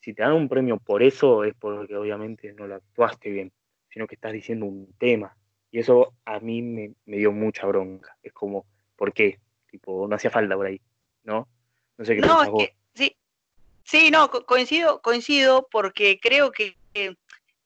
si 0.00 0.12
te 0.12 0.22
dan 0.22 0.34
un 0.34 0.48
premio 0.48 0.78
por 0.78 1.02
eso 1.02 1.42
es 1.42 1.54
porque 1.54 1.96
obviamente 1.96 2.52
no 2.52 2.66
lo 2.66 2.74
actuaste 2.74 3.30
bien, 3.30 3.50
sino 3.88 4.06
que 4.06 4.14
estás 4.14 4.34
diciendo 4.34 4.66
un 4.66 4.92
tema. 4.98 5.34
Y 5.70 5.78
eso 5.78 6.12
a 6.26 6.38
mí 6.40 6.60
me, 6.60 6.94
dio 7.06 7.32
mucha 7.32 7.66
bronca. 7.66 8.14
Es 8.22 8.32
como, 8.32 8.66
¿por 8.94 9.12
qué? 9.14 9.38
Tipo, 9.70 10.06
no 10.06 10.14
hacía 10.14 10.30
falta 10.30 10.54
por 10.54 10.66
ahí, 10.66 10.80
¿no? 11.24 11.48
No 11.96 12.04
sé 12.04 12.14
qué 12.14 12.20
no, 12.20 12.44
sí, 12.94 13.16
sí, 13.84 14.10
no, 14.10 14.30
coincido, 14.30 15.00
coincido 15.00 15.66
porque 15.70 16.20
creo 16.20 16.52
que 16.52 16.76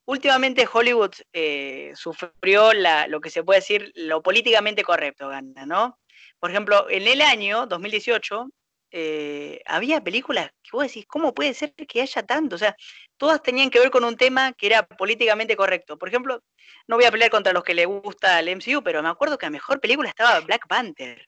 últimamente 0.05 0.69
Hollywood 0.71 1.13
eh, 1.33 1.93
sufrió 1.95 2.73
la, 2.73 3.07
lo 3.07 3.21
que 3.21 3.31
se 3.31 3.43
puede 3.43 3.61
decir 3.61 3.93
lo 3.95 4.23
políticamente 4.23 4.83
correcto, 4.83 5.29
gana, 5.29 5.67
¿no? 5.67 5.99
Por 6.39 6.51
ejemplo, 6.51 6.89
en 6.91 7.07
el 7.07 7.21
año 7.21 7.67
2018 7.67 8.49
eh, 8.95 9.63
había 9.65 10.03
películas 10.03 10.51
que 10.63 10.71
vos 10.73 10.83
decís, 10.83 11.07
¿cómo 11.07 11.35
puede 11.35 11.55
ser 11.55 11.73
que 11.75 12.03
haya 12.03 12.23
tanto? 12.25 12.57
O 12.57 12.59
sea, 12.59 12.77
todas 13.17 13.43
tenían 13.43 13.71
que 13.71 13.79
ver 13.79 13.91
con 13.91 14.05
un 14.05 14.17
tema 14.17 14.53
que 14.53 14.67
era 14.67 14.87
políticamente 14.87 15.57
correcto. 15.57 15.97
Por 15.99 16.09
ejemplo, 16.09 16.43
no 16.87 16.97
voy 16.97 17.05
a 17.05 17.11
pelear 17.11 17.31
contra 17.31 17.53
los 17.53 17.65
que 17.65 17.75
le 17.75 17.87
gusta 17.87 18.39
el 18.39 18.49
MCU, 18.49 18.83
pero 18.83 19.03
me 19.03 19.09
acuerdo 19.09 19.39
que 19.39 19.47
la 19.47 19.51
mejor 19.51 19.81
película 19.81 20.09
estaba 20.09 20.41
Black 20.41 20.67
Panther. 20.67 21.27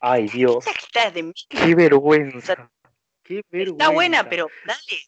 Ay, 0.00 0.28
Dios. 0.28 0.64
Qué 1.48 1.74
vergüenza. 1.74 2.70
Qué 3.22 3.42
vergüenza. 3.50 3.84
Está 3.84 3.88
buena, 3.90 4.28
pero 4.28 4.48
dale. 4.66 5.02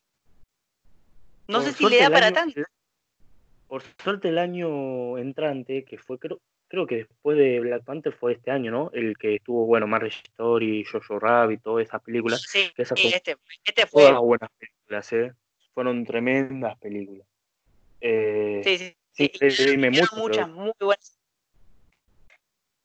No 1.49 1.61
sé 1.63 1.73
si 1.73 1.89
le 1.89 2.01
da 2.01 2.11
para 2.11 2.33
tanto. 2.33 2.63
Por 3.71 3.85
suerte 4.03 4.31
el 4.31 4.39
año 4.39 5.17
entrante, 5.17 5.85
que 5.85 5.97
fue 5.97 6.19
creo, 6.19 6.41
creo 6.67 6.89
que 6.89 6.97
después 6.97 7.39
de 7.39 7.61
Black 7.61 7.85
Panther 7.85 8.13
fue 8.13 8.33
este 8.33 8.51
año, 8.51 8.73
¿no? 8.73 8.91
El 8.93 9.17
que 9.17 9.37
estuvo, 9.37 9.65
bueno, 9.65 9.87
Marriage 9.87 10.23
Story, 10.25 10.83
Jojo 10.83 11.21
Rabbit, 11.21 11.63
todas 11.63 11.87
esas 11.87 12.03
películas. 12.03 12.43
Sí, 12.43 12.73
que 12.75 12.83
este, 12.83 13.37
este, 13.65 13.87
fue. 13.87 14.03
Todas 14.03 14.21
buenas 14.23 14.51
películas, 14.59 15.13
¿eh? 15.13 15.33
Fueron 15.73 16.05
tremendas 16.05 16.77
películas. 16.81 17.25
Eh, 18.01 18.61
sí, 18.65 18.77
sí. 18.77 18.97
Sí, 19.13 19.77
mucho, 19.77 20.17
muchas 20.17 20.49
muy 20.49 20.73
buenas. 20.81 21.17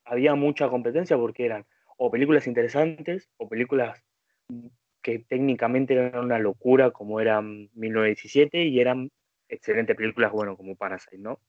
Había 0.04 0.36
mucha 0.36 0.68
competencia 0.68 1.16
porque 1.16 1.46
eran 1.46 1.66
o 1.96 2.12
películas 2.12 2.46
interesantes 2.46 3.28
o 3.38 3.48
películas 3.48 4.00
que 5.02 5.18
técnicamente 5.18 5.94
eran 5.94 6.26
una 6.26 6.38
locura 6.38 6.92
como 6.92 7.18
eran 7.18 7.70
1917 7.74 8.66
y 8.66 8.78
eran 8.78 9.10
excelentes 9.48 9.96
películas, 9.96 10.32
bueno, 10.32 10.56
como 10.56 10.76
Parasite, 10.76 11.18
¿no? 11.18 11.40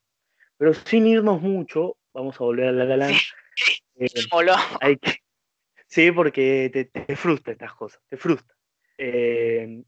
Pero 0.57 0.73
sin 0.73 1.07
irnos 1.07 1.41
mucho, 1.41 1.97
vamos 2.13 2.39
a 2.39 2.43
volver 2.43 2.67
a 2.67 2.71
La 2.71 2.85
La 2.85 2.97
Land. 2.97 3.15
Eh, 3.95 4.07
sí, 5.87 6.11
porque 6.11 6.89
te, 6.93 7.15
frustra 7.15 7.53
estas 7.53 7.73
cosas, 7.73 8.01
te 8.09 8.17
frustra. 8.17 8.55
Eh, 8.97 9.83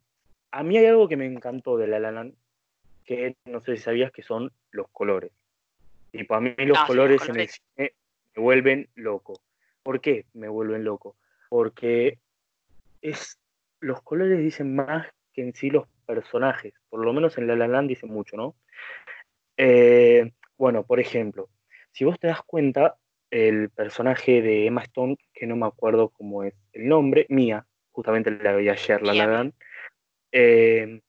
a 0.51 0.63
mí 0.63 0.77
hay 0.77 0.85
algo 0.85 1.07
que 1.07 1.17
me 1.17 1.25
encantó 1.25 1.77
de 1.77 1.87
La 1.87 1.99
La 1.99 2.11
Land, 2.11 2.35
que 3.05 3.35
no 3.45 3.61
sé 3.61 3.77
si 3.77 3.83
sabías 3.83 4.11
que 4.11 4.23
son 4.23 4.51
los 4.71 4.87
colores. 4.89 5.31
Y 6.11 6.23
para 6.23 6.41
mí 6.41 6.55
los, 6.57 6.79
colores, 6.85 7.27
en 7.29 7.39
el 7.39 7.49
cine 7.49 7.93
me 8.35 8.41
vuelven 8.41 8.89
loco. 8.95 9.41
¿Por 9.83 10.01
qué 10.01 10.25
me 10.33 10.47
vuelven 10.47 10.83
loco? 10.83 11.15
Porque 11.49 12.19
es 13.01 13.39
los 13.79 14.01
colores 14.01 14.39
dicen 14.39 14.75
más 14.75 15.07
que 15.33 15.41
en 15.41 15.53
sí 15.53 15.69
los 15.69 15.87
personajes. 16.09 16.73
Por 16.89 17.05
lo 17.05 17.13
menos 17.13 17.37
en 17.37 17.45
La 17.45 17.55
La 17.55 17.67
Land 17.67 17.87
dicen 17.89 18.09
mucho, 18.09 18.35
¿no? 18.35 18.55
Eh, 19.57 20.31
bueno, 20.57 20.83
por 20.83 20.99
ejemplo, 20.99 21.49
si 21.91 22.03
vos 22.03 22.19
te 22.19 22.25
das 22.25 22.41
cuenta, 22.41 22.97
el 23.29 23.69
personaje 23.69 24.41
de 24.41 24.65
Emma 24.65 24.81
Stone, 24.81 25.17
que 25.31 25.45
no 25.45 25.55
me 25.55 25.67
acuerdo 25.67 26.09
cómo 26.09 26.43
es 26.43 26.55
el 26.73 26.87
nombre, 26.87 27.27
Mía, 27.29 27.67
justamente 27.91 28.31
la 28.31 28.55
vi 28.55 28.69
ayer, 28.69 29.03
la 29.03 29.13
la 29.13 29.51
eh, 30.31 31.01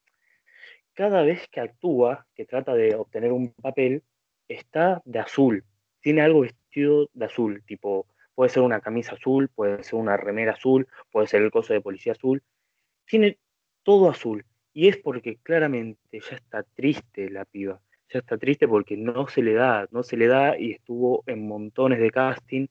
cada 0.92 1.22
vez 1.22 1.48
que 1.48 1.60
actúa, 1.60 2.26
que 2.34 2.44
trata 2.44 2.74
de 2.74 2.94
obtener 2.94 3.32
un 3.32 3.54
papel, 3.54 4.02
está 4.48 5.00
de 5.06 5.18
azul, 5.18 5.64
tiene 6.02 6.20
algo 6.20 6.40
vestido 6.40 7.08
de 7.14 7.24
azul, 7.24 7.62
tipo, 7.64 8.06
puede 8.34 8.50
ser 8.50 8.62
una 8.62 8.82
camisa 8.82 9.14
azul, 9.14 9.48
puede 9.48 9.82
ser 9.82 9.94
una 9.94 10.18
remera 10.18 10.52
azul, 10.52 10.86
puede 11.10 11.26
ser 11.26 11.40
el 11.40 11.50
coso 11.50 11.72
de 11.72 11.80
policía 11.80 12.12
azul, 12.12 12.42
tiene 13.06 13.38
todo 13.82 14.10
azul, 14.10 14.44
y 14.72 14.88
es 14.88 14.96
porque 14.96 15.36
claramente 15.42 16.20
ya 16.20 16.36
está 16.36 16.62
triste 16.62 17.30
la 17.30 17.44
piba 17.44 17.80
ya 18.12 18.18
está 18.18 18.36
triste 18.36 18.66
porque 18.66 18.96
no 18.96 19.28
se 19.28 19.42
le 19.42 19.54
da, 19.54 19.88
no 19.90 20.02
se 20.02 20.16
le 20.16 20.26
da 20.26 20.58
y 20.58 20.72
estuvo 20.72 21.22
en 21.26 21.46
montones 21.46 22.00
de 22.00 22.10
casting 22.10 22.66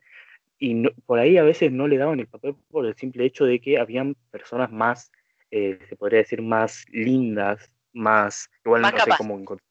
y 0.58 0.88
por 1.06 1.20
ahí 1.20 1.38
a 1.38 1.44
veces 1.44 1.72
no 1.72 1.88
le 1.88 1.98
daban 1.98 2.20
el 2.20 2.28
papel 2.28 2.56
por 2.70 2.86
el 2.86 2.96
simple 2.96 3.26
hecho 3.26 3.46
de 3.46 3.62
que 3.62 3.80
habían 3.80 4.16
personas 4.30 4.72
más, 4.72 5.12
eh, 5.52 5.80
se 5.88 5.96
podría 5.96 6.20
decir, 6.20 6.42
más 6.42 6.86
lindas, 6.90 7.72
más, 7.94 8.50
igual 8.66 8.82
no 8.82 8.90
sé 8.90 9.12
cómo 9.18 9.40
encontrar, 9.40 9.66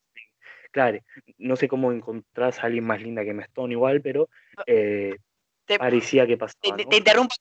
claro, 0.70 0.98
no 1.36 1.56
sé 1.56 1.68
cómo 1.68 1.92
encontrar 1.92 2.54
a 2.54 2.62
alguien 2.62 2.84
más 2.84 3.02
linda 3.02 3.22
que 3.22 3.30
Emma 3.30 3.42
Stone 3.42 3.74
igual, 3.74 4.00
pero 4.00 4.30
eh, 4.66 5.14
parecía 5.78 6.26
que 6.26 6.38
pasaba. 6.38 6.76
Te, 6.76 6.96
interrumpo, 6.96 7.34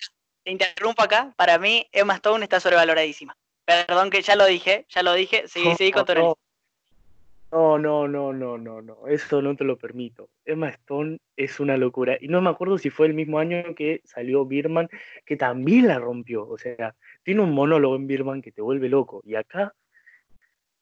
te 0.44 0.52
interrumpo 0.52 1.02
acá, 1.02 1.34
para 1.38 1.58
mí 1.58 1.88
Emma 1.94 2.16
Stone 2.16 2.44
está 2.44 2.60
sobrevaloradísima. 2.60 3.34
Perdón 3.68 4.10
que 4.10 4.22
ya 4.22 4.38
lo 4.38 4.46
dije, 4.46 4.86
ya 4.88 5.04
lo 5.04 5.14
dije, 5.14 5.46
seguí, 5.50 5.76
seguí 5.76 5.92
con 5.92 6.06
tu 6.06 6.14
no, 7.52 7.78
no, 7.78 8.08
no, 8.08 8.34
no, 8.34 8.58
no, 8.58 8.82
no, 8.82 9.08
eso 9.08 9.42
no 9.42 9.56
te 9.56 9.66
lo 9.66 9.78
permito. 9.78 10.30
Emma 10.46 10.70
Stone 10.70 11.20
es 11.36 11.60
una 11.60 11.76
locura. 11.76 12.18
Y 12.20 12.30
no 12.30 12.42
me 12.42 12.50
acuerdo 12.50 12.78
si 12.78 12.90
fue 12.90 13.08
el 13.08 13.14
mismo 13.14 13.40
año 13.40 13.76
que 13.76 14.02
salió 14.06 14.46
Birman, 14.46 14.90
que 15.26 15.36
también 15.36 15.88
la 15.88 16.00
rompió. 16.00 16.48
O 16.48 16.58
sea, 16.58 16.96
tiene 17.24 17.42
un 17.42 17.54
monólogo 17.54 17.96
en 17.98 18.08
Birman 18.08 18.42
que 18.42 18.52
te 18.52 18.62
vuelve 18.62 18.88
loco. 18.88 19.22
Y 19.26 19.36
acá, 19.36 19.74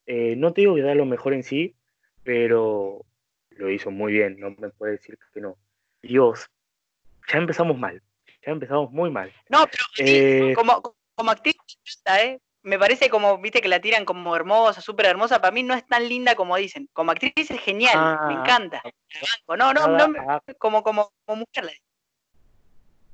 eh, 0.05 0.35
no 0.37 0.53
te 0.53 0.61
digo 0.61 0.75
que 0.75 0.81
da 0.81 0.93
lo 0.93 1.05
mejor 1.05 1.33
en 1.33 1.43
sí, 1.43 1.75
pero 2.23 3.03
lo 3.49 3.69
hizo 3.71 3.89
muy 3.89 4.13
bien, 4.13 4.39
no 4.39 4.51
me 4.51 4.69
puede 4.69 4.93
decir 4.93 5.17
que 5.33 5.41
no. 5.41 5.57
Dios, 6.03 6.49
ya 7.31 7.39
empezamos 7.39 7.77
mal, 7.77 8.01
ya 8.45 8.51
empezamos 8.51 8.91
muy 8.91 9.09
mal. 9.09 9.31
No, 9.49 9.65
pero 9.65 9.83
eh, 9.99 10.53
como, 10.55 10.81
como 11.15 11.31
actriz, 11.31 11.55
¿eh? 12.05 12.39
Me 12.65 12.79
parece 12.79 13.09
como, 13.09 13.37
viste, 13.37 13.61
que 13.61 13.67
la 13.67 13.79
tiran 13.79 14.05
como 14.05 14.35
hermosa, 14.35 14.81
súper 14.81 15.05
hermosa. 15.05 15.39
Para 15.39 15.51
mí 15.51 15.61
no 15.61 15.75
es 15.75 15.85
tan 15.85 16.09
linda 16.09 16.35
como 16.35 16.57
dicen. 16.57 16.89
Como 16.93 17.11
actriz 17.11 17.33
es 17.37 17.61
genial, 17.61 17.95
me 18.27 18.33
ah. 18.35 18.41
encanta. 18.41 18.81
No, 19.47 19.71
no, 19.71 19.85
no, 19.87 20.13
ah. 20.27 20.41
como, 20.57 20.81
como, 20.81 21.11
como 21.25 21.45
mujer 21.45 21.71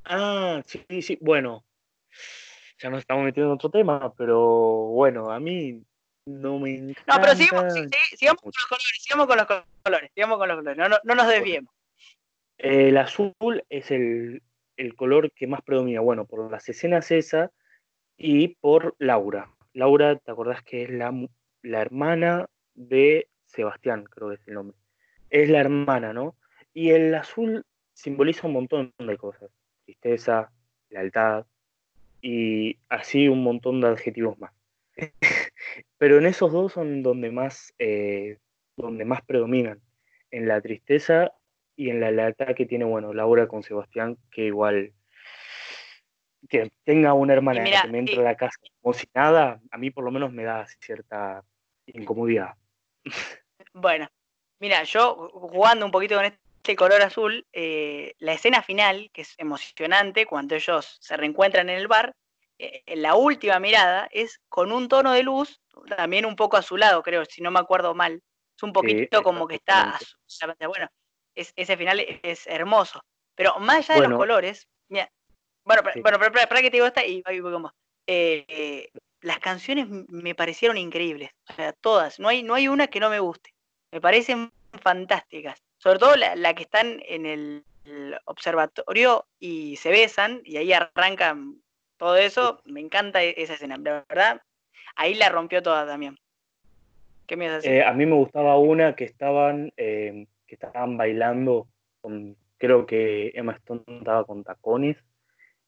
Ah, 0.05 0.61
sí, 0.65 1.01
sí, 1.01 1.17
bueno. 1.19 1.65
Ya 2.79 2.89
nos 2.89 3.01
estamos 3.01 3.25
metiendo 3.25 3.51
en 3.51 3.55
otro 3.55 3.69
tema, 3.69 4.13
pero 4.13 4.39
bueno, 4.39 5.29
a 5.29 5.39
mí 5.39 5.83
no 6.25 6.57
me 6.57 6.73
encanta. 6.75 7.13
No, 7.13 7.21
pero 7.21 7.35
sigamos, 7.35 7.73
sigamos 8.15 8.41
con 8.41 8.51
los 8.55 8.65
colores, 8.65 8.97
sigamos 9.01 9.27
con 9.27 9.37
los 9.37 9.47
colores, 9.83 10.11
sigamos 10.15 10.37
con 10.37 10.47
los 10.47 10.57
colores, 10.57 10.77
no, 10.77 10.97
no, 11.03 11.15
nos 11.15 11.27
desviemos. 11.27 11.73
El 12.57 12.97
azul 12.97 13.35
es 13.69 13.91
el, 13.91 14.41
el 14.77 14.95
color 14.95 15.31
que 15.33 15.45
más 15.45 15.61
predomina. 15.61 15.99
Bueno, 15.99 16.25
por 16.25 16.49
las 16.49 16.69
escenas 16.69 17.11
esas 17.11 17.51
y 18.23 18.49
por 18.49 18.95
Laura. 18.99 19.49
Laura, 19.73 20.15
¿te 20.15 20.31
acordás 20.31 20.61
que 20.61 20.83
es 20.83 20.91
la, 20.91 21.11
la 21.63 21.81
hermana 21.81 22.47
de 22.75 23.27
Sebastián, 23.47 24.03
creo 24.03 24.29
que 24.29 24.35
es 24.35 24.47
el 24.47 24.53
nombre? 24.53 24.77
Es 25.31 25.49
la 25.49 25.59
hermana, 25.59 26.13
¿no? 26.13 26.35
Y 26.71 26.91
el 26.91 27.15
azul 27.15 27.65
simboliza 27.93 28.45
un 28.45 28.53
montón 28.53 28.93
de 28.99 29.17
cosas. 29.17 29.49
Tristeza, 29.85 30.51
lealtad 30.89 31.45
y 32.21 32.77
así 32.89 33.27
un 33.27 33.41
montón 33.41 33.81
de 33.81 33.87
adjetivos 33.87 34.37
más. 34.37 34.51
Pero 35.97 36.19
en 36.19 36.27
esos 36.27 36.51
dos 36.51 36.73
son 36.73 37.01
donde 37.01 37.31
más, 37.31 37.73
eh, 37.79 38.37
donde 38.77 39.03
más 39.03 39.23
predominan. 39.23 39.81
En 40.29 40.47
la 40.47 40.61
tristeza 40.61 41.31
y 41.75 41.89
en 41.89 41.99
la 41.99 42.11
lealtad 42.11 42.53
que 42.55 42.67
tiene, 42.67 42.85
bueno, 42.85 43.13
Laura 43.13 43.47
con 43.47 43.63
Sebastián, 43.63 44.17
que 44.31 44.45
igual 44.45 44.93
que 46.49 46.71
tenga 46.83 47.13
una 47.13 47.33
hermana 47.33 47.63
que 47.63 47.87
me 47.87 47.99
entre 47.99 48.19
a 48.19 48.23
la 48.23 48.35
casa 48.35 48.57
como 48.81 48.93
si 48.93 49.07
nada, 49.13 49.59
a 49.71 49.77
mí 49.77 49.91
por 49.91 50.03
lo 50.03 50.11
menos 50.11 50.31
me 50.31 50.43
da 50.43 50.65
cierta 50.79 51.43
incomodidad. 51.87 52.55
Bueno, 53.73 54.09
mira, 54.59 54.83
yo 54.83 55.29
jugando 55.33 55.85
un 55.85 55.91
poquito 55.91 56.15
con 56.15 56.25
este 56.25 56.75
color 56.75 57.01
azul, 57.01 57.47
eh, 57.53 58.13
la 58.19 58.33
escena 58.33 58.61
final, 58.61 59.09
que 59.13 59.21
es 59.21 59.35
emocionante, 59.37 60.25
cuando 60.25 60.55
ellos 60.55 60.97
se 60.99 61.15
reencuentran 61.15 61.69
en 61.69 61.77
el 61.77 61.87
bar, 61.87 62.13
eh, 62.59 62.83
la 62.95 63.15
última 63.15 63.59
mirada 63.59 64.07
es 64.11 64.39
con 64.49 64.71
un 64.71 64.87
tono 64.87 65.13
de 65.13 65.23
luz, 65.23 65.61
también 65.95 66.25
un 66.25 66.35
poco 66.35 66.57
azulado, 66.57 67.01
creo, 67.01 67.25
si 67.25 67.41
no 67.41 67.49
me 67.49 67.59
acuerdo 67.59 67.95
mal. 67.95 68.21
Es 68.55 68.63
un 68.63 68.73
poquito 68.73 69.23
como 69.23 69.47
que 69.47 69.55
está 69.55 69.97
Bueno, 70.67 70.87
ese 71.33 71.77
final 71.77 71.99
es 72.23 72.45
hermoso. 72.45 73.01
Pero 73.35 73.57
más 73.59 73.89
allá 73.89 74.01
de 74.01 74.07
los 74.09 74.19
colores, 74.19 74.67
mira, 74.89 75.09
bueno, 75.63 75.81
bueno, 76.01 76.17
pero, 76.19 76.31
para, 76.31 76.61
que 76.61 76.69
te 76.69 76.77
digo 76.77 76.85
esta 76.85 77.05
y 77.05 77.21
ahí 77.25 77.39
voy 77.39 77.53
eh, 78.07 78.89
las 79.21 79.39
canciones 79.39 79.87
me 79.87 80.35
parecieron 80.35 80.77
increíbles, 80.77 81.31
o 81.49 81.53
sea, 81.53 81.73
todas. 81.73 82.19
No 82.19 82.27
hay, 82.27 82.43
no 82.43 82.55
hay 82.55 82.67
una 82.67 82.87
que 82.87 82.99
no 82.99 83.09
me 83.09 83.19
guste. 83.19 83.53
Me 83.91 84.01
parecen 84.01 84.51
fantásticas. 84.81 85.61
Sobre 85.77 85.99
todo 85.99 86.15
la, 86.15 86.53
que 86.53 86.63
están 86.63 87.01
en 87.07 87.25
el, 87.25 87.63
observatorio 88.25 89.25
y 89.39 89.75
se 89.77 89.89
besan 89.89 90.41
y 90.45 90.57
ahí 90.57 90.71
arrancan 90.71 91.61
todo 91.97 92.17
eso. 92.17 92.61
Me 92.65 92.79
encanta 92.79 93.23
e, 93.23 93.33
esa 93.37 93.53
escena, 93.53 93.77
la 93.77 94.05
verdad. 94.07 94.41
Ahí 94.95 95.15
la 95.15 95.29
rompió 95.29 95.63
toda 95.63 95.85
también. 95.85 96.17
¿Qué 97.25 97.37
me 97.37 97.47
eh, 97.47 97.83
a 97.83 97.93
mí 97.93 98.05
me 98.05 98.15
gustaba 98.15 98.57
una 98.57 98.95
que 98.95 99.05
estaban, 99.05 99.73
eh, 99.77 100.27
que 100.47 100.55
estaban 100.55 100.97
bailando 100.97 101.67
con, 102.01 102.35
creo 102.57 102.85
que 102.85 103.31
Emma 103.33 103.53
Stone 103.53 103.83
estaba 103.87 104.25
con 104.25 104.43
tacones 104.43 104.97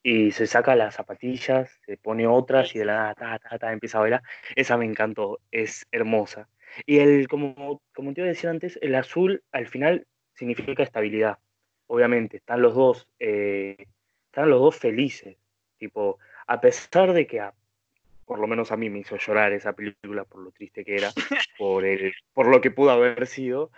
y 0.06 0.32
se 0.32 0.46
saca 0.46 0.76
las 0.76 0.96
zapatillas, 0.96 1.80
se 1.86 1.96
pone 1.96 2.26
otras 2.26 2.76
y 2.76 2.78
de 2.78 2.84
la 2.84 3.16
nada 3.18 3.72
empieza 3.72 3.96
a 3.98 4.02
bailar. 4.02 4.22
Esa 4.54 4.76
me 4.76 4.84
encantó, 4.84 5.40
es 5.50 5.86
hermosa. 5.90 6.46
Y 6.84 6.98
el, 6.98 7.26
como, 7.26 7.80
como 7.94 8.12
te 8.12 8.20
iba 8.20 8.26
a 8.26 8.32
decir 8.32 8.50
antes, 8.50 8.78
el 8.82 8.94
azul 8.96 9.42
al 9.50 9.66
final 9.66 10.06
significa 10.34 10.82
estabilidad. 10.82 11.38
Obviamente, 11.86 12.36
están 12.36 12.60
los 12.60 12.74
dos, 12.74 13.08
eh, 13.18 13.86
están 14.26 14.50
los 14.50 14.60
dos 14.60 14.76
felices. 14.76 15.38
Tipo, 15.78 16.18
a 16.46 16.60
pesar 16.60 17.14
de 17.14 17.26
que 17.26 17.42
por 18.26 18.38
lo 18.38 18.46
menos 18.46 18.72
a 18.72 18.76
mí 18.76 18.90
me 18.90 18.98
hizo 18.98 19.16
llorar 19.16 19.52
esa 19.52 19.72
película 19.72 20.24
por 20.24 20.42
lo 20.42 20.50
triste 20.50 20.84
que 20.84 20.96
era, 20.96 21.12
por, 21.58 21.86
el, 21.86 22.12
por 22.34 22.48
lo 22.48 22.60
que 22.60 22.70
pudo 22.70 22.90
haber 22.90 23.26
sido, 23.26 23.70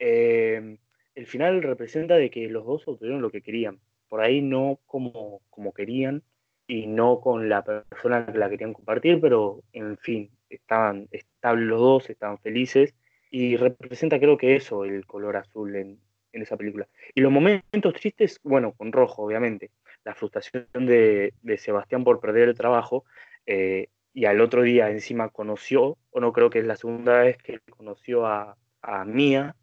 eh, 0.00 0.76
el 1.14 1.26
final 1.26 1.62
representa 1.62 2.16
de 2.16 2.30
que 2.30 2.48
los 2.48 2.66
dos 2.66 2.82
obtuvieron 2.88 3.22
lo 3.22 3.30
que 3.30 3.42
querían 3.42 3.78
por 4.08 4.20
ahí 4.20 4.40
no 4.40 4.78
como, 4.86 5.40
como 5.50 5.72
querían 5.72 6.22
y 6.66 6.86
no 6.86 7.20
con 7.20 7.48
la 7.48 7.64
persona 7.64 8.26
que 8.26 8.38
la 8.38 8.50
querían 8.50 8.74
compartir, 8.74 9.20
pero 9.20 9.62
en 9.72 9.96
fin, 9.98 10.30
estaban 10.50 11.08
estables 11.10 11.66
los 11.66 11.80
dos, 11.80 12.10
estaban 12.10 12.38
felices 12.38 12.94
y 13.30 13.56
representa 13.56 14.18
creo 14.18 14.36
que 14.36 14.56
eso, 14.56 14.84
el 14.84 15.06
color 15.06 15.36
azul 15.36 15.76
en, 15.76 16.00
esa 16.32 16.56
película. 16.56 16.86
Y 17.16 17.20
los 17.20 17.32
momentos 17.32 17.94
tristes, 17.94 18.38
bueno, 18.44 18.72
con 18.72 18.92
rojo, 18.92 19.24
obviamente, 19.24 19.72
la 20.04 20.14
frustración 20.14 20.66
de, 20.72 21.32
Sebastián 21.56 22.04
por 22.04 22.20
perder 22.20 22.48
el 22.48 22.56
trabajo 22.56 23.04
eh, 23.44 23.88
y 24.14 24.24
al 24.26 24.40
otro 24.40 24.62
día 24.62 24.88
encima 24.88 25.30
conoció, 25.30 25.98
o 26.10 26.20
no 26.20 26.32
creo 26.32 26.48
que 26.48 26.60
es 26.60 26.64
la 26.64 26.76
segunda 26.76 27.22
vez 27.22 27.38
que 27.38 27.58
conoció 27.70 28.24
a, 28.26 28.56
a 28.82 29.04
Mía, 29.04 29.56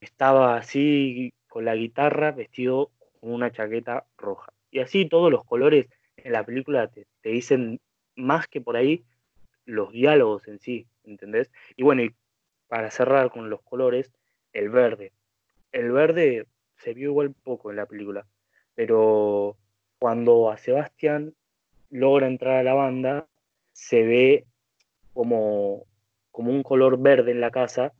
estaba 0.00 0.56
así 0.56 1.32
con 1.48 1.64
la 1.64 1.74
guitarra, 1.74 2.30
vestido 2.30 2.92
con 3.20 3.32
una 3.32 3.52
chaqueta 3.52 4.06
roja. 4.16 4.52
Y 4.70 4.80
así 4.80 5.08
todos 5.08 5.30
los 5.30 5.44
colores 5.44 5.86
en 6.16 6.32
la 6.32 6.44
película 6.44 6.88
te, 6.88 7.06
dicen 7.22 7.80
más 8.16 8.48
que 8.48 8.60
por 8.60 8.76
ahí 8.76 9.04
los 9.64 9.92
diálogos 9.92 10.46
en 10.48 10.58
sí, 10.58 10.86
¿entendés? 11.04 11.50
Y 11.76 11.82
bueno, 11.82 12.02
para 12.68 12.90
cerrar 12.90 13.30
con 13.30 13.50
los 13.50 13.62
colores, 13.62 14.12
el 14.52 14.70
verde. 14.70 15.12
El 15.72 15.92
verde 15.92 16.46
se 16.76 16.94
vio 16.94 17.10
igual 17.10 17.34
poco 17.42 17.70
en 17.70 17.76
la 17.76 17.86
película, 17.86 18.26
pero 18.74 19.56
cuando 19.98 20.50
a 20.50 20.56
Sebastián 20.56 21.34
logra 21.90 22.26
entrar 22.26 22.56
a 22.56 22.62
la 22.62 22.74
banda, 22.74 23.26
se 23.72 24.02
ve 24.02 24.46
como, 25.12 25.86
como 26.30 26.50
un 26.50 26.62
color 26.62 26.98
verde 26.98 27.32
en 27.32 27.40
la 27.40 27.50
casa 27.50 27.92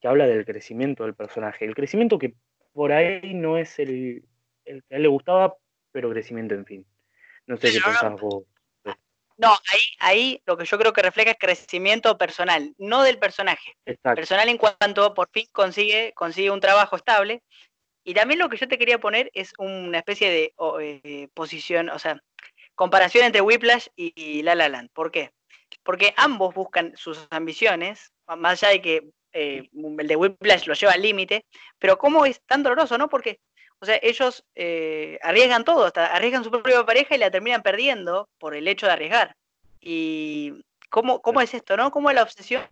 que 0.00 0.08
habla 0.08 0.26
del 0.26 0.44
crecimiento 0.44 1.04
del 1.04 1.14
personaje. 1.14 1.64
El 1.64 1.74
crecimiento 1.74 2.18
que 2.18 2.34
por 2.72 2.92
ahí 2.92 3.34
no 3.34 3.56
es 3.56 3.78
el, 3.78 4.24
el 4.64 4.82
que 4.84 4.94
a 4.94 4.96
él 4.96 5.02
le 5.02 5.08
gustaba, 5.08 5.54
pero 5.92 6.10
crecimiento, 6.10 6.54
en 6.54 6.66
fin. 6.66 6.86
No 7.46 7.56
sé 7.56 7.72
qué 7.72 7.80
pensás 7.80 8.20
vos. 8.20 8.44
No, 9.36 9.50
ahí, 9.72 9.80
ahí 9.98 10.42
lo 10.46 10.56
que 10.56 10.64
yo 10.64 10.78
creo 10.78 10.92
que 10.92 11.02
refleja 11.02 11.32
es 11.32 11.38
crecimiento 11.38 12.16
personal, 12.16 12.72
no 12.78 13.02
del 13.02 13.18
personaje. 13.18 13.76
Personal 14.02 14.48
en 14.48 14.58
cuanto 14.58 15.12
por 15.12 15.28
fin 15.30 15.46
consigue, 15.50 16.12
consigue 16.14 16.50
un 16.50 16.60
trabajo 16.60 16.96
estable. 16.96 17.42
Y 18.04 18.14
también 18.14 18.38
lo 18.38 18.48
que 18.48 18.58
yo 18.58 18.68
te 18.68 18.78
quería 18.78 19.00
poner 19.00 19.30
es 19.34 19.52
una 19.58 19.98
especie 19.98 20.30
de 20.30 20.54
eh, 20.80 21.28
posición, 21.34 21.88
o 21.88 21.98
sea, 21.98 22.22
comparación 22.74 23.24
entre 23.24 23.40
Whiplash 23.40 23.88
y, 23.96 24.42
La 24.42 24.54
La 24.54 24.68
Land. 24.68 24.90
¿Por 24.92 25.10
qué? 25.10 25.32
Porque 25.82 26.14
ambos 26.16 26.54
buscan 26.54 26.92
sus 26.96 27.26
ambiciones, 27.30 28.12
más 28.26 28.62
allá 28.62 28.72
de 28.72 28.82
que 28.82 29.10
eh, 29.32 29.68
el 29.72 30.06
de 30.06 30.16
Whiplash 30.16 30.66
lo 30.66 30.74
lleva 30.74 30.92
al 30.92 31.02
límite, 31.02 31.44
pero 31.78 31.98
cómo 31.98 32.24
es 32.24 32.40
tan 32.46 32.62
doloroso, 32.62 32.98
¿no? 32.98 33.08
Porque 33.08 33.40
o 33.80 33.86
sea, 33.86 33.98
ellos 34.02 34.44
eh, 34.54 35.18
arriesgan 35.22 35.64
todo, 35.64 35.84
hasta 35.84 36.06
arriesgan 36.06 36.44
su 36.44 36.50
propia 36.50 36.84
pareja 36.86 37.14
y 37.14 37.18
la 37.18 37.30
terminan 37.30 37.62
perdiendo 37.62 38.28
por 38.38 38.54
el 38.54 38.66
hecho 38.68 38.86
de 38.86 38.92
arriesgar. 38.92 39.36
Y 39.80 40.64
cómo, 40.90 41.20
cómo 41.20 41.40
es 41.40 41.52
esto, 41.54 41.76
¿no? 41.76 41.90
Cómo 41.90 42.10
la 42.12 42.22
obsesión 42.22 42.66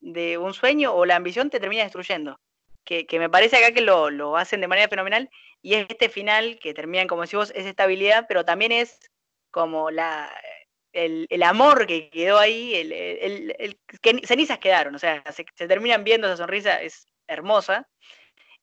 de 0.00 0.38
un 0.38 0.54
sueño 0.54 0.94
o 0.94 1.04
la 1.04 1.16
ambición 1.16 1.50
te 1.50 1.60
termina 1.60 1.84
destruyendo. 1.84 2.40
Que, 2.84 3.06
me 3.18 3.28
parece 3.28 3.58
acá 3.58 3.72
que 3.72 3.82
lo, 3.82 4.36
hacen 4.36 4.62
de 4.62 4.68
manera 4.68 4.88
fenomenal. 4.88 5.28
Y 5.60 5.74
este 5.74 6.08
final 6.08 6.58
que 6.58 6.72
terminan, 6.72 7.06
como 7.06 7.22
decimos, 7.22 7.52
es 7.54 7.66
estabilidad, 7.66 8.24
pero 8.26 8.44
también 8.44 8.72
es 8.72 9.10
como 9.50 9.90
la, 9.90 10.32
el, 10.92 11.42
amor 11.42 11.86
que 11.86 12.08
quedó 12.08 12.38
ahí, 12.38 12.74
el, 12.74 12.92
el, 12.92 13.78
que 14.00 14.26
cenizas 14.26 14.58
quedaron, 14.58 14.94
o 14.94 14.98
sea, 14.98 15.22
se, 15.32 15.44
se, 15.54 15.68
terminan 15.68 16.02
viendo 16.02 16.26
esa 16.26 16.38
sonrisa, 16.38 16.80
es 16.80 17.06
hermosa. 17.26 17.86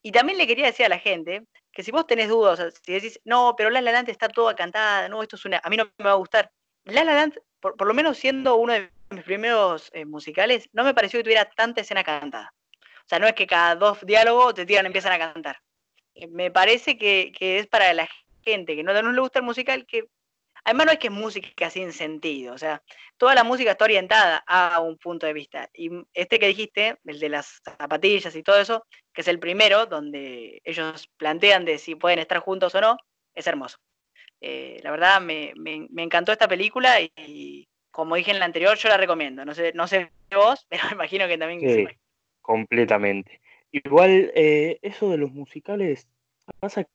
Y 0.02 0.12
también 0.12 0.39
le 0.39 0.48
quería 0.48 0.65
decir 0.65 0.88
a 0.88 0.89
la 0.89 1.00
gente 1.00 1.43
que 1.76 1.84
si 1.84 1.92
vos 1.92 2.08
tenés 2.08 2.30
dudas, 2.30 2.54
o 2.58 2.64
sea, 2.64 2.72
si 2.72 2.94
decís, 2.94 3.20
no, 3.26 3.54
pero 3.58 3.70
La 3.70 3.82
La 3.82 3.92
Land 3.92 4.10
está 4.10 4.30
toda 4.30 4.56
cantada, 4.56 5.10
no, 5.10 5.22
esto 5.22 5.36
es 5.36 5.44
una, 5.44 5.60
a 5.62 5.70
mí 5.70 5.76
no 5.76 5.92
me 5.98 6.06
va 6.06 6.12
a 6.12 6.16
gustar. 6.16 6.50
La 6.86 7.04
La 7.04 7.14
Land, 7.14 7.38
por, 7.60 7.86
lo 7.86 7.94
menos 7.94 8.18
siendo 8.18 8.56
uno 8.56 8.72
de 8.72 8.90
mis 9.10 9.24
primeros 9.24 9.92
eh, 9.94 10.06
musicales, 10.06 10.70
no 10.72 10.86
me 10.86 10.94
pareció 10.94 11.20
que 11.20 11.26
tuviera 11.26 11.44
tanta 11.46 11.82
escena 11.82 12.04
cantada. 12.04 12.54
O 12.82 13.08
sea, 13.08 13.20
no 13.20 13.28
es 13.28 13.34
que 13.34 13.46
cada 13.46 13.76
dos 13.76 14.00
diálogos 14.06 14.54
te 14.54 14.66
tiran 14.66 14.86
y 14.86 14.88
empiezan 14.88 15.12
a 15.12 15.20
cantar. 15.20 15.60
Eh, 16.16 16.28
me 16.28 16.50
parece 16.50 16.98
que, 16.98 17.34
que, 17.38 17.60
es 17.60 17.68
para 17.68 17.94
la 17.94 18.08
gente 18.42 18.76
que 18.78 18.84
no, 18.84 18.94
no 19.02 19.12
le 19.12 19.20
gusta 19.22 19.40
el 19.40 19.46
musical 19.46 19.86
que 19.86 20.08
Además 20.66 20.88
no 20.88 20.92
es 20.94 20.98
que 20.98 21.08
es 21.08 21.14
música 21.14 21.70
sin 21.70 21.94
sentido, 21.94 22.56
o 22.56 22.58
sea, 22.58 22.82
toda 23.18 23.36
la 23.36 23.44
música 23.44 23.72
está 23.72 23.86
orientada 23.86 24.44
a 24.48 24.80
un 24.80 24.98
punto 24.98 25.28
de 25.28 25.34
vista. 25.34 25.70
Y 25.76 25.92
este 26.12 26.40
que 26.40 26.48
dijiste, 26.48 26.98
el 27.06 27.20
de 27.20 27.30
las 27.30 27.62
zapatillas 27.64 28.36
y 28.36 28.42
todo 28.42 28.60
eso, 28.60 28.84
que 29.15 29.21
es 29.21 29.28
el 29.30 29.39
primero, 29.39 29.86
donde 29.86 30.62
ellos 30.65 31.10
plantean 31.17 31.63
de 31.63 31.78
si 31.78 31.95
pueden 31.95 32.19
estar 32.19 32.39
juntos 32.39 32.75
o 32.75 32.82
no, 32.82 32.97
es 33.34 33.47
hermoso. 33.47 33.78
Eh, 34.41 34.80
la 34.84 34.91
verdad 34.91 35.21
me, 35.21 35.54
encantó 35.95 36.34
esta 36.34 36.49
película 36.49 36.99
y, 37.01 37.67
como 37.91 38.17
dije 38.17 38.32
en 38.32 38.39
la 38.39 38.45
anterior, 38.45 38.78
yo 38.78 38.89
la 38.89 38.97
recomiendo. 38.97 39.45
No 39.45 39.56
sé, 39.56 39.71
no 39.73 39.88
sé 39.88 40.12
vos, 40.36 40.65
pero 40.69 40.84
me 40.88 40.95
imagino 40.95 41.28
que 41.28 41.38
también... 41.38 41.62
Sí, 41.62 41.88
completamente. 42.41 43.39
Igual, 43.71 44.32
eh, 44.36 44.80
eso 44.82 45.10
de 45.10 45.17
los 45.17 45.32
musicales, 45.32 46.08
pasa 46.60 46.86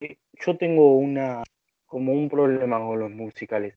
que 0.00 0.18
yo 0.40 0.56
tengo 0.56 0.96
una 0.96 1.42
como 1.86 2.12
un 2.12 2.28
problema 2.28 2.78
con 2.78 3.00
los 3.00 3.10
musicales. 3.10 3.74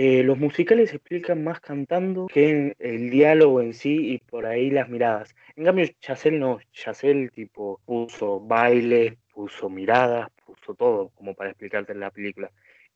Eh, 0.00 0.22
los 0.22 0.38
musicales 0.38 0.90
se 0.90 0.96
explican 0.98 1.42
más 1.42 1.58
cantando 1.58 2.28
que 2.28 2.50
en 2.50 2.76
el 2.78 3.10
diálogo 3.10 3.60
en 3.60 3.74
sí 3.74 4.12
y 4.12 4.18
por 4.18 4.46
ahí 4.46 4.70
las 4.70 4.88
miradas. 4.88 5.34
En 5.56 5.64
cambio, 5.64 5.86
Chacel 5.98 6.38
no, 6.38 6.60
Chacel 6.70 7.32
tipo 7.32 7.80
puso 7.84 8.38
baile, 8.38 9.18
puso 9.34 9.68
miradas, 9.68 10.30
puso 10.46 10.74
todo 10.74 11.08
como 11.16 11.34
para 11.34 11.50
explicarte 11.50 11.90
en 11.94 11.98
la 11.98 12.12
película. 12.12 12.52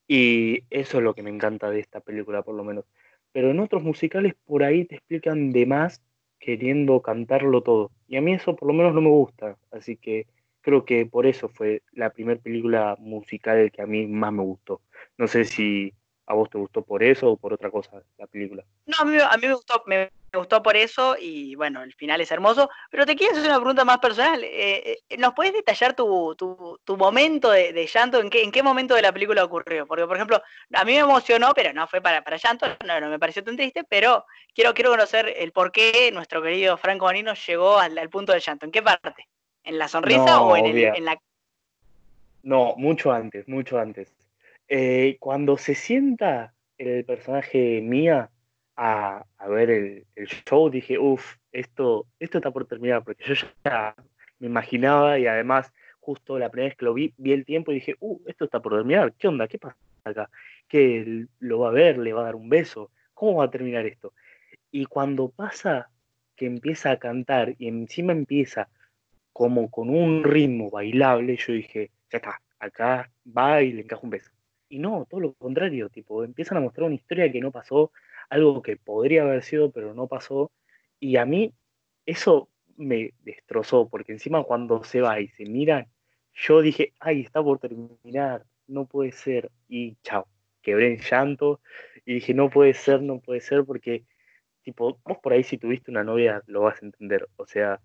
Y 0.07 0.63
eso 0.71 0.99
es 0.99 1.03
lo 1.03 1.13
que 1.13 1.25
me 1.25 1.31
encanta 1.31 1.71
de 1.71 1.81
esta 1.81 1.99
película, 1.99 2.43
por 2.43 2.55
lo 2.55 2.63
menos. 2.63 2.85
Pero 3.33 3.51
en 3.51 3.59
otros 3.59 3.83
musicales 3.83 4.35
por 4.47 4.63
ahí 4.63 4.85
te 4.85 4.95
explican 4.95 5.51
de 5.51 5.67
más 5.67 6.01
queriendo 6.39 7.03
cantarlo 7.03 7.65
todo. 7.65 7.91
Y 8.07 8.17
a 8.17 8.21
mí 8.21 8.33
eso 8.33 8.55
por 8.55 8.69
lo 8.69 8.75
menos 8.75 8.95
no 8.95 9.01
me 9.01 9.11
gusta. 9.11 9.59
Así 9.73 9.97
que 9.97 10.29
creo 10.61 10.85
que 10.85 11.05
por 11.05 11.27
eso 11.27 11.49
fue 11.49 11.83
la 11.91 12.11
primera 12.11 12.41
película 12.41 12.95
musical 13.01 13.73
que 13.73 13.83
a 13.83 13.87
mí 13.87 14.07
más 14.07 14.33
me 14.33 14.45
gustó. 14.45 14.83
No 15.19 15.27
sé 15.27 15.45
si 15.45 15.93
a 16.27 16.35
vos 16.35 16.49
te 16.51 16.59
gustó 16.59 16.83
por 16.83 17.03
eso 17.03 17.31
o 17.31 17.37
por 17.37 17.53
otra 17.53 17.71
cosa 17.71 18.03
la 18.19 18.27
película. 18.27 18.65
No, 18.87 18.97
a 18.99 19.05
mí, 19.05 19.17
me, 19.47 19.53
gustó, 19.53 19.83
me, 19.87 20.11
gustó 20.33 20.63
por 20.63 20.77
eso 20.77 21.17
y 21.19 21.55
bueno, 21.57 21.83
el 21.83 21.93
final 21.95 22.21
es 22.21 22.31
hermoso, 22.31 22.71
pero 22.91 23.05
te 23.05 23.17
quiero 23.17 23.37
hacer 23.37 23.49
una 23.49 23.59
pregunta 23.59 23.85
más 23.85 23.99
personal. 23.99 24.43
Eh, 24.45 24.99
eh, 25.09 25.17
¿Nos 25.19 25.35
puedes 25.35 25.53
detallar 25.53 25.95
tu, 25.95 26.35
tu, 26.37 26.97
momento 26.97 27.51
de, 27.51 27.89
llanto? 27.93 28.21
¿En 28.21 28.31
qué, 28.31 28.43
¿En 28.43 28.53
qué 28.53 28.63
momento 28.63 28.95
de 28.95 29.03
la 29.03 29.13
película 29.13 29.45
ocurrió? 29.45 29.87
Porque, 29.87 30.07
por 30.07 30.17
ejemplo, 30.17 30.41
a 30.73 30.85
mí 30.85 30.93
me 30.93 31.01
emocionó, 31.01 31.53
pero 31.55 31.73
no 31.73 31.87
fue 31.89 32.01
para, 32.01 32.23
para 32.23 32.37
llanto, 32.37 32.67
no, 32.87 33.01
no 33.01 33.09
me 33.09 33.19
pareció 33.19 33.43
tan 33.43 33.57
triste, 33.57 33.85
pero 33.89 34.25
quiero, 34.55 34.75
quiero 34.75 34.91
conocer 34.91 35.33
el 35.37 35.53
por 35.53 35.73
qué 35.73 36.11
nuestro 36.13 36.43
querido 36.43 36.77
Franco 36.77 37.07
Manino 37.07 37.35
llegó 37.35 37.79
al, 37.79 37.99
al 37.99 38.11
punto 38.11 38.33
del 38.33 38.41
llanto. 38.41 38.67
¿En 38.67 38.73
qué 38.73 38.83
parte? 38.83 39.29
¿En 39.65 39.79
la 39.79 39.89
sonrisa 39.89 40.41
o 40.41 40.57
en, 40.57 40.67
en, 40.67 41.05
la.? 41.05 41.19
No, 42.43 42.75
mucho 42.77 43.13
antes, 43.13 43.47
mucho 43.49 43.79
antes. 43.79 44.13
Eh, 44.75 45.19
cuando 45.21 45.59
se 45.59 45.75
sienta 45.75 46.55
el 46.79 47.05
personaje 47.05 47.83
Mía 47.83 48.31
a, 48.75 49.27
ver 49.47 49.69
el, 49.69 50.07
show, 50.49 50.71
dije, 50.71 50.99
uff, 50.99 51.37
esto, 51.53 52.07
esto 52.19 52.39
está 52.39 52.51
por 52.51 52.65
terminar, 52.65 53.05
porque 53.05 53.23
yo 53.23 53.35
ya 53.67 53.95
me 54.39 54.47
imaginaba 54.47 55.19
y 55.19 55.27
además, 55.27 55.75
justo 56.01 56.39
la 56.39 56.49
primera 56.49 56.71
vez 56.71 56.79
que 56.79 56.87
lo 56.87 56.95
vi, 56.95 57.13
vi 57.19 57.33
el 57.33 57.45
tiempo 57.45 57.71
y 57.71 57.75
dije, 57.75 57.97
uh, 58.01 58.19
esto 58.27 58.47
está 58.47 58.61
por 58.61 58.73
terminar, 58.75 59.13
¿qué 59.19 59.29
onda? 59.29 59.47
¿Qué 59.47 59.59
pasa 59.59 59.77
acá? 60.05 60.31
¿Que 60.67 61.27
lo 61.39 61.59
va 61.59 61.69
a 61.69 61.73
ver, 61.73 61.99
le 61.99 62.15
va 62.15 62.23
a 62.23 62.25
dar 62.25 62.37
un 62.37 62.49
beso? 62.49 62.91
¿Cómo 63.13 63.41
va 63.41 63.45
a 63.45 63.51
terminar 63.51 63.85
esto? 63.85 64.15
Y 64.71 64.87
cuando 64.87 65.29
pasa 65.29 65.91
que 66.35 66.47
empieza 66.47 66.93
a 66.93 66.99
cantar 66.99 67.57
y 67.59 67.69
encima 67.69 68.13
empieza 68.13 68.71
como 69.35 69.71
con 69.71 69.91
un 69.91 70.25
ritmo 70.25 70.71
bailable, 70.71 71.37
yo 71.37 71.53
dije, 71.53 71.91
ya 72.11 72.17
está, 72.17 72.41
acá 72.59 73.11
va 73.37 73.61
y 73.61 73.73
le 73.75 73.83
encaja 73.83 74.01
un 74.03 74.11
beso. 74.11 74.31
Y 74.73 74.79
no, 74.79 75.07
todo 75.11 75.21
lo 75.21 75.35
contrario, 75.35 75.91
tipo, 75.91 76.25
empiezan 76.25 76.57
a 76.57 76.63
mostrar 76.63 76.87
una 76.87 76.95
historia 76.95 77.31
que 77.31 77.43
no 77.43 77.51
pasó, 77.51 77.93
algo 78.31 78.63
que 78.63 78.79
podría 78.79 79.21
haber 79.23 79.43
sido, 79.43 79.71
pero 79.71 79.93
no 79.93 80.07
pasó. 80.07 80.51
Y 80.99 81.17
a 81.19 81.27
mí 81.27 81.53
eso 82.07 82.49
me 82.79 83.13
destrozó, 83.21 83.91
porque 83.91 84.13
encima 84.13 84.45
cuando 84.45 84.83
se 84.83 85.03
va 85.03 85.21
y 85.21 85.29
se 85.29 85.45
miran, 85.45 85.89
yo 86.33 86.63
dije, 86.63 86.95
ay, 87.01 87.21
está 87.21 87.43
por 87.43 87.59
terminar, 87.59 88.47
no 88.67 88.87
puede 88.87 89.13
ser. 89.13 89.51
Y 89.69 89.97
chao, 90.03 90.27
quebré 90.63 90.95
en 90.95 91.01
llanto 91.01 91.61
y 92.07 92.15
dije, 92.15 92.33
no 92.33 92.49
puede 92.49 92.73
ser, 92.73 93.03
no 93.03 93.21
puede 93.21 93.43
ser, 93.43 93.65
porque, 93.67 94.07
tipo, 94.63 94.99
vos 95.05 95.19
por 95.23 95.35
ahí 95.35 95.43
si 95.43 95.59
tuviste 95.59 95.91
una 95.91 96.03
novia 96.03 96.43
lo 96.47 96.63
vas 96.63 96.83
a 96.83 96.87
entender. 96.87 97.29
O 97.37 97.47
sea, 97.47 97.79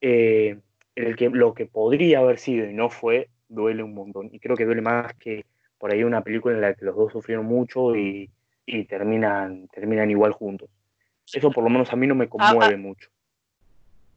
eh, 0.00 0.58
el 0.96 1.14
que, 1.14 1.30
lo 1.30 1.54
que 1.54 1.66
podría 1.66 2.18
haber 2.18 2.38
sido 2.38 2.68
y 2.68 2.74
no 2.74 2.90
fue, 2.90 3.30
duele 3.48 3.84
un 3.84 3.94
montón. 3.94 4.28
Y 4.32 4.40
creo 4.40 4.56
que 4.56 4.64
duele 4.64 4.82
más 4.82 5.14
que 5.14 5.44
por 5.78 5.92
ahí 5.92 6.04
una 6.04 6.22
película 6.22 6.54
en 6.54 6.60
la 6.60 6.74
que 6.74 6.84
los 6.84 6.96
dos 6.96 7.12
sufrieron 7.12 7.46
mucho 7.46 7.94
y, 7.94 8.30
terminan, 8.88 9.68
terminan 9.68 10.10
igual 10.10 10.32
juntos. 10.32 10.68
Eso 11.32 11.50
por 11.50 11.64
lo 11.64 11.70
menos 11.70 11.92
a 11.92 11.96
mí 11.96 12.06
no 12.06 12.14
me 12.14 12.28
conmueve 12.28 12.64
ah, 12.64 12.70
ah. 12.74 12.76
mucho. 12.76 13.08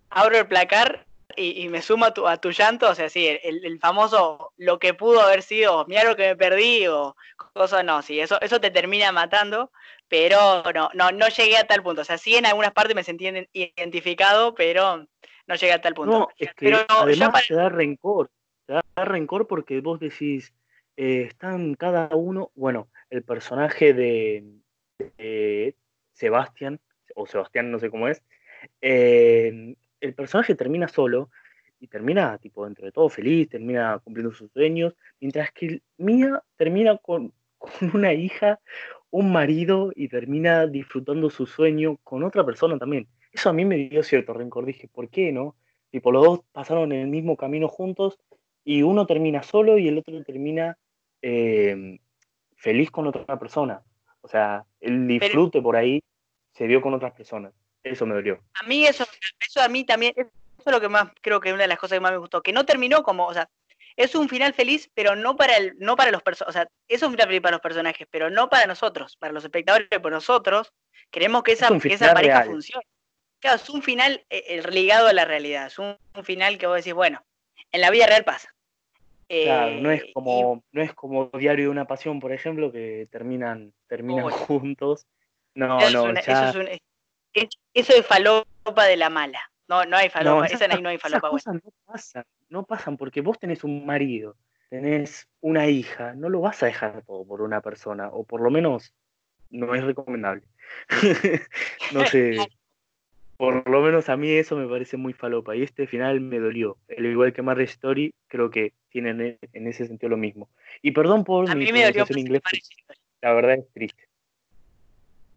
Abro 0.09 0.37
el 0.37 0.47
placar 0.47 1.05
y, 1.35 1.69
me 1.69 1.81
sumo 1.81 2.05
a 2.05 2.13
tu, 2.13 2.27
a 2.27 2.37
tu 2.37 2.51
llanto, 2.51 2.89
o 2.89 2.95
sea, 2.95 3.09
sí, 3.09 3.27
el, 3.27 3.79
famoso 3.79 4.51
lo 4.57 4.79
que 4.79 4.93
pudo 4.93 5.21
haber 5.21 5.41
sido, 5.43 5.85
mira 5.87 6.03
lo 6.03 6.15
que 6.15 6.29
me 6.29 6.35
perdí, 6.35 6.87
o 6.87 7.15
cosas, 7.53 7.85
no, 7.85 8.01
sí, 8.01 8.19
eso, 8.19 8.41
eso 8.41 8.59
te 8.59 8.71
termina 8.71 9.11
matando, 9.11 9.71
pero 10.07 10.63
no, 10.73 10.89
no, 10.93 11.11
no 11.11 11.27
llegué 11.29 11.57
a 11.57 11.67
tal 11.67 11.83
punto. 11.83 12.01
O 12.01 12.05
sea, 12.05 12.17
sí 12.17 12.35
en 12.35 12.45
algunas 12.45 12.73
partes 12.73 12.95
me 12.95 13.03
sentí 13.03 13.27
identificado, 13.53 14.55
pero 14.55 15.05
no 15.47 15.55
llegué 15.55 15.73
a 15.73 15.81
tal 15.81 15.93
punto. 15.93 16.19
No, 16.19 16.27
es 16.37 16.53
que 16.55 16.73
además 16.73 17.47
te 17.47 17.53
da 17.53 17.69
rencor, 17.69 18.29
te 18.65 18.73
da 18.73 18.83
rencor 19.05 19.47
porque 19.47 19.81
vos 19.81 19.99
decís, 19.99 20.53
eh, 21.01 21.21
están 21.21 21.75
cada 21.75 22.13
uno, 22.13 22.51
bueno, 22.55 22.89
el 23.09 23.23
personaje 23.23 23.93
de, 23.93 24.43
Sebastián, 26.11 26.81
o 27.15 27.25
Sebastián 27.25 27.71
no 27.71 27.79
sé 27.79 27.89
cómo 27.89 28.09
es, 28.09 28.21
eh, 28.81 29.75
el 30.01 30.13
personaje 30.13 30.55
termina 30.55 30.89
solo 30.89 31.29
y 31.79 31.87
termina, 31.87 32.37
tipo, 32.37 32.65
dentro 32.65 32.85
de 32.85 32.91
todo 32.91 33.07
feliz, 33.07 33.47
termina 33.47 33.97
cumpliendo 33.99 34.33
sus 34.33 34.51
sueños, 34.51 34.93
mientras 35.21 35.53
que 35.53 35.81
Mía 35.95 36.43
termina 36.57 36.97
con, 36.97 37.31
con 37.57 37.71
una 37.93 38.11
hija, 38.11 38.59
un 39.09 39.31
marido 39.31 39.93
y 39.95 40.09
termina 40.09 40.67
disfrutando 40.67 41.29
su 41.29 41.45
sueño 41.45 41.95
con 42.03 42.25
otra 42.25 42.45
persona 42.45 42.77
también. 42.77 43.07
Eso 43.31 43.49
a 43.49 43.53
mí 43.53 43.63
me 43.63 43.77
dio 43.77 44.03
cierto 44.03 44.33
rencor. 44.33 44.65
Dije, 44.65 44.89
¿por 44.89 45.07
qué 45.07 45.31
no? 45.31 45.55
Tipo, 45.91 46.11
los 46.11 46.25
dos 46.25 46.41
pasaron 46.51 46.91
el 46.91 47.07
mismo 47.07 47.37
camino 47.37 47.69
juntos 47.69 48.19
y 48.65 48.81
uno 48.81 49.05
termina 49.05 49.43
solo 49.43 49.77
y 49.77 49.87
el 49.87 49.97
otro 49.97 50.21
termina 50.25 50.77
em, 51.21 51.99
feliz 52.55 52.91
con 52.91 53.07
otra 53.07 53.39
persona. 53.39 53.81
O 54.21 54.27
sea, 54.27 54.65
el 54.79 55.07
disfrute 55.07 55.61
por 55.61 55.75
ahí 55.75 56.03
se 56.53 56.67
dio 56.67 56.81
con 56.81 56.93
otras 56.93 57.13
personas. 57.13 57.53
Eso 57.83 58.05
me 58.05 58.15
dolió. 58.15 58.39
A 58.61 58.67
mí 58.67 58.85
eso, 58.85 59.05
eso 59.39 59.61
a 59.61 59.69
mí 59.69 59.85
también, 59.85 60.13
eso 60.17 60.29
es 60.65 60.71
lo 60.71 60.81
que 60.81 60.89
más, 60.89 61.09
creo 61.21 61.39
que 61.39 61.53
una 61.53 61.63
de 61.63 61.69
las 61.69 61.79
cosas 61.79 61.95
que 61.95 62.01
más 62.01 62.11
me 62.11 62.17
gustó, 62.17 62.41
que 62.41 62.51
no 62.51 62.65
terminó 62.65 63.03
como, 63.03 63.25
o 63.25 63.33
sea, 63.33 63.49
es 63.95 64.15
un 64.15 64.29
final 64.29 64.53
feliz, 64.53 64.89
pero 64.93 65.15
no 65.15 65.35
para 65.35 65.57
el, 65.57 65.75
no 65.79 65.95
para 65.95 66.11
los 66.11 66.21
personajes, 66.21 66.49
o 66.49 66.53
sea, 66.53 66.69
es 66.87 67.01
un 67.01 67.11
final 67.11 67.27
feliz 67.27 67.41
para 67.41 67.55
los 67.55 67.61
personajes, 67.61 68.07
pero 68.09 68.29
no 68.29 68.49
para 68.49 68.65
nosotros, 68.65 69.17
para 69.17 69.33
los 69.33 69.43
espectadores, 69.43 69.87
por 70.01 70.11
nosotros, 70.11 70.73
queremos 71.11 71.43
que 71.43 71.53
esa, 71.53 71.69
esa 71.83 72.13
pareja 72.13 72.45
funcione. 72.45 72.85
Claro, 73.39 73.55
es 73.55 73.69
un 73.69 73.81
final 73.81 74.25
eh, 74.29 74.61
ligado 74.69 75.07
a 75.07 75.13
la 75.13 75.25
realidad, 75.25 75.67
es 75.67 75.79
un, 75.79 75.97
final 76.23 76.57
que 76.57 76.67
vos 76.67 76.77
decís, 76.77 76.93
bueno, 76.93 77.25
en 77.71 77.81
la 77.81 77.89
vida 77.89 78.05
real 78.05 78.25
pasa. 78.25 78.53
Claro, 79.29 79.79
no 79.79 79.91
es 79.91 80.01
eh, 80.01 80.11
como, 80.11 80.63
no 80.71 80.81
es 80.81 80.93
como 80.93 81.29
Diario 81.37 81.65
de 81.65 81.69
una 81.69 81.85
Pasión, 81.85 82.19
por 82.19 82.33
ejemplo, 82.33 82.71
que 82.71 83.07
terminan, 83.11 83.73
terminan 83.87 84.27
juntos. 84.31 85.05
No, 85.53 85.67
no, 85.67 86.09
Eso, 86.09 86.61
es 87.33 87.49
eso 87.73 87.93
es 87.93 88.05
falopa 88.05 88.85
de 88.85 88.97
la 88.97 89.09
mala. 89.09 89.39
No, 89.67 89.85
no 89.85 89.97
hay 89.97 90.09
falopa, 90.09 90.47
esa 90.47 90.65
ahí 90.65 90.81
no 90.81 90.89
hay 90.89 90.97
falopa. 90.97 91.27
Esas 91.27 91.29
cosas 91.29 91.53
no 91.63 91.71
pasan, 91.85 92.25
no 92.49 92.63
pasan, 92.63 92.97
porque 92.97 93.21
vos 93.21 93.37
tenés 93.37 93.63
un 93.63 93.85
marido, 93.85 94.35
tenés 94.69 95.27
una 95.41 95.67
hija, 95.67 96.15
no 96.15 96.29
lo 96.29 96.41
vas 96.41 96.63
a 96.63 96.65
dejar 96.65 97.03
todo 97.03 97.23
por 97.23 97.43
una 97.43 97.61
persona, 97.61 98.09
o 98.11 98.23
por 98.23 98.41
lo 98.41 98.49
menos 98.49 98.95
no 99.51 99.75
es 99.75 99.83
recomendable. 99.83 100.43
no 101.93 102.03
sé, 102.05 102.37
por 103.39 103.69
lo 103.69 103.79
menos 103.79 104.09
a 104.09 104.17
mí 104.17 104.29
eso 104.31 104.57
me 104.57 104.67
parece 104.67 104.97
muy 104.97 105.13
falopa, 105.13 105.55
y 105.55 105.63
este 105.63 105.87
final 105.87 106.19
me 106.19 106.39
dolió. 106.39 106.75
El 106.89 107.05
igual 107.05 107.31
que 107.31 107.41
Marriage 107.41 107.71
Story, 107.71 108.13
creo 108.27 108.51
que 108.51 108.73
tienen 108.89 109.39
en 109.53 109.67
ese 109.67 109.87
sentido 109.87 110.09
lo 110.09 110.17
mismo. 110.17 110.49
Y 110.81 110.91
perdón 110.91 111.23
por 111.23 111.55
mi 111.55 111.65
pronunciación 111.65 112.19
inglés, 112.19 112.41
la 113.21 113.31
verdad 113.31 113.59
es 113.59 113.71
triste. 113.71 114.03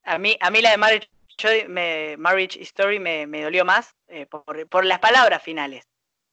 A 0.03 0.19
mí, 0.19 0.37
a 0.41 0.51
mí 0.51 0.61
la 0.61 0.73
de 0.73 0.79
Marriage 0.79 1.09
me, 1.69 2.17
Marriage 2.17 2.61
Story 2.63 2.99
me, 2.99 3.41
dolió 3.41 3.65
más 3.65 3.95
eh, 4.09 4.27
por, 4.27 4.85
las 4.85 4.99
palabras 4.99 5.41
finales. 5.41 5.85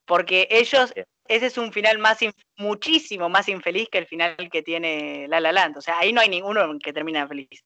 Porque 0.05 0.47
ellos, 0.49 0.91
ese 1.27 1.45
es 1.45 1.57
un 1.59 1.71
final 1.71 1.99
más 1.99 2.17
muchísimo 2.57 3.29
más 3.29 3.47
infeliz 3.47 3.89
que 3.91 3.99
el 3.99 4.07
final 4.07 4.35
que 4.51 4.63
tiene 4.63 5.27
La 5.27 5.39
La 5.39 5.51
Land. 5.51 5.77
O 5.77 5.81
sea, 5.81 5.99
ahí 5.99 6.13
no 6.13 6.21
hay 6.21 6.29
ninguno 6.29 6.67
que 6.83 6.93
termina 6.93 7.27
feliz. 7.27 7.63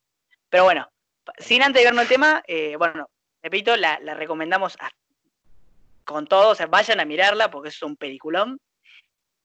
Pero 0.49 0.65
bueno, 0.65 0.89
sin 1.37 1.63
antes 1.63 1.81
de 1.81 1.85
vernos 1.85 2.03
el 2.03 2.09
tema, 2.09 2.43
eh, 2.47 2.75
bueno, 2.77 3.07
repito, 3.43 3.75
la, 3.75 3.97
recomendamos 4.15 4.77
con 6.05 6.25
todo, 6.25 6.49
o 6.49 6.55
sea, 6.55 6.67
vayan 6.67 6.99
a 6.99 7.05
mirarla 7.05 7.51
porque 7.51 7.69
es 7.69 7.81
un 7.83 7.95
peliculón. 7.95 8.59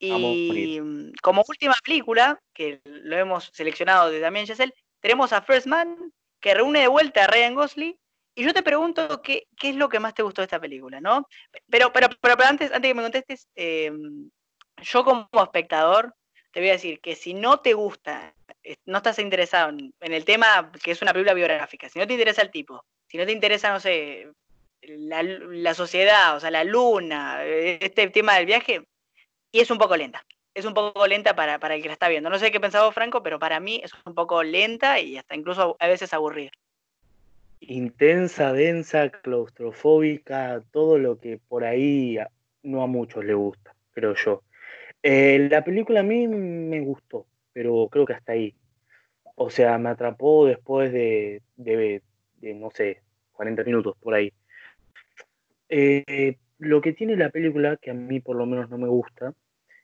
Y 0.01 0.81
como 1.23 1.45
última 1.49 1.75
película, 1.85 2.41
que 2.55 2.81
lo 2.85 3.17
hemos 3.17 3.51
seleccionado 3.53 4.11
de 4.11 4.21
Damien 4.21 4.47
Chazelle, 4.47 4.73
tenemos 5.01 5.33
a 5.33 5.43
First 5.43 5.67
Man, 5.67 6.13
que 6.41 6.55
reúne 6.55 6.81
de 6.81 6.89
vuelta 6.89 7.25
a 7.25 7.27
Ryan 7.27 7.55
Gosling. 7.55 7.99
Y 8.37 8.45
yo 8.45 8.55
te 8.55 8.63
pregunto 8.63 9.21
qué, 9.23 9.49
qué 9.59 9.71
es 9.71 9.75
lo 9.75 9.89
que 9.89 9.99
más 9.99 10.15
te 10.15 10.23
gustó 10.23 10.41
de 10.41 10.45
esta 10.45 10.61
película, 10.61 11.01
¿no? 11.01 11.27
Pero, 11.69 11.93
pero, 11.93 12.09
pero, 12.21 12.37
antes, 12.45 12.71
antes 12.73 12.89
que 12.89 12.95
me 12.95 13.03
contestes, 13.03 13.49
em, 13.57 14.31
yo 14.81 15.05
como 15.05 15.29
espectador 15.43 16.15
te 16.53 16.61
voy 16.61 16.69
a 16.69 16.73
decir 16.73 17.01
que 17.01 17.17
si 17.17 17.35
no 17.35 17.61
te 17.61 17.75
gusta, 17.75 18.35
no 18.87 18.99
estás 18.99 19.19
interesado 19.19 19.71
en, 19.71 19.93
el 20.01 20.25
tema 20.25 20.71
que 20.83 20.93
es 20.93 21.03
una 21.03 21.13
película 21.13 21.35
biográfica, 21.35 21.89
si 21.89 21.99
no 21.99 22.07
te 22.07 22.15
interesa 22.15 22.43
el 22.43 22.51
tipo, 22.51 22.85
si 23.09 23.19
no 23.19 23.27
te 23.27 23.33
interesa, 23.33 23.73
no 23.73 23.81
sé, 23.81 24.29
la, 24.83 25.75
sociedad, 25.75 26.37
o 26.37 26.41
sea, 26.41 26.51
la 26.51 26.65
luna, 26.65 27.45
este 27.45 28.09
tema 28.09 28.37
del 28.37 28.47
viaje, 28.47 28.85
y 29.51 29.61
es 29.61 29.71
un 29.71 29.79
poco 29.79 29.97
lenta 29.97 30.25
es 30.59 30.65
un 30.65 30.75
poco 30.75 31.07
lenta 31.07 31.37
para, 31.37 31.59
para, 31.59 31.77
el 31.77 31.83
que 31.83 31.89
la 31.89 31.95
está 31.95 32.09
viendo. 32.09 32.31
No 32.31 32.39
sé 32.39 32.51
qué 32.51 32.59
pensaba 32.59 32.91
Franco, 32.91 33.23
pero 33.23 33.39
para 33.39 33.61
mí 33.61 33.81
es 33.83 33.93
un 34.05 34.15
poco 34.15 34.43
lenta 34.43 34.99
y 34.99 35.17
hasta 35.17 35.37
incluso 35.37 35.77
a 35.79 35.87
veces 35.87 36.13
aburrida. 36.13 36.51
Intensa, 37.61 38.53
densa, 38.53 39.11
claustrofóbica, 39.11 40.63
todo 40.73 40.99
lo 40.99 41.19
que 41.19 41.39
por 41.39 41.65
ahí 41.65 42.19
no 42.63 42.83
a 42.83 42.87
muchos 42.87 43.25
le 43.25 43.35
gusta, 43.35 43.75
creo 43.93 44.15
yo. 44.15 44.43
Eh, 45.03 45.49
la 45.51 45.63
película 45.63 46.01
a 46.01 46.05
mí 46.05 46.27
me 46.27 46.81
gustó, 46.81 47.27
pero 47.53 47.89
creo 47.91 48.05
que 48.05 48.15
hasta 48.15 48.33
ahí. 48.33 48.55
O 49.37 49.51
sea, 49.51 49.79
me 49.79 49.91
atrapó 49.91 50.47
después 50.47 50.93
de, 50.93 51.43
de, 51.57 52.03
no 52.41 52.71
sé, 52.71 53.03
40 53.33 53.65
minutos 53.65 53.97
por 54.01 54.15
ahí. 54.15 54.33
Eh, 55.69 56.37
lo 56.59 56.81
que 56.81 56.93
tiene 56.93 57.17
la 57.17 57.31
película, 57.31 57.77
que 57.77 57.91
a 57.91 57.95
mí 57.95 58.21
por 58.21 58.37
lo 58.37 58.47
menos 58.47 58.69
no 58.71 58.79
me 58.79 58.89
gusta, 58.89 59.35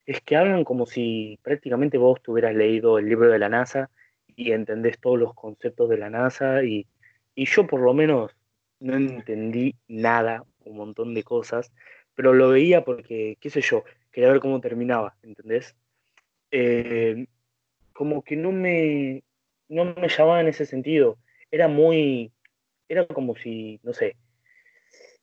es 0.07 0.21
que 0.21 0.37
hablan 0.37 0.64
como 0.64 0.87
si 0.87 1.38
prácticamente 1.43 1.99
vos 1.99 2.23
tuvieras 2.23 2.55
leído 2.55 2.99
el 2.99 3.07
libro 3.07 3.31
de 3.31 3.38
la 3.38 3.49
NASA 3.49 3.90
y 4.37 4.53
entendés 4.53 4.99
todos 4.99 5.19
los 5.19 5.35
conceptos 5.35 5.88
de 5.88 5.99
la 5.99 6.11
NASA 6.11 6.64
y, 6.64 6.87
yo 7.37 7.67
por 7.67 7.81
lo 7.81 7.95
menos 7.95 8.37
no 8.81 8.95
entendí 8.97 9.75
nada, 9.88 10.45
un 10.64 10.77
montón 10.77 11.14
de 11.14 11.23
cosas, 11.23 11.73
pero 12.14 12.33
lo 12.33 12.51
veía 12.51 12.85
porque, 12.85 13.37
qué 13.40 13.51
sé 13.51 13.61
yo, 13.61 13.85
quería 14.12 14.31
ver 14.31 14.40
cómo 14.40 14.61
terminaba, 14.61 15.17
¿entendés? 15.23 15.75
Eh, 16.51 17.27
como 17.93 18.23
que 18.23 18.37
no 18.37 18.53
me, 18.53 19.25
no 19.69 19.85
me 19.85 20.09
llamaba 20.09 20.40
en 20.40 20.49
ese 20.49 20.67
sentido, 20.67 21.19
era 21.51 21.69
muy, 21.69 22.31
era 22.88 23.07
como 23.07 23.37
si, 23.37 23.81
no 23.83 23.92
sé, 23.92 24.16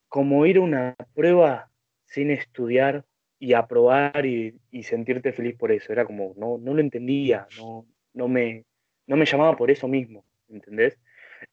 como 0.08 0.45
ir 0.45 0.58
a 0.58 0.62
una 0.62 0.95
prueba 1.13 1.69
sin 2.06 2.32
estudiar 2.32 3.06
y 3.39 3.54
aprobar 3.54 4.26
y, 4.26 4.60
y, 4.69 4.84
sentirte 4.84 5.34
feliz 5.34 5.56
por 5.56 5.71
eso. 5.71 5.91
Era 5.91 6.06
como, 6.06 6.34
no, 6.38 6.58
no 6.58 6.74
lo 6.74 6.82
entendía, 6.82 7.47
no, 7.58 7.86
no, 8.13 8.28
me, 8.28 8.65
no 9.08 9.15
me 9.15 9.26
llamaba 9.26 9.56
por 9.56 9.71
eso 9.71 9.88
mismo, 9.88 10.26
¿entendés? 10.50 11.00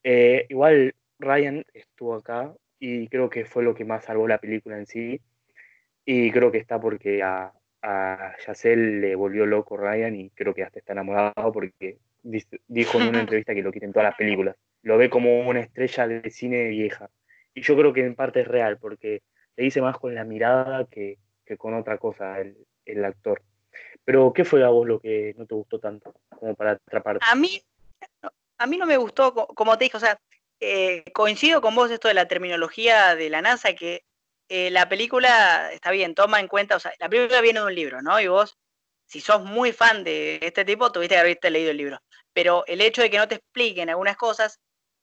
Eh, 0.02 0.46
igual 0.48 0.94
Ryan 1.18 1.64
estuvo 1.72 2.14
acá 2.14 2.52
y 2.78 3.08
creo 3.08 3.30
que 3.30 3.44
fue 3.44 3.62
lo 3.62 3.74
que 3.74 3.84
más 3.84 4.04
salvó 4.04 4.28
la 4.28 4.38
película 4.38 4.76
en 4.76 4.86
sí. 4.86 5.20
Y 6.04 6.30
creo 6.30 6.50
que 6.50 6.58
está 6.58 6.80
porque 6.80 7.22
a, 7.22 7.52
a 7.82 8.34
Yacel 8.46 9.00
le 9.00 9.14
volvió 9.14 9.46
loco 9.46 9.76
Ryan 9.76 10.16
y 10.16 10.30
creo 10.30 10.54
que 10.54 10.64
hasta 10.64 10.78
está 10.78 10.92
enamorado 10.92 11.52
porque 11.52 11.98
dijo 12.66 13.00
en 13.00 13.08
una 13.08 13.20
entrevista 13.20 13.54
que 13.54 13.62
lo 13.62 13.70
quieren 13.70 13.92
todas 13.92 14.08
las 14.08 14.16
películas. 14.16 14.56
Lo 14.82 14.96
ve 14.96 15.10
como 15.10 15.40
una 15.48 15.60
estrella 15.60 16.06
de 16.06 16.30
cine 16.30 16.68
vieja. 16.68 17.10
Y 17.54 17.62
yo 17.62 17.76
creo 17.76 17.92
que 17.92 18.04
en 18.04 18.14
parte 18.14 18.40
es 18.40 18.48
real 18.48 18.78
porque 18.78 19.22
te 19.54 19.62
dice 19.62 19.82
más 19.82 19.98
con 19.98 20.14
la 20.14 20.24
mirada 20.24 20.86
que, 20.90 21.18
con 21.56 21.74
otra 21.74 21.98
cosa 21.98 22.40
el, 22.40 22.56
el, 22.84 23.04
actor. 23.04 23.42
Pero, 24.04 24.32
¿qué 24.32 24.44
fue 24.44 24.64
a 24.64 24.68
vos 24.68 24.86
lo 24.86 25.00
que 25.00 25.34
no 25.36 25.46
te 25.46 25.54
gustó 25.54 25.80
tanto 25.80 26.14
como 26.28 26.54
para 26.54 26.72
atraparte? 26.72 27.24
A 27.28 27.34
mí, 27.34 27.60
a 28.58 28.66
mí 28.66 28.76
no 28.76 28.86
me 28.86 28.96
gustó, 28.96 29.34
como 29.34 29.76
te 29.76 29.84
dije, 29.84 29.96
o 29.96 30.00
sea, 30.00 30.18
eh, 30.60 31.04
coincido 31.12 31.60
con 31.60 31.74
vos 31.74 31.90
esto 31.90 32.08
de 32.08 32.14
la 32.14 32.28
terminología 32.28 33.14
de 33.14 33.30
la 33.30 33.42
NASA, 33.42 33.74
que 33.74 34.02
eh, 34.48 34.70
la 34.70 34.88
película, 34.88 35.70
está 35.72 35.90
bien, 35.90 36.14
toma 36.14 36.40
en 36.40 36.48
cuenta, 36.48 36.76
o 36.76 36.80
sea, 36.80 36.92
la 36.98 37.08
película 37.08 37.40
viene 37.40 37.60
de 37.60 37.66
un 37.66 37.74
libro, 37.74 38.02
¿no? 38.02 38.20
Y 38.20 38.28
vos, 38.28 38.58
si 39.06 39.20
sos 39.20 39.42
muy 39.44 39.72
fan 39.72 40.04
de 40.04 40.38
este 40.42 40.64
tipo, 40.64 40.90
tuviste 40.90 41.14
que 41.14 41.20
haberte 41.20 41.50
leído 41.50 41.70
el 41.70 41.76
libro. 41.76 41.98
Pero 42.32 42.64
el 42.66 42.80
hecho 42.80 43.02
de 43.02 43.10
que 43.10 43.18
no 43.18 43.28
te 43.28 43.36
expliquen 43.36 43.90
algunas 43.90 44.16
cosas, 44.16 44.58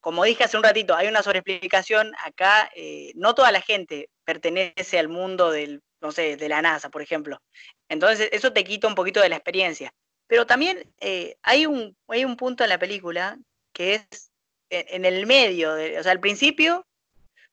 como 0.05 0.23
dije 0.23 0.43
hace 0.43 0.55
un 0.55 0.61
ratito, 0.61 0.95
hay 0.95 1.07
una 1.07 1.23
sobreexplicación, 1.23 2.13
acá 2.23 2.69
eh, 2.75 3.11
no 3.15 3.33
toda 3.33 3.51
la 3.51 3.59
gente 3.59 4.11
pertenece 4.23 4.99
al 4.99 5.07
mundo 5.09 5.49
del, 5.49 5.81
no 5.99 6.11
sé, 6.11 6.37
de 6.37 6.47
la 6.47 6.61
NASA, 6.61 6.91
por 6.91 7.01
ejemplo. 7.01 7.41
Entonces, 7.89 8.29
eso 8.31 8.53
te 8.53 8.63
quita 8.63 8.87
un 8.87 8.93
poquito 8.93 9.19
de 9.19 9.29
la 9.29 9.37
experiencia. 9.37 9.91
Pero 10.27 10.45
también 10.45 10.93
hay, 11.41 11.65
un, 11.65 11.97
hay 12.07 12.23
un 12.23 12.37
punto 12.37 12.63
en 12.63 12.69
la 12.69 12.77
película 12.77 13.39
que 13.73 13.95
es 13.95 14.31
en, 14.69 15.05
el 15.05 15.25
medio, 15.25 15.73
o 15.73 16.03
sea, 16.03 16.11
al 16.11 16.19
principio, 16.19 16.85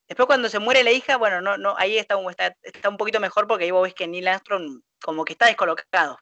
después 0.06 0.26
cuando 0.26 0.50
se 0.50 0.58
muere 0.58 0.84
la 0.84 0.90
hija, 0.90 1.16
bueno, 1.16 1.40
no, 1.40 1.56
no, 1.56 1.74
ahí 1.78 1.96
está, 1.96 2.18
está, 2.28 2.54
está 2.60 2.90
un 2.90 2.98
poquito 2.98 3.18
mejor 3.18 3.48
porque 3.48 3.64
ahí 3.64 3.70
vos 3.70 3.84
ves 3.84 3.94
que 3.94 4.06
Neil 4.06 4.28
Armstrong 4.28 4.82
como 5.02 5.24
que 5.24 5.32
está 5.32 5.46
descolocado, 5.46 6.18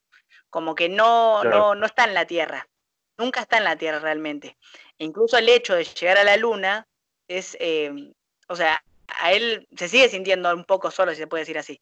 como 0.49 0.77
que 0.77 0.89
no, 0.89 1.43
no, 1.43 1.75
no 1.75 1.87
está 1.87 2.05
en 2.05 2.15
la 2.15 2.25
Tierra, 2.25 2.69
nunca 3.19 3.41
está 3.41 3.59
en 3.59 3.65
la 3.65 3.75
Tierra 3.75 3.99
realmente. 3.99 4.57
Incluso 5.01 5.39
el 5.39 5.49
hecho 5.49 5.75
de 5.75 5.85
llegar 5.85 6.19
a 6.19 6.25
la 6.25 6.37
Luna 6.37 6.87
es, 7.27 7.57
eh, 7.59 8.13
o 8.49 8.57
sea, 8.57 8.83
a 9.09 9.33
él 9.33 9.67
se 9.77 9.89
sigue 9.89 10.09
sintiendo 10.11 10.55
un 10.55 10.65
poco 10.65 10.91
solo, 10.91 11.13
si 11.13 11.17
se 11.17 11.27
puede 11.27 11.43
decir 11.43 11.59
así. 11.59 11.81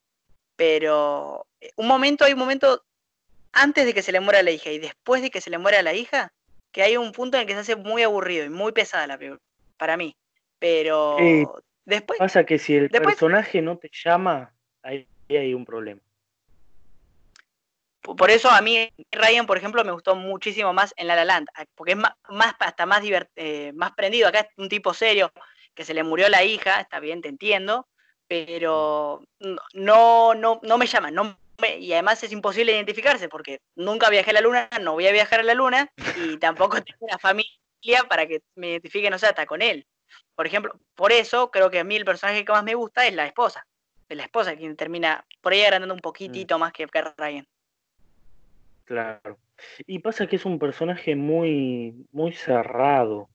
Pero 0.55 1.45
eh, 1.61 1.71
un 1.77 1.89
momento, 1.89 2.25
hay 2.25 2.35
un 2.35 2.39
momento 2.39 2.85
antes 3.53 3.87
de 3.87 3.93
que 3.93 4.03
se 4.03 4.13
le 4.13 4.21
muera 4.21 4.43
la 4.43 4.53
hija 4.53 4.71
y 4.71 4.79
después 4.79 5.21
de 5.21 5.31
que 5.31 5.41
se 5.41 5.51
le 5.51 5.59
muera 5.59 5.83
la 5.83 5.95
hija, 5.95 6.33
que 6.71 6.83
hay 6.83 6.97
un 6.97 7.11
punto 7.11 7.37
en 7.37 7.43
el 7.43 7.47
que 7.49 7.55
se 7.55 7.61
hace 7.61 7.77
muy 7.77 8.05
aburrido 8.05 8.45
y 8.45 8.51
muy 8.51 8.71
pesada 8.71 9.09
la 9.09 9.19
película, 9.19 9.41
para 9.77 9.97
mí. 9.97 10.17
Pero 10.61 11.17
después... 11.85 12.21
Pasa 12.21 12.45
que 12.45 12.59
si 12.59 12.77
el 12.77 12.89
personaje 12.89 13.61
no 13.63 13.79
te 13.79 13.91
llama, 13.93 14.55
ahí 14.83 15.09
hay 15.29 15.55
un 15.55 15.65
problema. 15.65 16.01
Por 18.01 18.31
eso 18.31 18.49
a 18.51 18.61
mí 18.61 18.89
Ryan, 19.11 19.47
por 19.47 19.59
ejemplo, 19.59 19.85
me 19.85 19.93
gustó 19.93 20.15
muchísimo 20.15 20.73
más 20.73 20.95
en 20.97 21.09
La 21.09 21.17
La 21.17 21.25
Land, 21.25 21.49
porque 21.75 21.93
es 21.93 21.99
más, 21.99 22.15
hasta 22.61 22.87
más, 22.87 23.03
eh, 23.37 23.73
más 23.75 23.93
prendido. 23.93 24.29
Acá 24.29 24.41
es 24.41 24.49
un 24.57 24.69
tipo 24.69 24.95
serio, 24.95 25.33
que 25.75 25.85
se 25.85 25.95
le 25.95 26.05
murió 26.05 26.29
la 26.29 26.45
hija, 26.45 26.81
está 26.81 27.01
bien, 27.01 27.21
te 27.21 27.29
entiendo, 27.29 27.89
pero 28.27 29.23
no, 29.75 30.35
no, 30.35 30.61
no 30.63 30.79
me 30.79 30.87
llama, 30.87 31.11
no 31.11 31.39
y 31.79 31.93
además 31.93 32.23
es 32.23 32.33
imposible 32.33 32.73
identificarse 32.73 33.29
porque 33.29 33.61
nunca 33.75 34.09
viajé 34.11 34.31
a 34.31 34.35
la 34.35 34.41
luna, 34.41 34.71
no 34.81 34.93
voy 34.93 35.07
a 35.09 35.13
viajar 35.13 35.41
a 35.41 35.43
la 35.43 35.55
luna 35.55 35.91
y 36.17 36.37
tampoco 36.39 36.83
tengo 36.83 36.99
una 37.01 37.19
familia 37.19 37.51
para 38.09 38.27
que 38.27 38.43
me 38.55 38.71
identifiquen, 38.71 39.13
o 39.13 39.19
sea, 39.19 39.31
hasta 39.31 39.47
con 39.47 39.63
él. 39.63 39.87
Por 40.35 40.47
ejemplo, 40.47 40.79
por 40.95 41.13
eso 41.13 41.51
creo 41.51 41.71
que 41.71 41.81
a 41.81 41.85
mí 41.85 41.97
el 41.97 42.05
personaje 42.05 42.45
que 42.45 42.53
más 42.53 42.63
me 42.63 42.75
gusta 42.75 43.07
es 43.07 43.15
la 43.15 43.27
esposa. 43.27 43.67
Es 44.09 44.17
la 44.17 44.23
esposa 44.23 44.57
quien 44.57 44.77
termina 44.77 45.27
por 45.41 45.53
ahí 45.53 45.63
agrandando 45.63 45.95
un 45.95 46.01
poquitito 46.01 46.57
mm. 46.57 46.61
más 46.61 46.73
que 46.73 46.87
Ryan. 46.87 47.47
Claro. 48.88 49.38
Y 49.87 49.98
pasa 49.98 50.27
que 50.27 50.37
es 50.37 50.46
un 50.46 50.59
personaje 50.59 51.14
muy, 51.14 52.07
muy 52.11 52.33
cerrado. 52.33 53.29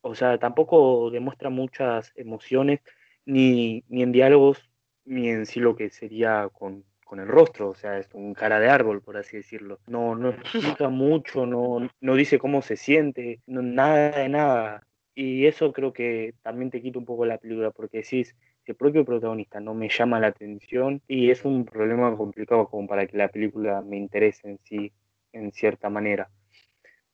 O 0.00 0.14
sea, 0.14 0.38
tampoco 0.38 1.10
demuestra 1.10 1.50
muchas 1.50 2.12
emociones, 2.14 2.80
ni, 3.24 3.82
ni 3.88 4.04
en 4.04 4.12
diálogos, 4.12 4.70
ni 5.04 5.28
en 5.28 5.44
sí 5.46 5.58
lo 5.58 5.74
que 5.74 5.90
sería 5.90 6.48
con, 6.52 6.84
con 7.04 7.18
el 7.18 7.26
rostro, 7.26 7.70
o 7.70 7.74
sea, 7.74 7.98
es 7.98 8.08
un 8.14 8.32
cara 8.32 8.60
de 8.60 8.70
árbol, 8.70 9.02
por 9.02 9.16
así 9.16 9.38
decirlo. 9.38 9.80
No, 9.88 10.14
no 10.14 10.28
explica 10.78 10.88
mucho, 10.88 11.46
no, 11.46 11.90
no 12.00 12.14
dice 12.14 12.38
cómo 12.38 12.62
se 12.62 12.76
siente, 12.76 13.40
nada 13.46 14.10
de 14.12 14.28
nada. 14.28 14.86
Y 15.16 15.46
eso 15.46 15.72
creo 15.72 15.92
que 15.92 16.34
también 16.42 16.70
te 16.70 16.80
quita 16.80 17.00
un 17.00 17.06
poco 17.06 17.26
la 17.26 17.38
película, 17.38 17.72
porque 17.72 17.98
decís, 17.98 18.36
el 18.66 18.76
propio 18.76 19.04
protagonista 19.04 19.60
no 19.60 19.74
me 19.74 19.88
llama 19.88 20.20
la 20.20 20.28
atención 20.28 21.02
y 21.08 21.30
es 21.30 21.44
un 21.44 21.64
problema 21.64 22.16
complicado 22.16 22.68
como 22.68 22.86
para 22.86 23.06
que 23.06 23.16
la 23.16 23.28
película 23.28 23.82
me 23.82 23.96
interese 23.96 24.48
en 24.48 24.60
sí, 24.64 24.92
en 25.32 25.52
cierta 25.52 25.88
manera. 25.88 26.30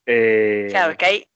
Eh, 0.04 0.66
claro, 0.70 0.96
que 0.96 1.06
hay, 1.06 1.28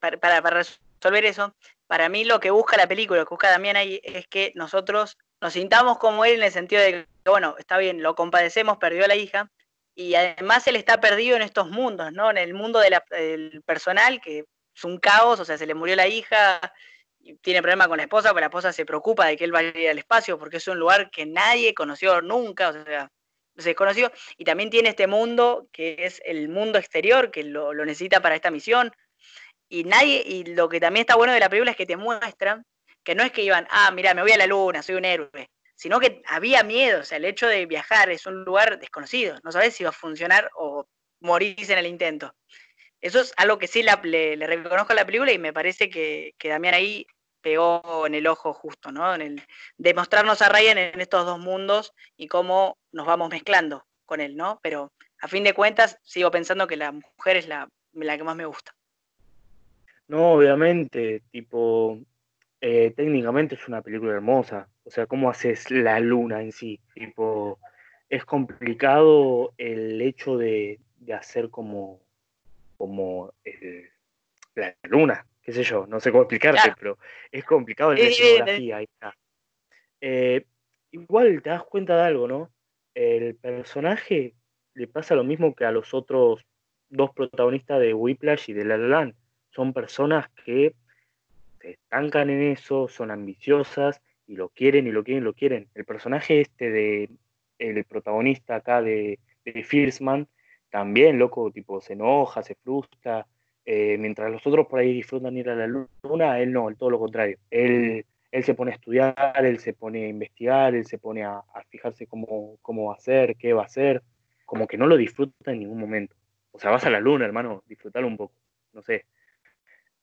para, 0.00 0.40
resolver 0.40 1.24
eso, 1.24 1.54
para 1.86 2.08
mí 2.08 2.24
lo 2.24 2.40
que 2.40 2.50
busca 2.50 2.76
la 2.76 2.86
película, 2.86 3.20
lo 3.20 3.26
que 3.26 3.34
busca 3.34 3.50
Damián 3.50 3.76
ahí, 3.76 4.00
es 4.02 4.26
que 4.26 4.52
nosotros 4.54 5.18
nos 5.40 5.52
sintamos 5.52 5.98
como 5.98 6.24
él 6.24 6.36
en 6.36 6.42
el 6.44 6.52
sentido 6.52 6.82
de 6.82 7.06
que, 7.24 7.30
bueno, 7.30 7.56
está 7.58 7.78
bien, 7.78 8.02
lo 8.02 8.14
compadecemos, 8.14 8.78
perdió 8.78 9.04
a 9.04 9.08
la 9.08 9.16
hija, 9.16 9.50
y 9.94 10.14
además 10.14 10.66
él 10.66 10.76
está 10.76 11.00
perdido 11.00 11.36
en 11.36 11.42
estos 11.42 11.70
mundos, 11.70 12.12
¿no? 12.12 12.30
En 12.30 12.38
el 12.38 12.54
mundo 12.54 12.78
del 12.78 13.62
personal, 13.66 14.20
que 14.20 14.44
es 14.74 14.84
un 14.84 14.98
caos, 14.98 15.40
o 15.40 15.44
sea, 15.44 15.58
se 15.58 15.66
le 15.66 15.74
murió 15.74 15.96
la 15.96 16.06
hija, 16.06 16.60
tiene 17.36 17.62
problema 17.62 17.88
con 17.88 17.98
la 17.98 18.04
esposa, 18.04 18.30
porque 18.30 18.40
la 18.40 18.46
esposa 18.46 18.72
se 18.72 18.84
preocupa 18.84 19.26
de 19.26 19.36
que 19.36 19.44
él 19.44 19.52
vaya 19.52 19.90
al 19.90 19.98
espacio, 19.98 20.38
porque 20.38 20.58
es 20.58 20.68
un 20.68 20.78
lugar 20.78 21.10
que 21.10 21.26
nadie 21.26 21.74
conoció 21.74 22.20
nunca, 22.22 22.70
o 22.70 22.72
sea, 22.84 23.10
se 23.56 23.70
desconoció, 23.70 24.12
y 24.36 24.44
también 24.44 24.70
tiene 24.70 24.90
este 24.90 25.06
mundo 25.06 25.68
que 25.72 25.96
es 26.00 26.22
el 26.24 26.48
mundo 26.48 26.78
exterior, 26.78 27.30
que 27.30 27.42
lo, 27.44 27.72
necesita 27.74 28.20
para 28.20 28.36
esta 28.36 28.50
misión, 28.50 28.92
y 29.68 29.84
nadie, 29.84 30.22
y 30.24 30.44
lo 30.44 30.68
que 30.68 30.80
también 30.80 31.02
está 31.02 31.16
bueno 31.16 31.32
de 31.32 31.40
la 31.40 31.48
película 31.48 31.72
es 31.72 31.76
que 31.76 31.86
te 31.86 31.96
muestra 31.96 32.62
que 33.04 33.14
no 33.14 33.22
es 33.22 33.32
que 33.32 33.42
iban, 33.42 33.66
ah, 33.70 33.90
mira, 33.90 34.14
me 34.14 34.22
voy 34.22 34.32
a 34.32 34.36
la 34.36 34.46
luna, 34.46 34.82
soy 34.82 34.96
un 34.96 35.04
héroe, 35.04 35.50
sino 35.74 36.00
que 36.00 36.22
había 36.26 36.62
miedo, 36.62 37.00
o 37.00 37.04
sea, 37.04 37.18
el 37.18 37.24
hecho 37.24 37.46
de 37.46 37.66
viajar 37.66 38.10
es 38.10 38.26
un 38.26 38.44
lugar 38.44 38.78
desconocido, 38.78 39.38
no 39.44 39.52
sabes 39.52 39.74
si 39.74 39.84
va 39.84 39.90
a 39.90 39.92
funcionar 39.92 40.50
o 40.54 40.86
morís 41.20 41.70
en 41.70 41.78
el 41.78 41.86
intento. 41.86 42.34
Eso 43.00 43.20
es 43.20 43.32
algo 43.36 43.58
que 43.58 43.68
sí 43.68 43.82
le, 43.82 44.36
reconozco 44.36 44.92
a 44.92 44.96
la 44.96 45.06
película 45.06 45.32
y 45.32 45.38
me 45.38 45.52
parece 45.52 45.88
que, 45.88 46.34
que, 46.36 46.48
Damián 46.48 46.74
ahí 46.74 47.06
pegó 47.40 48.06
en 48.06 48.14
el 48.14 48.26
ojo 48.26 48.52
justo, 48.52 48.92
¿no? 48.92 49.14
En 49.14 49.22
el 49.22 49.42
demostrarnos 49.76 50.42
a 50.42 50.48
Ryan 50.48 50.78
en 50.78 51.00
estos 51.00 51.26
dos 51.26 51.38
mundos 51.38 51.94
y 52.16 52.28
cómo 52.28 52.76
nos 52.92 53.06
vamos 53.06 53.30
mezclando 53.30 53.84
con 54.06 54.20
él, 54.20 54.36
¿no? 54.36 54.58
Pero 54.62 54.92
a 55.20 55.28
fin 55.28 55.44
de 55.44 55.54
cuentas 55.54 55.98
sigo 56.02 56.30
pensando 56.30 56.66
que 56.66 56.76
la 56.76 56.92
mujer 56.92 57.36
es 57.36 57.48
la, 57.48 57.68
la 57.92 58.16
que 58.16 58.24
más 58.24 58.36
me 58.36 58.46
gusta. 58.46 58.74
No, 60.08 60.32
obviamente, 60.32 61.22
tipo, 61.30 61.98
eh, 62.60 62.92
técnicamente 62.96 63.54
es 63.54 63.68
una 63.68 63.82
película 63.82 64.14
hermosa. 64.14 64.68
O 64.84 64.90
sea, 64.90 65.06
¿cómo 65.06 65.30
haces 65.30 65.70
la 65.70 66.00
luna 66.00 66.40
en 66.40 66.52
sí? 66.52 66.80
Tipo, 66.94 67.58
es 68.08 68.24
complicado 68.24 69.52
el 69.58 70.00
hecho 70.00 70.36
de, 70.36 70.80
hacer 71.14 71.50
como, 71.50 72.00
como 72.76 73.32
la 74.54 74.74
luna, 74.82 75.26
qué 75.48 75.54
sé 75.54 75.62
yo, 75.62 75.86
no 75.86 75.98
sé 75.98 76.10
cómo 76.10 76.24
explicarte, 76.24 76.74
pero 76.78 76.98
es 77.32 77.42
complicado 77.42 77.94
la 77.94 78.00
escenografía. 78.00 78.86
Eh, 79.98 80.44
igual 80.90 81.40
te 81.40 81.48
das 81.48 81.64
cuenta 81.64 81.96
de 81.96 82.02
algo, 82.02 82.28
¿no? 82.28 82.50
El 82.92 83.34
personaje 83.34 84.34
le 84.74 84.86
pasa 84.88 85.14
lo 85.14 85.24
mismo 85.24 85.54
que 85.54 85.64
a 85.64 85.72
los 85.72 85.94
otros 85.94 86.44
dos 86.90 87.12
protagonistas 87.14 87.80
de 87.80 87.94
Whiplash 87.94 88.50
y 88.50 88.52
de 88.52 88.66
La 88.66 88.76
La 88.76 88.88
Land. 88.88 89.14
Son 89.48 89.72
personas 89.72 90.28
que 90.44 90.74
se 91.62 91.70
estancan 91.70 92.28
en 92.28 92.42
eso, 92.42 92.86
son 92.86 93.10
ambiciosas 93.10 94.02
y 94.26 94.36
lo 94.36 94.50
quieren 94.50 94.86
y 94.86 94.92
lo 94.92 95.02
quieren 95.02 95.22
y 95.22 95.24
lo 95.24 95.32
quieren. 95.32 95.70
El 95.74 95.86
personaje 95.86 96.42
este 96.42 96.70
de 96.70 97.08
el 97.58 97.84
protagonista 97.84 98.56
acá 98.56 98.82
de, 98.82 99.18
de 99.46 99.64
Fiersman, 99.64 100.28
también, 100.68 101.18
loco, 101.18 101.50
tipo, 101.50 101.80
se 101.80 101.94
enoja, 101.94 102.42
se 102.42 102.54
frustra, 102.54 103.26
eh, 103.70 103.98
mientras 103.98 104.32
los 104.32 104.46
otros 104.46 104.66
por 104.66 104.80
ahí 104.80 104.94
disfrutan 104.94 105.36
ir 105.36 105.50
a 105.50 105.54
la 105.54 105.66
luna, 105.66 106.40
él 106.40 106.54
no, 106.54 106.70
él 106.70 106.78
todo 106.78 106.88
lo 106.88 106.98
contrario. 106.98 107.36
Él, 107.50 108.06
él 108.32 108.42
se 108.42 108.54
pone 108.54 108.70
a 108.70 108.74
estudiar, 108.74 109.14
él 109.44 109.58
se 109.58 109.74
pone 109.74 110.06
a 110.06 110.08
investigar, 110.08 110.74
él 110.74 110.86
se 110.86 110.96
pone 110.96 111.22
a, 111.22 111.42
fijarse 111.68 112.06
cómo, 112.06 112.56
cómo 112.62 112.86
va 112.86 112.94
a 112.94 112.96
hacer, 112.96 113.36
qué 113.36 113.52
va 113.52 113.64
a 113.64 113.66
hacer, 113.66 114.02
como 114.46 114.66
que 114.66 114.78
no 114.78 114.86
lo 114.86 114.96
disfruta 114.96 115.52
en 115.52 115.58
ningún 115.58 115.78
momento. 115.78 116.16
O 116.50 116.58
sea, 116.58 116.70
vas 116.70 116.86
a 116.86 116.90
la 116.90 116.98
luna, 116.98 117.26
hermano, 117.26 117.62
disfrutalo 117.66 118.06
un 118.06 118.16
poco, 118.16 118.32
no 118.72 118.80
sé. 118.80 119.04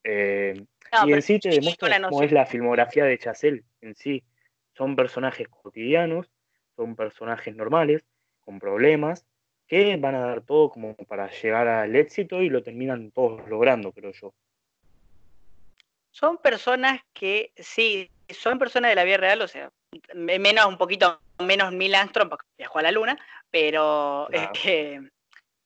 Eh, 0.04 0.54
y 1.04 1.12
en 1.12 1.22
sí 1.22 1.40
te 1.40 1.48
demuestra 1.48 2.00
cómo 2.08 2.22
es 2.22 2.30
la 2.30 2.46
filmografía 2.46 3.04
de 3.04 3.18
Chazelle 3.18 3.64
en 3.80 3.96
sí. 3.96 4.22
Son 4.74 4.94
personajes 4.94 5.48
cotidianos, 5.48 6.30
son 6.76 6.94
personajes 6.94 7.56
normales, 7.56 8.04
con 8.44 8.60
problemas, 8.60 9.26
que 9.66 9.96
van 9.96 10.14
a 10.14 10.20
dar 10.20 10.40
todo 10.42 10.70
como 10.70 10.94
para 10.94 11.30
llegar 11.30 11.66
al 11.68 11.94
éxito 11.96 12.42
y 12.42 12.48
lo 12.48 12.62
terminan 12.62 13.10
todos 13.10 13.48
logrando, 13.48 13.92
creo 13.92 14.12
yo. 14.12 14.32
Son 16.10 16.38
personas 16.38 17.00
que, 17.12 17.52
sí, 17.56 18.10
son 18.30 18.58
personas 18.58 18.90
de 18.90 18.94
la 18.94 19.04
vida 19.04 19.18
real, 19.18 19.42
o 19.42 19.48
sea, 19.48 19.70
menos 20.14 20.66
un 20.66 20.78
poquito 20.78 21.20
menos 21.38 21.72
Neil 21.72 21.94
Armstrong, 21.94 22.30
porque 22.30 22.46
viajó 22.56 22.78
a 22.78 22.82
la 22.82 22.92
luna, 22.92 23.18
pero 23.50 24.28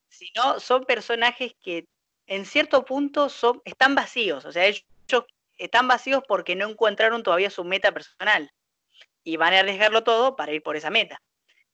si 0.08 0.32
no, 0.34 0.58
son 0.58 0.84
personajes 0.84 1.54
que 1.62 1.86
en 2.26 2.44
cierto 2.44 2.84
punto 2.84 3.28
son, 3.28 3.60
están 3.64 3.94
vacíos, 3.94 4.44
o 4.44 4.52
sea, 4.52 4.66
ellos 4.66 4.84
están 5.58 5.88
vacíos 5.88 6.22
porque 6.26 6.56
no 6.56 6.68
encontraron 6.68 7.22
todavía 7.22 7.50
su 7.50 7.64
meta 7.64 7.92
personal. 7.92 8.50
y 9.22 9.36
van 9.36 9.52
a 9.52 9.60
arriesgarlo 9.60 10.02
todo 10.02 10.34
para 10.34 10.52
ir 10.52 10.62
por 10.62 10.76
esa 10.76 10.88
meta. 10.88 11.20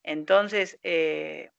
Entonces, 0.02 0.78
eh, 0.82 1.50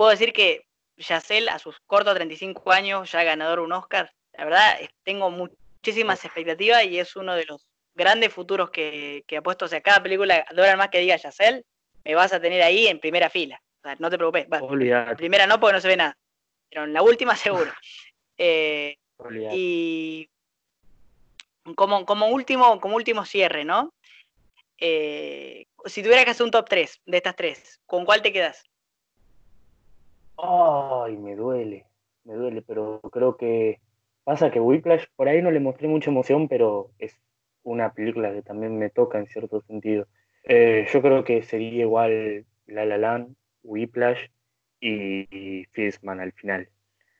puedo 0.00 0.12
decir 0.12 0.32
que 0.32 0.64
Yacel 0.96 1.50
a 1.50 1.58
sus 1.58 1.78
cortos 1.80 2.14
35 2.14 2.72
años, 2.72 3.12
ya 3.12 3.22
ganador 3.22 3.58
de 3.58 3.66
un 3.66 3.72
Oscar, 3.72 4.10
la 4.32 4.44
verdad 4.46 4.80
tengo 5.02 5.30
muchísimas 5.30 6.24
expectativas 6.24 6.86
y 6.86 6.98
es 6.98 7.16
uno 7.16 7.34
de 7.34 7.44
los 7.44 7.66
grandes 7.94 8.32
futuros 8.32 8.70
que, 8.70 9.24
que 9.26 9.36
apuesto. 9.36 9.66
O 9.66 9.68
sea, 9.68 9.82
cada 9.82 10.02
película, 10.02 10.46
de 10.50 10.76
más 10.76 10.88
que 10.88 11.00
diga 11.00 11.16
Yacel, 11.16 11.66
me 12.02 12.14
vas 12.14 12.32
a 12.32 12.40
tener 12.40 12.62
ahí 12.62 12.86
en 12.86 12.98
primera 12.98 13.28
fila. 13.28 13.60
O 13.80 13.82
sea, 13.82 13.96
no 13.98 14.08
te 14.08 14.16
preocupes. 14.16 14.46
en 14.50 15.16
primera 15.16 15.46
no, 15.46 15.60
porque 15.60 15.74
no 15.74 15.80
se 15.82 15.88
ve 15.88 15.98
nada. 15.98 16.16
Pero 16.70 16.84
en 16.84 16.94
la 16.94 17.02
última 17.02 17.36
seguro. 17.36 17.70
Eh, 18.38 18.96
y 19.52 20.30
como, 21.76 22.06
como, 22.06 22.28
último, 22.28 22.80
como 22.80 22.96
último 22.96 23.26
cierre, 23.26 23.66
¿no? 23.66 23.92
Eh, 24.78 25.66
si 25.84 26.02
tuvieras 26.02 26.24
que 26.24 26.30
hacer 26.30 26.44
un 26.44 26.52
top 26.52 26.66
3 26.70 27.02
de 27.04 27.16
estas 27.18 27.36
tres, 27.36 27.82
¿con 27.84 28.06
cuál 28.06 28.22
te 28.22 28.32
quedas? 28.32 28.64
Ay, 30.42 31.16
me 31.16 31.36
duele, 31.36 31.86
me 32.24 32.34
duele, 32.34 32.62
pero 32.62 33.00
creo 33.12 33.36
que 33.36 33.80
pasa 34.24 34.50
que 34.50 34.60
Whiplash 34.60 35.04
por 35.16 35.28
ahí 35.28 35.42
no 35.42 35.50
le 35.50 35.60
mostré 35.60 35.88
mucha 35.88 36.10
emoción, 36.10 36.48
pero 36.48 36.90
es 36.98 37.18
una 37.62 37.92
película 37.92 38.32
que 38.32 38.42
también 38.42 38.78
me 38.78 38.90
toca 38.90 39.18
en 39.18 39.26
cierto 39.26 39.60
sentido. 39.62 40.06
Eh, 40.44 40.86
yo 40.92 41.02
creo 41.02 41.24
que 41.24 41.42
sería 41.42 41.82
igual 41.82 42.46
La 42.66 42.84
La 42.86 42.96
Land, 42.96 43.34
Whiplash 43.62 44.28
y, 44.80 45.26
y 45.30 45.66
al 46.06 46.32
final. 46.32 46.68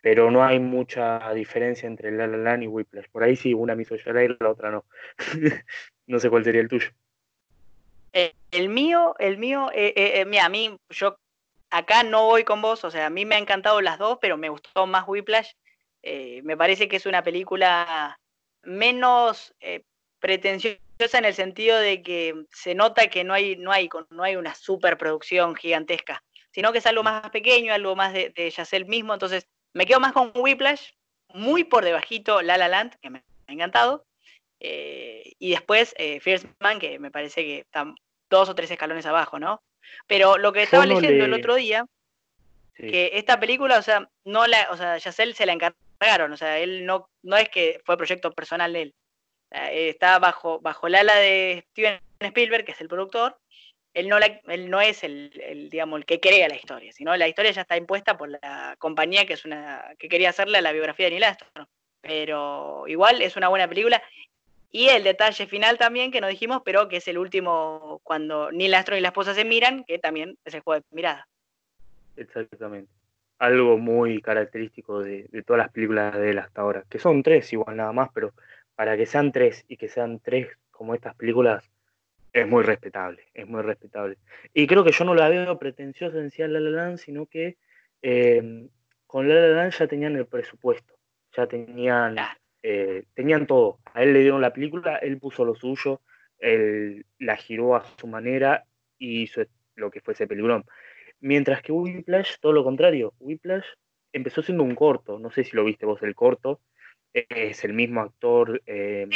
Pero 0.03 0.31
no 0.31 0.43
hay 0.43 0.59
mucha 0.59 1.33
diferencia 1.35 1.87
entre 1.87 2.11
La 2.11 2.27
La 2.27 2.39
Land 2.39 2.63
y 2.63 2.67
Whiplash. 2.69 3.07
Por 3.13 3.23
ahí 3.23 3.37
sí, 3.37 3.53
una 3.53 3.75
me 3.75 3.83
hizo 3.83 3.97
llorar 3.97 4.25
y 4.25 4.37
la 4.41 4.51
otra 4.51 4.71
no. 4.71 4.85
no 6.07 6.19
sé 6.19 6.31
cuál 6.31 6.45
sería 6.45 6.63
el 6.63 6.69
tuyo. 6.69 6.89
Eh, 8.13 8.33
el 8.51 8.69
mío, 8.69 9.15
el 9.19 9.39
mío, 9.39 9.71
eh, 9.73 9.93
eh, 9.97 10.25
mira, 10.25 10.47
a 10.47 10.49
mí, 10.49 10.77
yo 10.89 11.17
acá 11.71 12.03
no 12.03 12.27
voy 12.27 12.45
con 12.45 12.63
vos, 12.63 12.85
o 12.85 12.91
sea, 12.91 13.07
a 13.07 13.11
mí 13.11 13.25
me 13.25 13.37
han 13.37 13.43
encantado 13.43 13.81
las 13.81 13.99
dos, 13.99 14.19
pero 14.21 14.37
me 14.37 14.49
gustó 14.49 14.87
más 14.87 15.05
Whiplash. 15.07 15.53
me 16.03 16.57
parece 16.57 16.89
que 16.89 16.97
es 16.97 17.07
una 17.07 17.23
película 17.23 18.19
menos 18.63 19.55
pretenciosa 20.21 20.81
en 21.19 21.25
el 21.25 21.35
sentido 21.35 21.79
de 21.79 22.03
que 22.03 22.45
se 22.51 22.75
nota 22.75 23.09
que 23.09 23.25
no 23.25 23.33
hay, 23.35 23.57
no 23.57 23.73
hay, 23.73 23.89
no 24.11 24.23
hay 24.23 24.37
una 24.37 24.55
superproducción 24.55 25.55
gigantesca, 25.57 26.23
sino 26.53 26.73
que 26.73 26.79
es 26.79 26.87
algo 26.87 27.03
más 27.03 27.31
pequeño, 27.31 27.73
algo 27.73 27.97
más 27.97 28.13
de, 28.13 28.31
de 28.31 28.51
Yacel 28.51 28.87
mismo. 28.87 29.15
Entonces, 29.15 29.47
me 29.73 29.87
quedo 29.87 30.01
más 30.01 30.13
con 30.13 30.33
Whiplash, 30.35 30.93
muy 31.33 31.65
por 31.65 31.85
debajito 31.85 32.43
La 32.43 32.59
La 32.59 32.69
Land, 32.69 32.97
que 33.01 33.11
me 33.11 33.23
ha 33.47 33.53
encantado. 33.53 34.05
Eh, 34.61 35.33
y 35.39 35.51
después 35.51 35.95
eh, 35.97 36.21
First 36.21 36.47
Man, 36.61 36.79
que 36.79 36.99
me 36.99 37.11
parece 37.11 37.43
que 37.43 37.59
está 37.61 37.93
dos 38.29 38.49
o 38.49 38.55
tres 38.55 38.71
escalones 38.71 39.07
abajo, 39.07 39.39
¿no? 39.39 39.63
Pero 40.07 40.39
lo 40.39 40.53
que 40.53 40.63
estaba 40.63 40.87
leyendo 40.87 41.25
el 41.25 41.35
otro 41.35 41.55
día, 41.55 41.87
que 42.75 43.11
esta 43.15 43.39
película, 43.39 43.79
o 43.79 43.83
sea, 43.83 44.09
no 44.25 44.47
la, 44.47 44.69
o 44.71 44.77
sea, 44.77 44.97
Yacel 44.97 45.35
se 45.35 45.47
la 45.47 45.53
encargaron, 45.53 46.33
o 46.33 46.37
sea, 46.37 46.59
él 46.59 46.87
no, 46.87 47.11
no 47.23 47.37
es 47.37 47.49
que 47.49 47.81
fue 47.85 47.97
proyecto 47.97 48.33
personal 48.33 48.73
de 48.73 48.83
él. 48.83 48.95
está 49.51 50.19
bajo, 50.19 50.61
bajo 50.61 50.87
el 50.87 50.95
ala 50.95 51.15
de 51.17 51.65
Steven 51.71 52.01
Spielberg, 52.21 52.65
que 52.65 52.73
es 52.73 52.81
el 52.81 52.89
productor, 52.89 53.37
él 53.93 54.09
no, 54.09 54.19
él 54.19 54.71
no 54.71 54.81
es 54.81 55.03
el, 55.03 55.69
digamos, 55.71 55.99
el 55.99 56.07
que 56.07 56.21
crea 56.21 56.49
la 56.49 56.57
historia, 56.57 56.93
sino 56.93 57.17
la 57.17 57.29
historia 57.29 57.51
ya 57.51 57.63
está 57.63 57.77
impuesta 57.77 58.17
por 58.17 58.29
la 58.29 58.77
compañía 58.79 59.27
que 59.27 59.33
es 59.33 59.45
una 59.45 59.95
que 59.99 60.09
quería 60.09 60.31
hacerle 60.31 60.63
la 60.63 60.73
biografía 60.73 61.07
de 61.07 61.11
Neil 61.11 61.25
Armstrong. 61.25 61.67
Pero 62.01 62.85
igual 62.87 63.21
es 63.21 63.37
una 63.37 63.49
buena 63.49 63.69
película. 63.69 64.03
Y 64.71 64.89
el 64.89 65.03
detalle 65.03 65.47
final 65.47 65.79
también 65.79 66.13
que 66.13 66.21
nos 66.21 66.31
dijimos, 66.31 66.63
pero 66.65 66.89
que 66.89 66.99
es 66.99 67.09
el 67.09 67.19
último 67.19 68.01
cuando 68.05 68.53
Neil 68.53 68.75
Armstrong 68.75 68.99
y 68.99 69.03
la 69.03 69.09
esposa 69.09 69.35
se 69.35 69.45
miran, 69.45 69.85
que 69.85 69.99
también 69.99 70.37
es 70.45 70.55
el 70.55 70.61
juego 70.61 70.81
de 70.81 70.97
mirada. 70.97 71.27
Exactamente. 72.17 72.93
Algo 73.39 73.79
muy 73.79 74.21
característico 74.21 75.01
de, 75.01 75.27
de 75.31 75.43
todas 75.43 75.59
las 75.65 75.73
películas 75.73 76.17
de 76.17 76.31
él 76.31 76.39
hasta 76.39 76.61
ahora, 76.61 76.85
que 76.89 76.99
son 76.99 77.23
tres 77.23 77.53
igual 77.53 77.77
nada 77.77 77.93
más, 77.93 78.11
pero 78.15 78.33
para 78.77 78.97
que 78.97 79.07
sean 79.07 79.33
tres 79.33 79.65
y 79.67 79.77
que 79.77 79.89
sean 79.89 80.21
tres 80.21 80.49
como 80.71 80.95
estas 80.95 81.15
películas, 81.15 81.71
es 82.33 82.47
muy 82.47 82.63
respetable, 82.63 83.23
es 83.35 83.47
muy 83.47 83.63
respetable. 83.63 84.17
Y 84.55 84.67
creo 84.67 84.85
que 84.85 84.93
yo 84.93 85.05
no 85.05 85.15
la 85.15 85.29
veo 85.29 85.59
pretenciosa 85.59 86.19
en 86.19 86.31
sí 86.31 86.43
a 86.43 86.49
La 86.49 86.61
La 86.61 86.71
Land, 86.71 86.99
sino 86.99 87.27
que 87.27 87.57
em, 88.03 88.69
con 89.07 89.29
La 89.29 89.35
La 89.35 89.49
Land 89.49 89.73
ya 89.73 89.87
tenían 89.87 90.17
el 90.17 90.27
presupuesto, 90.27 90.95
ya 91.37 91.47
tenían, 91.47 92.17
eh, 92.63 93.05
tenían 93.15 93.47
todo. 93.47 93.79
A 93.95 94.03
él 94.03 94.13
le 94.13 94.21
dieron 94.21 94.41
la 94.41 94.53
película, 94.53 94.97
él 94.97 95.19
puso 95.19 95.45
lo 95.45 95.55
suyo, 95.55 96.01
él 96.39 97.05
la 97.19 97.37
giró 97.37 97.77
a 97.77 97.85
su 97.99 98.07
manera 98.07 98.65
y 98.99 99.23
hizo 99.23 99.43
lo 99.77 99.91
que 99.91 100.01
fuese 100.01 100.27
peligrón. 100.27 100.65
Mientras 101.21 101.63
que 101.63 101.73
Whiplash, 101.73 102.37
todo 102.41 102.53
lo 102.53 102.65
contrario, 102.65 103.15
Whiplash 103.21 103.67
empezó 104.13 104.43
siendo 104.43 104.65
un 104.65 104.75
corto, 104.75 105.19
no 105.19 105.31
sé 105.31 105.45
si 105.45 105.55
lo 105.55 105.65
viste 105.65 105.87
vos 105.87 106.03
el 106.03 106.15
corto, 106.15 106.61
es 107.13 107.65
el 107.65 107.73
mismo 107.73 108.01
actor 108.01 108.63
eh, 108.67 109.09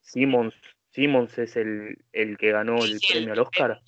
Simmons 0.00 0.54
Simmons 0.90 1.38
es 1.38 1.56
el, 1.56 1.96
que 2.12 2.50
ganó 2.50 2.84
el 2.84 2.98
premio 3.00 3.32
al 3.32 3.38
Oscar. 3.40 3.80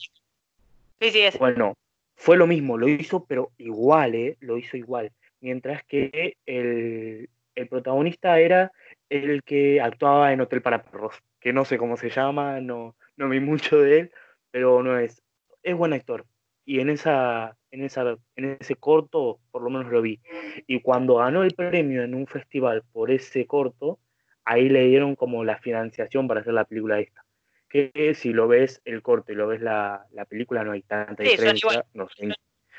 Sí, 1.01 1.11
sí, 1.11 1.21
es. 1.21 1.39
Bueno, 1.39 1.77
fue 2.15 2.37
lo 2.37 2.47
mismo, 2.47 2.79
lo 2.79 2.89
hizo, 2.89 3.25
pero 3.25 3.51
igual, 3.59 4.15
¿eh? 4.15 4.37
Lo 4.41 4.57
hizo 4.57 4.77
igual. 4.77 5.11
Mientras 5.41 5.83
que 5.85 6.37
el, 6.47 7.29
protagonista 7.69 8.39
era 8.39 8.73
el 9.13 9.43
que 9.43 9.81
actuaba 9.81 10.33
en 10.33 10.41
Hotel 10.41 10.63
para 10.63 10.83
Perros, 10.83 11.23
que 11.39 11.53
no 11.53 11.65
sé 11.65 11.77
cómo 11.77 11.97
se 11.97 12.09
llama, 12.09 12.61
no, 12.61 12.97
no 13.17 13.29
vi 13.29 13.41
mucho 13.41 13.79
de 13.79 14.01
él, 14.01 14.11
pero 14.51 14.83
no 14.83 14.99
es. 14.99 15.23
Es 15.63 15.77
buen 15.77 15.93
actor. 15.93 16.25
Y 16.65 16.81
en 16.81 16.89
esa, 16.89 17.57
en 17.71 17.85
esa, 17.85 18.17
en 18.37 18.57
ese 18.61 18.77
corto, 18.77 19.39
por 19.51 19.63
lo 19.63 19.71
menos 19.71 19.93
lo 19.93 20.01
vi. 20.01 20.21
Y 20.67 20.81
cuando 20.81 21.17
ganó 21.17 21.43
el 21.43 21.53
premio 21.55 22.03
en 22.03 22.15
un 22.15 22.27
festival 22.27 22.83
por 22.93 23.11
ese 23.11 23.47
corto, 23.47 23.99
ahí 24.45 24.69
le 24.69 24.87
dieron 24.87 25.15
como 25.15 25.45
la 25.45 25.59
financiación 25.59 26.27
para 26.27 26.41
hacer 26.41 26.55
la 26.55 26.65
película 26.65 27.01
esta. 27.01 27.25
Que 27.69 28.15
si 28.15 28.33
lo 28.33 28.49
ves 28.49 28.81
el 28.85 29.03
corte 29.03 29.33
y 29.33 29.37
lo 29.37 29.47
ves 29.47 29.61
la, 29.61 30.07
película 30.29 30.65
no 30.65 30.73
hay 30.73 30.83
tanta 30.83 31.23
diferencia. 31.23 31.85
No 31.95 32.09
sé, 32.09 32.25
en, 32.25 32.35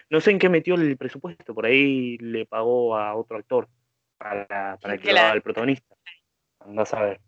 no 0.10 0.20
sé, 0.20 0.32
en, 0.32 0.40
qué 0.40 0.50
metió 0.50 0.76
el 0.76 0.98
presupuesto, 0.98 1.54
por 1.54 1.66
ahí 1.66 2.18
le 2.18 2.46
pagó 2.46 2.96
a 2.96 3.16
otro 3.16 3.38
actor 3.38 3.68
para, 4.18 4.78
para 4.78 4.98
que 4.98 5.12
lo 5.12 5.20
haga 5.20 5.34
el 5.34 5.42
protagonista. 5.42 5.96
Andás 6.66 6.94
a 6.94 7.02
ver. 7.02 7.22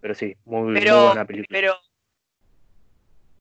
Pero 0.00 0.14
sí, 0.14 0.36
muy, 0.44 0.72
buena 0.72 1.24
película. 1.24 1.48
Pero, 1.50 1.76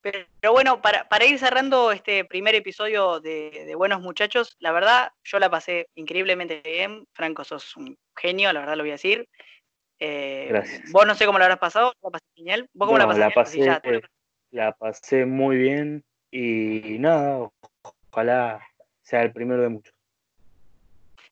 pero, 0.01 0.51
bueno, 0.51 0.81
para, 0.81 1.07
para, 1.07 1.25
ir 1.25 1.39
cerrando 1.39 1.91
este 1.91 2.25
primer 2.25 2.55
episodio 2.55 3.19
de, 3.19 3.63
de, 3.65 3.75
Buenos 3.75 4.01
Muchachos, 4.01 4.55
la 4.59 4.71
verdad, 4.71 5.11
yo 5.23 5.39
la 5.39 5.49
pasé 5.49 5.87
increíblemente 5.95 6.61
bien. 6.63 7.05
Franco, 7.13 7.43
sos 7.43 7.75
un 7.77 7.97
genio, 8.15 8.51
la 8.53 8.61
verdad 8.61 8.75
lo 8.75 8.83
voy 8.83 8.91
a 8.91 8.93
decir. 8.93 9.27
Eh, 9.99 10.47
Gracias. 10.49 10.91
Vos 10.91 11.05
no 11.07 11.15
sé 11.15 11.25
cómo 11.25 11.39
la 11.39 11.45
habrás 11.45 11.59
pasado, 11.59 11.93
¿la 12.01 12.09
pasé 12.09 12.25
genial? 12.35 12.69
¿Vos 12.73 12.87
cómo 12.87 12.97
la 12.97 13.07
pasaste? 13.07 14.01
La 14.51 14.71
pasé, 14.73 15.25
muy 15.25 15.57
bien 15.57 16.03
y 16.29 16.97
nada, 16.99 17.49
ojalá 18.11 18.67
sea 19.01 19.21
el 19.21 19.31
primero 19.31 19.61
de 19.61 19.69
muchos. 19.69 19.93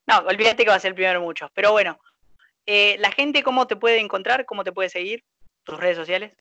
No, 0.07 0.19
olvídate 0.19 0.63
que 0.63 0.69
va 0.69 0.75
a 0.75 0.79
ser 0.79 0.89
el 0.89 0.95
primero 0.95 1.19
de 1.19 1.25
muchos, 1.25 1.49
pero 1.53 1.71
bueno, 1.71 1.99
eh, 2.66 2.97
la 2.99 3.12
gente 3.12 3.43
cómo 3.43 3.68
te 3.68 3.76
puede 3.76 3.99
encontrar, 3.99 4.45
cómo 4.45 4.64
te 4.64 4.72
puede 4.72 4.89
seguir, 4.89 5.24
tus 5.64 5.80
redes 5.80 5.97
sociales. 5.97 6.34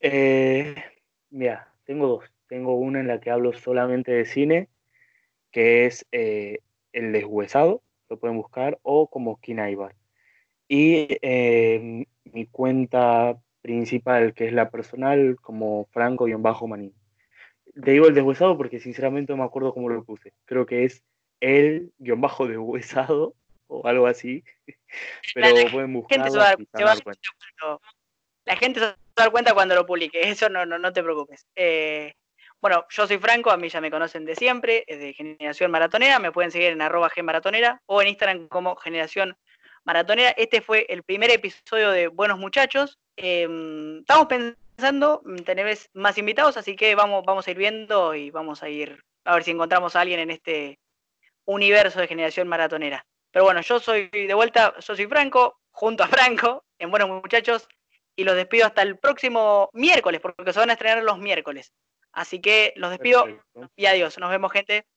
Eh, 0.00 0.74
mira, 1.30 1.72
tengo 1.84 2.06
dos. 2.06 2.24
Tengo 2.46 2.76
una 2.76 3.00
en 3.00 3.08
la 3.08 3.20
que 3.20 3.30
hablo 3.30 3.52
solamente 3.52 4.12
de 4.12 4.24
cine, 4.24 4.68
que 5.50 5.86
es 5.86 6.06
El 6.10 7.12
Deshuesado, 7.12 7.82
lo 8.08 8.18
pueden 8.18 8.36
buscar, 8.36 8.78
o 8.82 9.08
como 9.08 9.38
Kinaibar. 9.40 9.94
Y 10.68 11.08
eh, 11.22 12.06
mi 12.24 12.46
cuenta 12.46 13.38
principal, 13.62 14.34
que 14.34 14.46
es 14.46 14.52
la 14.52 14.70
personal, 14.70 15.36
como 15.40 15.86
Franco-Manín. 15.92 16.94
Te 17.82 17.92
digo 17.92 18.06
el 18.06 18.14
deshuesado 18.14 18.56
porque 18.56 18.80
sinceramente 18.80 19.32
no 19.32 19.38
me 19.38 19.44
acuerdo 19.44 19.72
cómo 19.72 19.88
lo 19.88 20.04
puse. 20.04 20.32
Creo 20.44 20.66
que 20.66 20.84
es 20.84 21.04
el 21.40 21.92
guion 21.98 22.20
bajo 22.20 22.46
deshuesado 22.46 23.34
o 23.68 23.86
algo 23.86 24.06
así. 24.06 24.44
Pero 25.34 25.70
pueden 25.70 25.92
buscarlo. 25.92 27.80
la 28.44 28.56
gente 28.56 28.80
se 28.80 28.86
va 28.86 28.92
a 28.92 29.22
dar 29.22 29.30
cuenta 29.30 29.54
cuando 29.54 29.74
lo 29.74 29.86
publique, 29.86 30.28
eso 30.28 30.48
no, 30.48 30.66
no, 30.66 30.78
no 30.78 30.92
te 30.92 31.02
preocupes. 31.02 31.46
Eh, 31.54 32.12
bueno, 32.60 32.84
yo 32.90 33.06
soy 33.06 33.18
Franco, 33.18 33.50
a 33.50 33.56
mí 33.56 33.68
ya 33.68 33.80
me 33.80 33.90
conocen 33.90 34.24
de 34.24 34.34
siempre, 34.34 34.82
es 34.88 34.98
de 34.98 35.12
Generación 35.12 35.70
Maratonera, 35.70 36.18
me 36.18 36.32
pueden 36.32 36.50
seguir 36.50 36.70
en 36.70 36.82
arroba 36.82 37.10
Maratonera 37.22 37.80
o 37.86 38.02
en 38.02 38.08
Instagram 38.08 38.48
como 38.48 38.74
Generación 38.76 39.36
maratonera. 39.84 40.30
Este 40.30 40.60
fue 40.60 40.84
el 40.88 41.02
primer 41.02 41.30
episodio 41.30 41.90
de 41.90 42.08
Buenos 42.08 42.38
Muchachos. 42.38 42.98
Em, 43.16 44.00
estamos 44.00 44.26
pensando 44.26 45.22
tener 45.44 45.78
más 45.94 46.18
invitados, 46.18 46.56
así 46.56 46.76
que 46.76 46.94
vamos, 46.94 47.24
vamos 47.24 47.46
a 47.46 47.50
ir 47.52 47.58
viendo 47.58 48.14
y 48.14 48.30
vamos 48.30 48.62
a 48.62 48.68
ir 48.68 49.02
a 49.24 49.34
ver 49.34 49.44
si 49.44 49.52
encontramos 49.52 49.94
a 49.94 50.00
alguien 50.00 50.20
en 50.20 50.30
este 50.30 50.78
universo 51.44 52.00
de 52.00 52.08
generación 52.08 52.48
maratonera. 52.48 53.06
Pero 53.38 53.44
bueno, 53.44 53.60
yo 53.60 53.78
soy 53.78 54.08
de 54.08 54.34
vuelta, 54.34 54.74
yo 54.80 54.96
soy 54.96 55.06
Franco, 55.06 55.60
junto 55.70 56.02
a 56.02 56.08
Franco, 56.08 56.64
en 56.76 56.90
Buenos 56.90 57.08
Muchachos. 57.08 57.68
y 58.16 58.24
los 58.24 58.34
despido 58.34 58.66
hasta 58.66 58.82
el 58.82 58.98
próximo 58.98 59.70
miércoles, 59.72 60.20
porque 60.20 60.52
se 60.52 60.58
van 60.58 60.70
a 60.70 60.72
estrenar 60.72 61.04
los 61.04 61.20
miércoles. 61.20 61.72
Así 62.10 62.40
que 62.40 62.72
los 62.74 62.90
despido 62.90 63.28
y 63.76 63.86
adiós. 63.86 64.18
Nos 64.18 64.30
vemos, 64.30 64.50
gente. 64.50 64.88